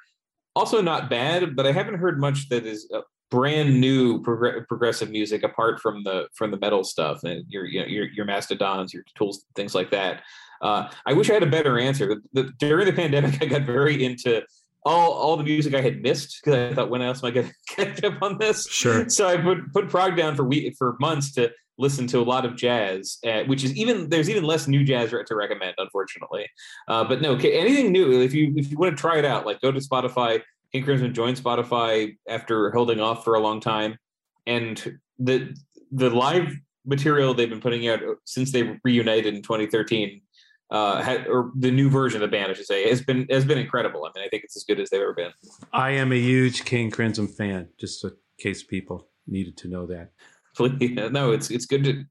Also 0.55 0.81
not 0.81 1.09
bad, 1.09 1.55
but 1.55 1.67
I 1.67 1.73
haven't 1.73 1.99
heard 1.99 2.21
much 2.21 2.49
that 2.49 2.67
is 2.67 2.91
uh, 2.95 3.01
brand 3.31 3.81
new 3.81 4.23
prog- 4.23 4.67
progressive 4.69 5.11
music 5.11 5.43
apart 5.43 5.81
from 5.81 6.03
the 6.05 6.29
from 6.35 6.51
the 6.51 6.59
metal 6.59 6.85
stuff 6.85 7.25
and 7.25 7.45
your 7.49 7.65
you 7.67 7.81
know, 7.81 7.87
your 7.87 8.07
your 8.07 8.25
mastodons, 8.25 8.93
your 8.93 9.05
tools, 9.15 9.45
things 9.55 9.75
like 9.75 9.91
that. 9.91 10.23
Uh, 10.61 10.91
I 11.07 11.13
wish 11.13 11.31
I 11.31 11.35
had 11.35 11.45
a 11.45 11.47
better 11.47 11.79
answer. 11.79 12.07
The, 12.07 12.43
the, 12.43 12.53
during 12.59 12.87
the 12.87 12.93
pandemic, 12.93 13.41
I 13.41 13.47
got 13.47 13.63
very 13.63 14.05
into 14.05 14.43
all 14.85 15.13
all 15.13 15.37
the 15.37 15.45
music 15.45 15.75
I 15.75 15.81
had 15.81 16.03
missed 16.03 16.41
because 16.43 16.73
I 16.73 16.75
thought 16.75 16.91
when 16.91 17.03
else 17.03 17.23
am 17.23 17.29
I 17.29 17.31
going 17.33 17.49
to 17.69 17.75
catch 17.75 18.03
up 18.05 18.23
on 18.23 18.39
this? 18.39 18.69
Sure. 18.69 19.09
So 19.09 19.29
I 19.29 19.37
put 19.37 19.73
put 19.73 19.89
prog 19.89 20.17
down 20.17 20.35
for 20.37 20.45
week 20.45 20.75
for 20.77 20.97
months 21.01 21.33
to 21.35 21.51
listen 21.79 22.07
to 22.09 22.19
a 22.19 22.23
lot 22.23 22.45
of 22.45 22.57
jazz, 22.57 23.19
uh, 23.27 23.45
which 23.45 23.65
is 23.65 23.75
even 23.77 24.09
there's 24.09 24.29
even 24.29 24.45
less 24.45 24.69
new 24.69 24.85
jazz 24.85 25.11
to 25.11 25.35
recommend, 25.35 25.75
unfortunately. 25.79 26.47
Uh, 26.89 27.05
but 27.05 27.23
no, 27.23 27.37
anything 27.37 27.93
new 27.93 28.21
if 28.21 28.35
you 28.35 28.53
if 28.57 28.71
you 28.71 28.77
want 28.77 28.97
to 28.97 29.01
try 29.01 29.19
it 29.19 29.25
out, 29.25 29.47
like 29.47 29.61
go 29.61 29.73
to 29.73 29.81
Spotify. 29.81 30.43
King 30.73 30.85
Crimson 30.85 31.15
joined 31.15 31.39
Spotify 31.39 32.15
after 32.29 32.71
holding 32.73 33.01
off 33.01 33.25
for 33.25 33.35
a 33.35 33.41
long 33.41 33.61
time, 33.61 33.97
and 34.47 34.99
the 35.19 35.57
the 35.93 36.11
live 36.11 36.53
material 36.85 37.35
they've 37.35 37.49
been 37.49 37.61
putting 37.61 37.89
out 37.89 38.01
since 38.25 38.53
they 38.53 38.75
reunited 38.85 39.35
in 39.35 39.43
2013 39.43 40.21
uh, 40.71 41.03
had, 41.03 41.27
or 41.27 41.51
the 41.55 41.71
new 41.71 41.89
version 41.89 42.23
of 42.23 42.31
the 42.31 42.37
band, 42.37 42.51
I 42.51 42.55
should 42.55 42.67
say, 42.67 42.89
has 42.89 43.01
been 43.01 43.27
has 43.31 43.45
been 43.45 43.59
incredible. 43.59 44.05
I 44.05 44.11
mean, 44.15 44.25
I 44.25 44.29
think 44.29 44.45
it's 44.45 44.57
as 44.57 44.65
good 44.65 44.81
as 44.81 44.91
they've 44.91 45.01
ever 45.01 45.15
been. 45.15 45.33
I 45.73 45.93
am 45.93 46.13
a 46.13 46.19
huge 46.21 46.65
King 46.65 46.91
Crimson 46.91 47.27
fan, 47.27 47.69
just 47.79 48.05
in 48.05 48.13
case 48.39 48.63
people 48.63 49.09
needed 49.27 49.57
to 49.59 49.69
know 49.69 49.87
that. 49.87 50.13
no, 51.11 51.33
it's 51.33 51.51
it's 51.51 51.67
good 51.67 51.85
to 51.85 52.05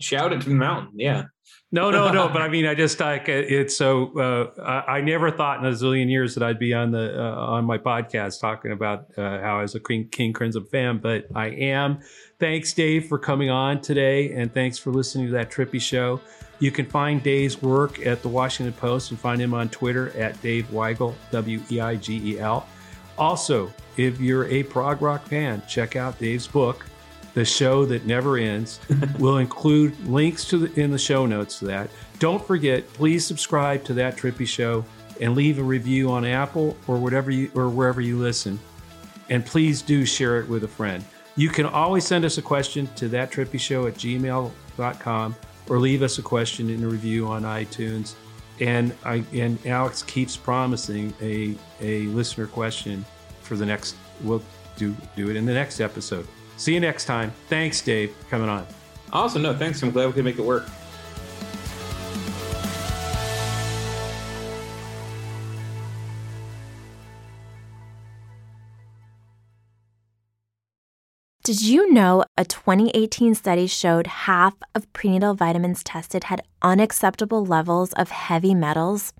shout 0.00 0.32
it 0.32 0.40
to 0.42 0.48
the 0.48 0.54
mountain. 0.54 0.92
Yeah. 0.96 1.24
No, 1.72 1.92
no, 1.92 2.10
no. 2.10 2.28
but 2.28 2.42
I 2.42 2.48
mean, 2.48 2.66
I 2.66 2.74
just 2.74 2.98
like 2.98 3.28
it's 3.28 3.76
so. 3.76 4.18
Uh, 4.18 4.60
I, 4.60 4.96
I, 4.96 5.00
never 5.02 5.30
thought 5.30 5.60
in 5.60 5.66
a 5.66 5.70
zillion 5.70 6.10
years 6.10 6.34
that 6.34 6.42
I'd 6.42 6.58
be 6.58 6.74
on 6.74 6.90
the 6.90 7.16
uh, 7.16 7.36
on 7.36 7.64
my 7.64 7.78
podcast 7.78 8.40
talking 8.40 8.72
about 8.72 9.06
uh, 9.16 9.40
how 9.40 9.60
I 9.60 9.62
was 9.62 9.76
a 9.76 9.80
King, 9.80 10.08
King 10.08 10.32
Crimson 10.32 10.64
fan, 10.64 10.98
but 10.98 11.26
I 11.32 11.46
am. 11.46 12.00
Thanks, 12.40 12.72
Dave, 12.72 13.06
for 13.06 13.20
coming 13.20 13.50
on 13.50 13.80
today, 13.80 14.32
and 14.32 14.52
thanks 14.52 14.78
for 14.78 14.90
listening 14.90 15.26
to 15.26 15.32
that 15.34 15.52
Trippi 15.52 15.80
show. 15.80 16.20
You 16.58 16.72
can 16.72 16.86
find 16.86 17.22
Dave's 17.22 17.62
work 17.62 18.04
at 18.04 18.20
the 18.22 18.28
Washington 18.28 18.72
Post 18.72 19.12
and 19.12 19.20
find 19.20 19.40
him 19.40 19.54
on 19.54 19.68
Twitter 19.68 20.10
at 20.18 20.42
Dave 20.42 20.66
Weigel, 20.72 21.14
W 21.30 21.62
E 21.70 21.80
I 21.80 21.94
G 21.94 22.32
E 22.32 22.40
L. 22.40 22.66
Also, 23.16 23.72
if 23.96 24.20
you're 24.20 24.46
a 24.46 24.64
prog 24.64 25.02
rock 25.02 25.24
fan, 25.26 25.62
check 25.68 25.94
out 25.94 26.18
Dave's 26.18 26.48
book, 26.48 26.84
The 27.34 27.44
Show 27.44 27.84
That 27.86 28.06
Never 28.06 28.36
Ends. 28.38 28.80
we'll 29.18 29.38
include 29.38 29.98
links 30.06 30.44
to 30.46 30.58
the, 30.58 30.80
in 30.80 30.90
the 30.90 30.98
show 30.98 31.26
notes 31.26 31.58
to 31.60 31.66
that. 31.66 31.90
Don't 32.18 32.44
forget, 32.44 32.86
please 32.92 33.24
subscribe 33.24 33.84
to 33.84 33.94
that 33.94 34.16
Trippi 34.16 34.46
show 34.46 34.84
and 35.20 35.34
leave 35.34 35.58
a 35.58 35.62
review 35.62 36.10
on 36.10 36.24
Apple 36.24 36.76
or 36.86 36.98
whatever 36.98 37.30
you 37.30 37.50
or 37.54 37.68
wherever 37.68 38.00
you 38.00 38.18
listen. 38.18 38.58
And 39.28 39.44
please 39.44 39.82
do 39.82 40.04
share 40.04 40.40
it 40.40 40.48
with 40.48 40.64
a 40.64 40.68
friend. 40.68 41.04
You 41.36 41.48
can 41.48 41.66
always 41.66 42.04
send 42.04 42.24
us 42.24 42.38
a 42.38 42.42
question 42.42 42.88
to 42.96 43.08
that 43.08 43.30
Trippi 43.30 43.60
show 43.60 43.86
at 43.86 43.94
gmail.com 43.94 45.36
or 45.68 45.78
leave 45.78 46.02
us 46.02 46.18
a 46.18 46.22
question 46.22 46.68
in 46.68 46.82
a 46.82 46.88
review 46.88 47.28
on 47.28 47.42
iTunes. 47.42 48.14
And 48.58 48.94
I 49.04 49.24
and 49.32 49.64
Alex 49.66 50.02
keeps 50.02 50.36
promising 50.36 51.14
a 51.22 51.56
a 51.80 52.02
listener 52.08 52.46
question 52.46 53.04
for 53.42 53.56
the 53.56 53.64
next. 53.64 53.94
We'll 54.22 54.42
do 54.76 54.94
do 55.16 55.30
it 55.30 55.36
in 55.36 55.46
the 55.46 55.54
next 55.54 55.80
episode. 55.80 56.26
See 56.60 56.74
you 56.74 56.80
next 56.80 57.06
time. 57.06 57.32
Thanks, 57.48 57.80
Dave, 57.80 58.14
coming 58.28 58.50
on. 58.50 58.66
Awesome. 59.14 59.40
No, 59.40 59.56
thanks. 59.56 59.82
I'm 59.82 59.92
glad 59.92 60.08
we 60.08 60.12
could 60.12 60.26
make 60.26 60.38
it 60.38 60.44
work. 60.44 60.68
Did 71.42 71.62
you 71.62 71.90
know 71.90 72.24
a 72.36 72.44
2018 72.44 73.34
study 73.34 73.66
showed 73.66 74.06
half 74.06 74.54
of 74.74 74.92
prenatal 74.92 75.32
vitamins 75.32 75.82
tested 75.82 76.24
had 76.24 76.42
unacceptable 76.60 77.42
levels 77.42 77.94
of 77.94 78.10
heavy 78.10 78.54
metals? 78.54 79.14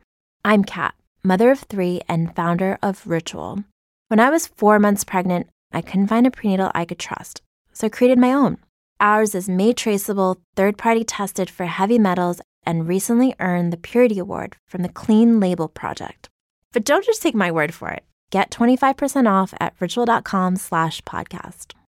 I'm 0.44 0.62
Kat, 0.62 0.94
mother 1.24 1.50
of 1.50 1.60
three 1.60 2.02
and 2.06 2.36
founder 2.36 2.78
of 2.82 3.06
Ritual. 3.06 3.64
When 4.08 4.20
I 4.20 4.28
was 4.28 4.46
four 4.46 4.78
months 4.78 5.04
pregnant, 5.04 5.48
I 5.72 5.80
couldn't 5.82 6.08
find 6.08 6.26
a 6.26 6.30
prenatal 6.30 6.70
I 6.74 6.84
could 6.84 6.98
trust, 6.98 7.42
so 7.72 7.86
I 7.86 7.90
created 7.90 8.18
my 8.18 8.32
own. 8.32 8.58
Ours 9.00 9.34
is 9.34 9.48
made 9.48 9.76
traceable, 9.76 10.40
third 10.56 10.76
party 10.76 11.04
tested 11.04 11.48
for 11.48 11.66
heavy 11.66 11.98
metals, 11.98 12.40
and 12.64 12.86
recently 12.86 13.34
earned 13.40 13.72
the 13.72 13.78
Purity 13.78 14.18
Award 14.18 14.56
from 14.66 14.82
the 14.82 14.88
Clean 14.88 15.40
Label 15.40 15.68
Project. 15.68 16.28
But 16.72 16.84
don't 16.84 17.04
just 17.04 17.22
take 17.22 17.34
my 17.34 17.50
word 17.50 17.72
for 17.72 17.88
it. 17.88 18.04
Get 18.30 18.50
25% 18.50 19.28
off 19.28 19.54
at 19.58 19.74
ritual.com 19.80 20.56
slash 20.56 21.00
podcast. 21.02 21.72